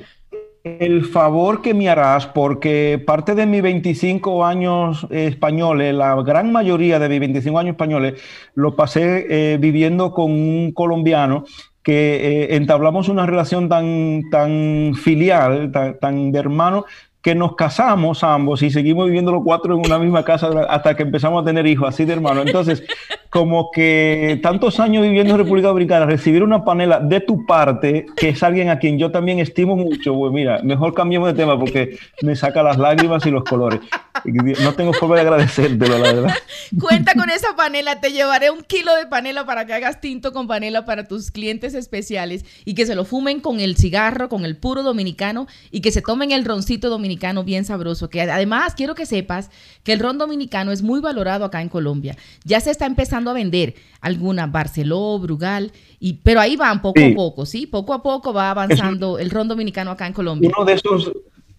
[0.65, 6.51] el favor que me harás porque parte de mis 25 años eh, españoles, la gran
[6.53, 8.20] mayoría de mis 25 años españoles,
[8.55, 11.45] lo pasé eh, viviendo con un colombiano
[11.82, 16.86] que eh, entablamos una relación tan, tan filial, tan, tan de hermano,
[17.24, 21.05] que nos casamos ambos y seguimos viviendo los cuatro en una misma casa hasta que
[21.05, 22.42] empezamos a tener hijos, así de hermano.
[22.42, 22.84] Entonces,
[23.30, 28.28] como que tantos años viviendo en República Dominicana, recibir una panela de tu parte, que
[28.28, 31.96] es alguien a quien yo también estimo mucho, pues mira, mejor cambiemos de tema porque
[32.20, 33.80] me saca las lágrimas y los colores.
[34.24, 36.35] No tengo forma de agradecértelo, la verdad.
[36.81, 40.47] Cuenta con esa panela, te llevaré un kilo de panela para que hagas tinto con
[40.47, 44.57] panela para tus clientes especiales y que se lo fumen con el cigarro, con el
[44.57, 48.09] puro dominicano y que se tomen el roncito dominicano bien sabroso.
[48.09, 49.51] Que además quiero que sepas
[49.82, 52.16] que el ron dominicano es muy valorado acá en Colombia.
[52.45, 57.12] Ya se está empezando a vender alguna Barceló, Brugal, y, pero ahí van poco Sí.
[57.12, 57.66] a poco, ¿sí?
[57.66, 60.51] Poco a poco va avanzando el ron dominicano acá en Colombia.
[60.57, 61.11] Uno de esos,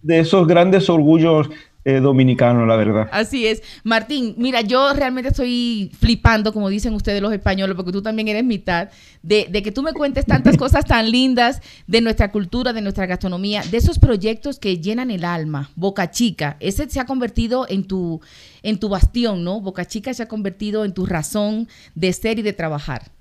[0.02, 1.48] de esos grandes orgullos
[1.86, 3.08] eh, dominicanos, la verdad.
[3.12, 3.62] Así es.
[3.84, 8.42] Martín, mira, yo realmente estoy flipando, como dicen ustedes los españoles, porque tú también eres
[8.42, 8.88] mitad,
[9.22, 13.06] de, de que tú me cuentes tantas cosas tan lindas de nuestra cultura, de nuestra
[13.06, 15.70] gastronomía, de esos proyectos que llenan el alma.
[15.76, 18.20] Boca Chica, ese se ha convertido en tu,
[18.64, 19.60] en tu bastión, ¿no?
[19.60, 23.12] Boca Chica se ha convertido en tu razón de ser y de trabajar.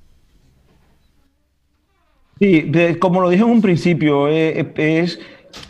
[2.40, 5.20] Sí, de- como lo dije en un principio, eh, eh, es,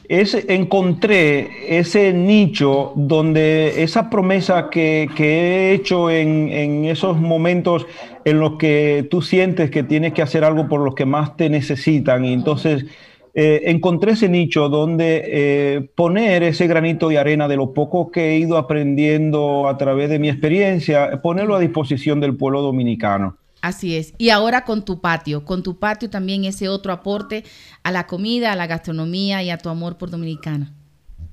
[0.08, 7.88] encontré ese nicho donde esa promesa que, he hecho en, en esos momentos
[8.24, 11.50] en los que tú sientes que tienes que hacer algo por los que más te
[11.50, 12.86] necesitan y entonces
[13.38, 18.30] eh, encontré ese nicho donde eh, poner ese granito de arena de lo poco que
[18.30, 23.36] he ido aprendiendo a través de mi experiencia, ponerlo a disposición del pueblo dominicano.
[23.62, 24.14] Así es.
[24.18, 27.44] Y ahora con tu patio, con tu patio también ese otro aporte
[27.84, 30.74] a la comida, a la gastronomía y a tu amor por Dominicana.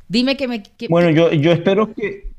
[0.08, 0.62] Dime que me...
[0.88, 2.31] Bueno, yo, yo espero que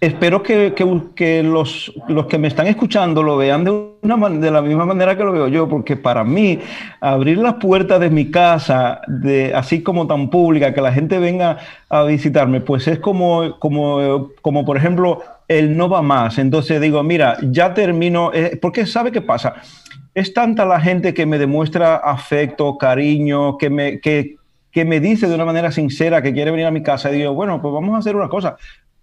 [0.00, 0.74] espero que,
[1.14, 3.70] que- los, los que me están escuchando lo vean de,
[4.02, 6.58] una, man- de la misma manera que lo veo yo, porque para mí
[7.00, 11.58] abrir las puertas de mi casa, de, así como tan pública, que la gente venga
[11.88, 16.38] a visitarme, pues es como, como, como por ejemplo, el no va más.
[16.38, 19.56] Entonces digo, mira, ya termino, eh, porque ¿sabe qué pasa?
[20.14, 24.36] Es tanta la gente que me demuestra afecto, cariño, que me, que,
[24.72, 27.34] que me dice de una manera sincera que quiere venir a mi casa y digo,
[27.34, 28.56] bueno, pues vamos a hacer una cosa.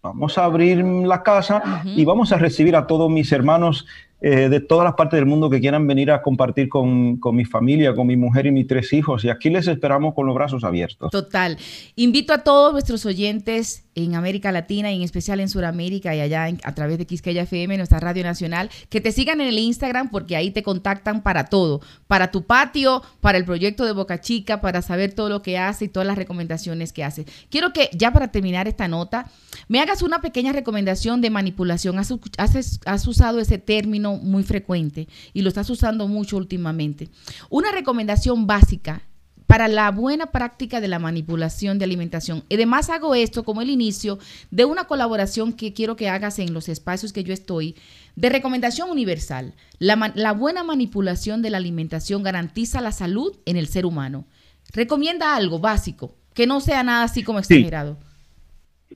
[0.07, 3.85] Vamos a abrir la casa y vamos a recibir a todos mis hermanos
[4.21, 7.45] eh, de todas las partes del mundo que quieran venir a compartir con, con mi
[7.45, 9.23] familia, con mi mujer y mis tres hijos.
[9.23, 11.11] Y aquí les esperamos con los brazos abiertos.
[11.11, 11.57] Total.
[11.95, 16.47] Invito a todos nuestros oyentes en América Latina y en especial en Sudamérica y allá
[16.63, 20.35] a través de Quisqueya FM, nuestra radio nacional, que te sigan en el Instagram porque
[20.35, 24.81] ahí te contactan para todo, para tu patio, para el proyecto de Boca Chica, para
[24.83, 27.25] saber todo lo que hace y todas las recomendaciones que hace.
[27.49, 29.31] Quiero que ya para terminar esta nota,
[29.67, 31.97] me hagas una pequeña recomendación de manipulación.
[31.97, 37.09] Has- has usado ese término muy frecuente y lo estás usando mucho últimamente.
[37.49, 39.03] Una recomendación básica
[39.47, 42.43] para la buena práctica de la manipulación de alimentación.
[42.51, 44.19] Además hago esto como el inicio
[44.51, 47.75] de una colaboración que quiero que hagas en los espacios que yo estoy
[48.17, 49.53] de recomendación universal.
[49.79, 54.25] La, la buena manipulación de la alimentación garantiza la salud en el ser humano.
[54.73, 57.63] Recomienda algo básico, que no sea nada así como Sí.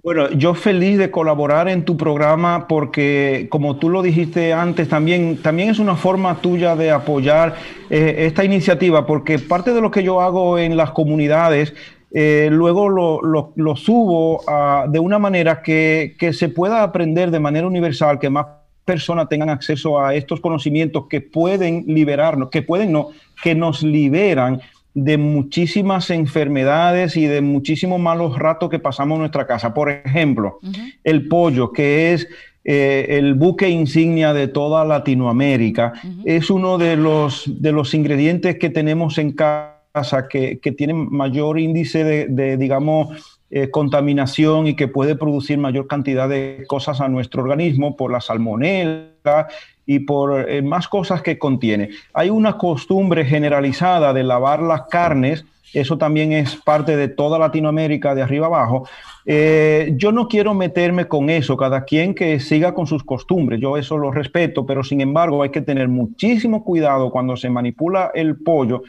[0.03, 5.37] Bueno, yo feliz de colaborar en tu programa porque, como tú lo dijiste antes, también,
[5.41, 7.55] también es una forma tuya de apoyar
[7.89, 11.73] eh, esta iniciativa, porque parte de lo que yo hago en las comunidades,
[12.13, 13.19] eh, luego lo,
[13.55, 14.41] lo- subo
[14.87, 18.45] de una manera que, que se pueda aprender de manera universal, que más
[18.85, 23.09] personas tengan acceso a estos conocimientos que pueden liberarnos, que pueden no,
[23.43, 24.61] que nos liberan
[24.93, 29.73] de muchísimas enfermedades y de muchísimos malos ratos que pasamos en nuestra casa.
[29.73, 30.59] Por ejemplo,
[31.03, 32.27] el pollo, que es
[32.63, 35.93] eh, el buque insignia de toda Latinoamérica,
[36.25, 41.59] es uno de los, de los ingredientes que tenemos en casa que, que tienen mayor
[41.59, 47.09] índice de, de, digamos, eh, contaminación y que puede producir mayor cantidad de cosas a
[47.09, 49.47] nuestro organismo por la salmonela
[49.93, 51.89] y por eh, más cosas que contiene.
[52.13, 55.43] Hay una costumbre generalizada de lavar las carnes,
[55.73, 58.87] eso también es parte de toda Latinoamérica de arriba abajo.
[59.25, 63.75] Eh, yo no quiero meterme con eso, cada quien que siga con sus costumbres, yo
[63.75, 68.37] eso lo respeto, pero sin embargo hay que tener muchísimo cuidado cuando se manipula el
[68.37, 68.83] pollo.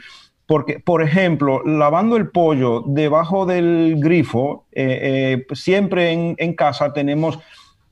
[0.45, 7.39] Porque, por ejemplo, lavando el pollo debajo del grifo, eh, siempre en, en casa tenemos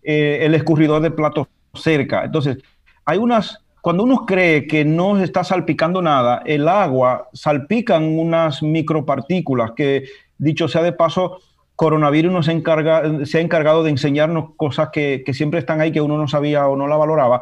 [0.04, 2.24] el escurridor de platos cerca.
[2.26, 2.58] Entonces,
[3.06, 9.72] hay unas, cuando uno cree que no está salpicando nada, el agua salpican unas micropartículas
[9.72, 10.06] que,
[10.38, 11.40] dicho sea de paso,
[11.76, 16.02] coronavirus nos encarga, se ha encargado de enseñarnos cosas que, que siempre están ahí que
[16.02, 17.42] uno no sabía o no la valoraba.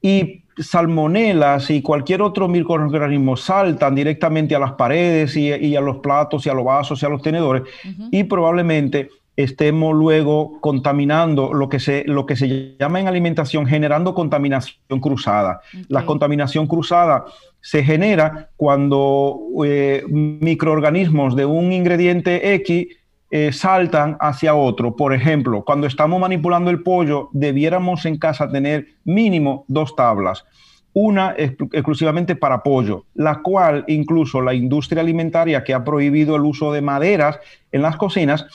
[0.00, 5.98] Y salmonelas y cualquier otro microorganismo saltan directamente a las paredes y, y a los
[5.98, 7.64] platos y a los vasos y a los tenedores
[8.10, 14.14] y probablemente estemos luego contaminando lo que se, lo que se llama en alimentación, generando
[14.14, 15.60] contaminación cruzada.
[15.88, 17.24] La contaminación cruzada
[17.60, 22.86] se genera cuando eh, microorganismos de un ingrediente X
[23.30, 24.94] eh, saltan hacia otro.
[24.94, 30.44] Por ejemplo, cuando estamos manipulando el pollo, debiéramos en casa tener mínimo dos tablas.
[30.92, 36.42] Una exclu- exclusivamente para pollo, la cual incluso la industria alimentaria que ha prohibido el
[36.42, 37.40] uso de maderas
[37.72, 38.46] en las cocinas,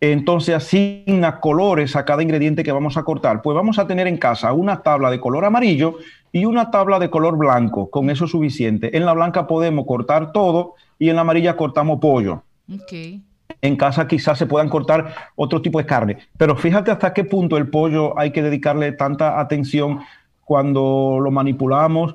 [0.00, 3.42] entonces asigna colores a cada ingrediente que vamos a cortar.
[3.42, 5.98] Pues vamos a tener en casa una tabla de color amarillo
[6.32, 7.90] y una tabla de color blanco.
[7.90, 8.96] Con eso es suficiente.
[8.96, 12.42] En la blanca podemos cortar todo y en la amarilla cortamos pollo.
[12.72, 13.20] Ok.
[13.62, 16.18] En casa quizás se puedan cortar otro tipo de carne.
[16.38, 20.00] Pero fíjate hasta qué punto el pollo hay que dedicarle tanta atención
[20.44, 22.14] cuando lo manipulamos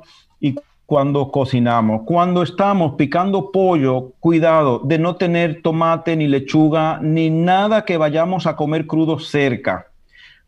[0.85, 2.01] cuando cocinamos.
[2.05, 8.45] Cuando estamos picando pollo, cuidado de no tener tomate ni lechuga ni nada que vayamos
[8.45, 9.87] a comer crudo cerca.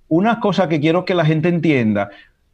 [0.08, 2.10] Una cosa que quiero que la gente entienda,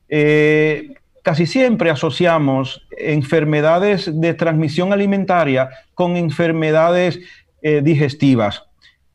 [0.09, 7.19] eh, casi siempre asociamos enfermedades de transmisión alimentaria con enfermedades
[7.61, 8.63] eh, digestivas.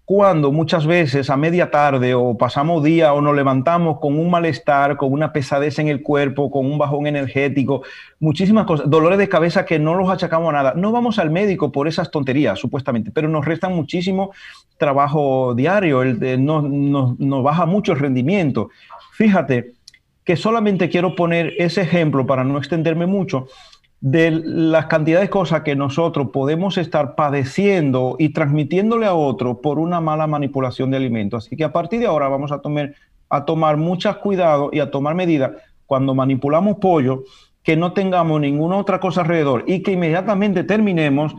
[0.08, 4.96] Cuando muchas veces a media tarde o pasamos día o nos levantamos con un malestar,
[4.96, 7.82] con una pesadez en el cuerpo, con un bajón energético,
[8.18, 10.72] muchísimas cosas, dolores de cabeza que no los achacamos a nada.
[10.74, 14.32] No vamos al médico por esas tonterías, supuestamente, pero nos restan muchísimo
[14.78, 16.64] trabajo diario, el nos-
[17.18, 18.70] nos baja mucho el rendimiento.
[19.12, 19.72] Fíjate
[20.24, 23.46] que solamente quiero poner ese ejemplo para no extenderme mucho
[24.00, 29.78] de las cantidades de cosas que nosotros podemos estar padeciendo y transmitiéndole a otro por
[29.78, 31.46] una mala manipulación de alimentos.
[31.46, 32.94] Así que a partir de ahora vamos a tomar,
[33.28, 33.76] a tomar
[34.72, 35.52] y a tomar medidas
[35.86, 37.24] cuando manipulamos pollo,
[37.62, 41.34] que no tengamos ninguna otra cosa alrededor y que inmediatamente terminemos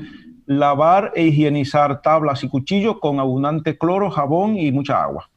[0.46, 5.30] lavar e higienizar tablas y cuchillos con abundante cloro, jabón y mucha agua.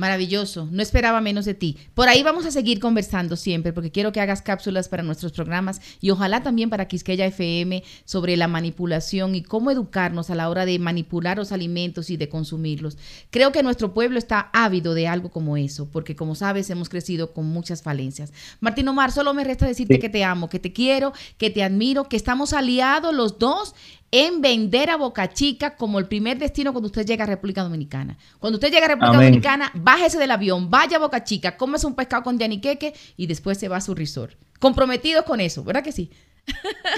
[0.00, 1.76] Maravilloso, no esperaba menos de ti.
[1.92, 5.82] Por ahí vamos a seguir conversando siempre porque quiero que hagas cápsulas para nuestros programas
[6.00, 10.64] y ojalá también para Quisqueya FM sobre la manipulación y cómo educarnos a la hora
[10.64, 12.96] de manipular los alimentos y de consumirlos.
[13.28, 17.34] Creo que nuestro pueblo está ávido de algo como eso porque como sabes hemos crecido
[17.34, 18.32] con muchas falencias.
[18.60, 22.08] Martín Omar, solo me resta decirte que te amo, que te quiero, que te admiro,
[22.08, 23.74] que estamos aliados los dos
[24.12, 28.16] en vender a Boca Chica como el primer destino cuando usted llega a República Dominicana.
[28.38, 29.28] Cuando usted llega a República Amén.
[29.28, 33.58] Dominicana, bájese del avión, vaya a Boca Chica, cómese un pescado con yaniqueque y después
[33.58, 34.34] se va a su resort.
[34.58, 36.10] Comprometidos con eso, ¿verdad que sí?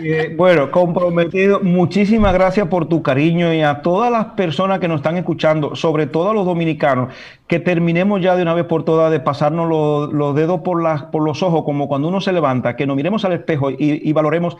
[0.03, 5.01] Eh, bueno, comprometido, muchísimas gracias por tu cariño y a todas las personas que nos
[5.01, 7.13] están escuchando, sobre todo a los dominicanos,
[7.47, 11.03] que terminemos ya de una vez por todas de pasarnos los, los dedos por, las,
[11.05, 14.13] por los ojos, como cuando uno se levanta, que nos miremos al espejo y, y
[14.13, 14.57] valoremos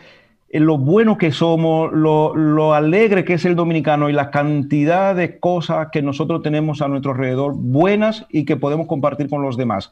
[0.59, 5.39] lo bueno que somos, lo, lo alegre que es el dominicano y la cantidad de
[5.39, 9.91] cosas que nosotros tenemos a nuestro alrededor buenas y que podemos compartir con los demás.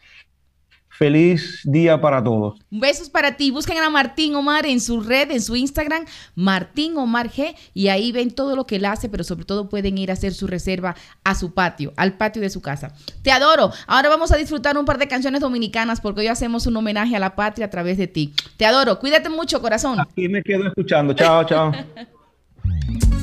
[1.01, 2.59] Feliz día para todos.
[2.69, 3.49] Besos para ti.
[3.49, 6.05] Busquen a Martín Omar en su red, en su Instagram,
[6.35, 9.97] Martín Omar G, y ahí ven todo lo que él hace, pero sobre todo pueden
[9.97, 12.93] ir a hacer su reserva a su patio, al patio de su casa.
[13.23, 13.71] Te adoro.
[13.87, 17.19] Ahora vamos a disfrutar un par de canciones dominicanas porque hoy hacemos un homenaje a
[17.19, 18.35] la patria a través de ti.
[18.57, 18.99] Te adoro.
[18.99, 19.99] Cuídate mucho, corazón.
[19.99, 21.15] Aquí me quedo escuchando.
[21.15, 21.71] Chao, chao.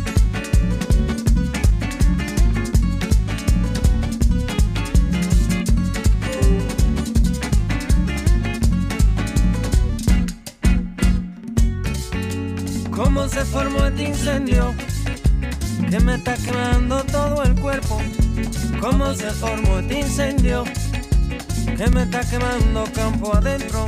[14.19, 14.75] incendio?
[15.89, 18.01] Que me está quemando todo el cuerpo.
[18.81, 20.65] ¿Cómo se formó este incendio?
[21.77, 23.87] Que me está quemando campo adentro.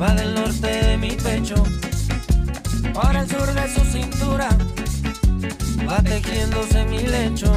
[0.00, 1.62] Va del norte de mi pecho.
[2.92, 4.48] Por el sur de su cintura.
[5.88, 7.52] Va tejiéndose mi lecho.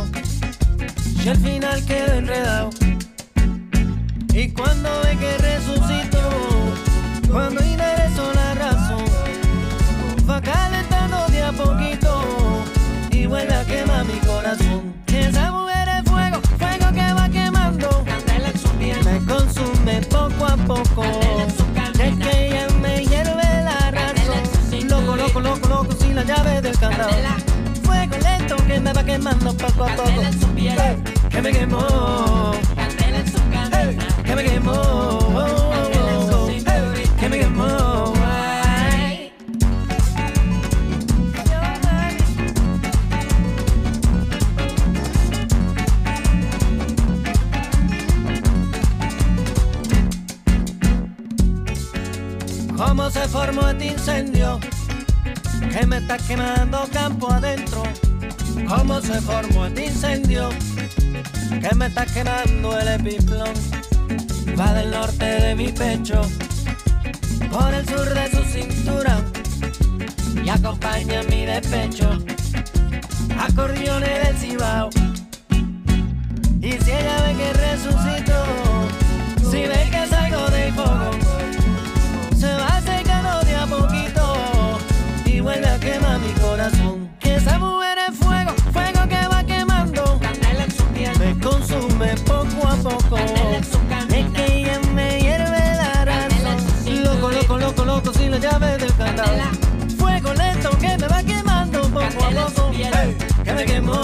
[1.26, 2.70] Y al final quedo enredado.
[4.34, 6.20] Y cuando ve que resucito,
[7.32, 7.62] cuando
[26.20, 27.10] la llave del candado.
[27.84, 30.12] Fuego lento que me va quemando poco a poco.
[30.56, 32.54] Ey, que me quemó.
[33.74, 35.19] Ey, que me quemó.
[56.12, 57.84] Está quemando campo adentro?
[58.68, 60.50] ¿Cómo se formó este incendio
[61.62, 63.54] que me está quemando el epiplón?
[64.60, 66.22] Va del norte de mi pecho,
[67.52, 69.22] por el sur de su cintura
[70.44, 72.10] y acompaña mi despecho.
[73.40, 74.90] Acordeones del Cibao.
[76.60, 78.46] Y si ella ve que resucito,
[79.52, 81.19] si ve que salgo del fuego,
[99.98, 102.72] Fuego lento que me va quemando poco a poco.
[102.72, 103.99] Ey, que me quemó.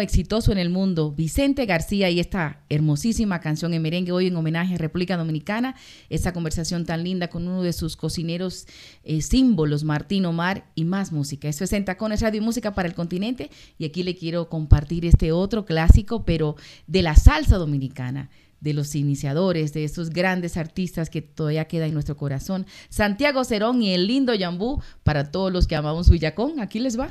[0.00, 4.74] Exitoso en el mundo, Vicente García, y esta hermosísima canción en merengue hoy en homenaje
[4.74, 5.74] a República Dominicana.
[6.08, 8.66] Esta conversación tan linda con uno de sus cocineros
[9.02, 11.48] eh, símbolos, Martín Omar, y más música.
[11.48, 15.04] Esto es en Tacones Radio y Música para el Continente, y aquí le quiero compartir
[15.04, 16.56] este otro clásico, pero
[16.86, 18.30] de la salsa dominicana
[18.60, 22.66] de los iniciadores, de esos grandes artistas que todavía queda en nuestro corazón.
[22.88, 27.10] Santiago Cerón y el lindo Yambú, para todos los que amamos Villacón, aquí les va.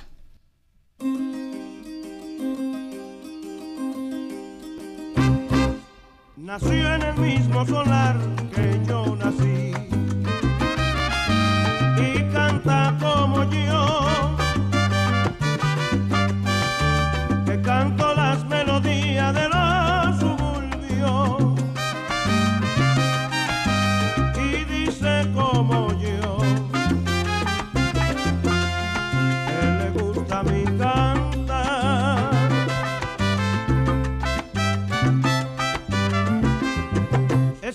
[6.46, 8.16] Nació en el mismo solar
[8.54, 9.74] que yo nací.
[11.98, 13.95] Y canta como yo,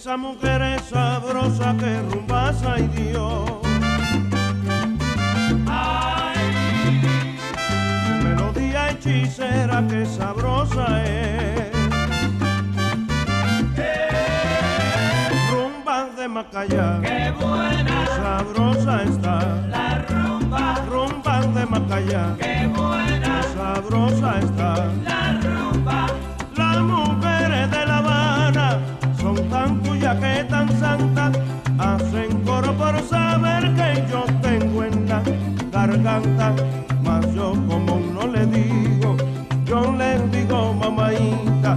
[0.00, 3.50] Esa mujer es sabrosa que rumbasa y Dios.
[5.68, 6.38] Ay,
[8.06, 11.70] su melodía hechicera que sabrosa es.
[15.52, 19.38] Rumba de Macaya, qué buena, sabrosa está.
[19.68, 24.76] La rumba, rumba de Macaya, qué buena, sabrosa está.
[25.04, 25.69] La rumba,
[29.50, 31.36] tan tuyas que tan santas,
[31.78, 35.22] hacen coro por saber que yo tengo en la
[35.72, 36.54] garganta,
[37.02, 39.16] mas yo como no le digo,
[39.64, 41.76] yo le digo mamaita,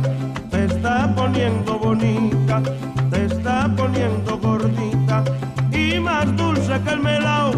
[0.52, 2.62] te está poniendo bonita,
[3.10, 5.24] te está poniendo gordita,
[5.72, 7.52] y más dulce que el melao,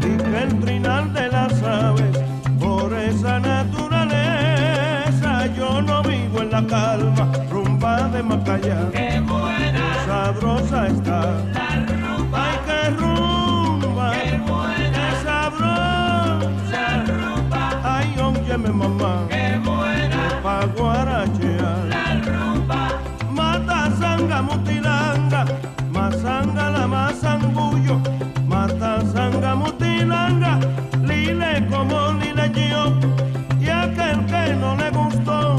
[0.00, 2.18] y que el trinal de las aves,
[2.58, 4.30] por esa naturaleza
[5.56, 8.90] yo no vivo en la calma, rumba de Macaya,
[10.98, 15.70] la rumba, ay que rumba, qué buena, qué
[16.72, 18.06] la rumba, ay
[18.72, 22.82] mamá, qué buena, pa guarachear, la rumba,
[23.30, 25.44] mata sanga mutilanga,
[25.92, 28.00] masanga la masangullo,
[28.46, 30.58] mata sanga mutilanga,
[31.02, 32.82] lile como lile yo,
[33.60, 35.56] y aquel que no le gustó,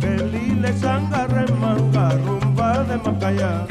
[0.00, 3.66] que lile sanga remanga, rumba de Macaya,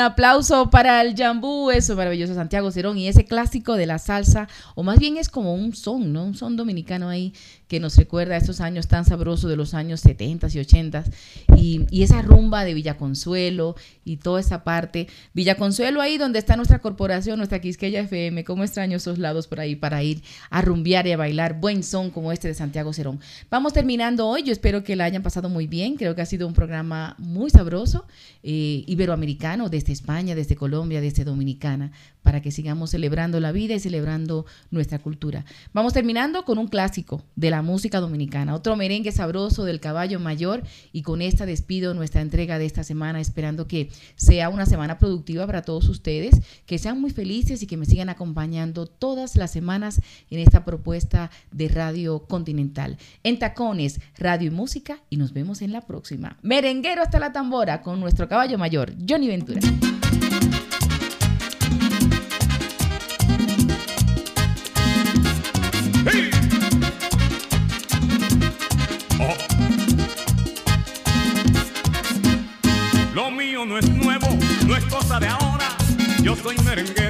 [0.00, 4.82] aplauso para el jambú, eso maravilloso Santiago Cerón y ese clásico de la salsa, o
[4.82, 6.24] más bien es como un son, ¿no?
[6.24, 7.32] Un son dominicano ahí
[7.68, 11.04] que nos recuerda a esos años tan sabrosos de los años 70 y 80
[11.60, 15.08] y, esa rumba de Villaconsuelo y toda esa parte.
[15.34, 19.76] Villaconsuelo ahí donde está nuestra corporación, nuestra Quisqueya FM, cómo extraño esos lados por ahí
[19.76, 23.20] para ir a rumbear y a bailar buen son como este de Santiago Cerón.
[23.50, 26.46] Vamos terminando hoy, yo espero que la hayan pasado muy bien, creo que ha sido
[26.46, 28.06] un programa muy sabroso,
[28.42, 31.92] eh, iberoamericano, desde España, desde Colombia, desde Dominicana,
[32.22, 35.44] para que sigamos celebrando la vida y celebrando nuestra cultura.
[35.72, 40.62] Vamos terminando con un clásico de la música dominicana, otro merengue sabroso del caballo mayor
[40.92, 45.46] y con esta despido nuestra entrega de esta semana, esperando que sea una semana productiva
[45.46, 50.00] para todos ustedes, que sean muy felices y que me sigan acompañando todas las semanas
[50.30, 52.96] en esta propuesta de Radio Continental.
[53.22, 56.38] En Tacones, Radio y Música y nos vemos en la próxima.
[56.42, 59.60] Merenguero hasta la tambora con nuestro caballo mayor, Johnny Ventura.
[76.30, 77.09] Yo soy merenguero,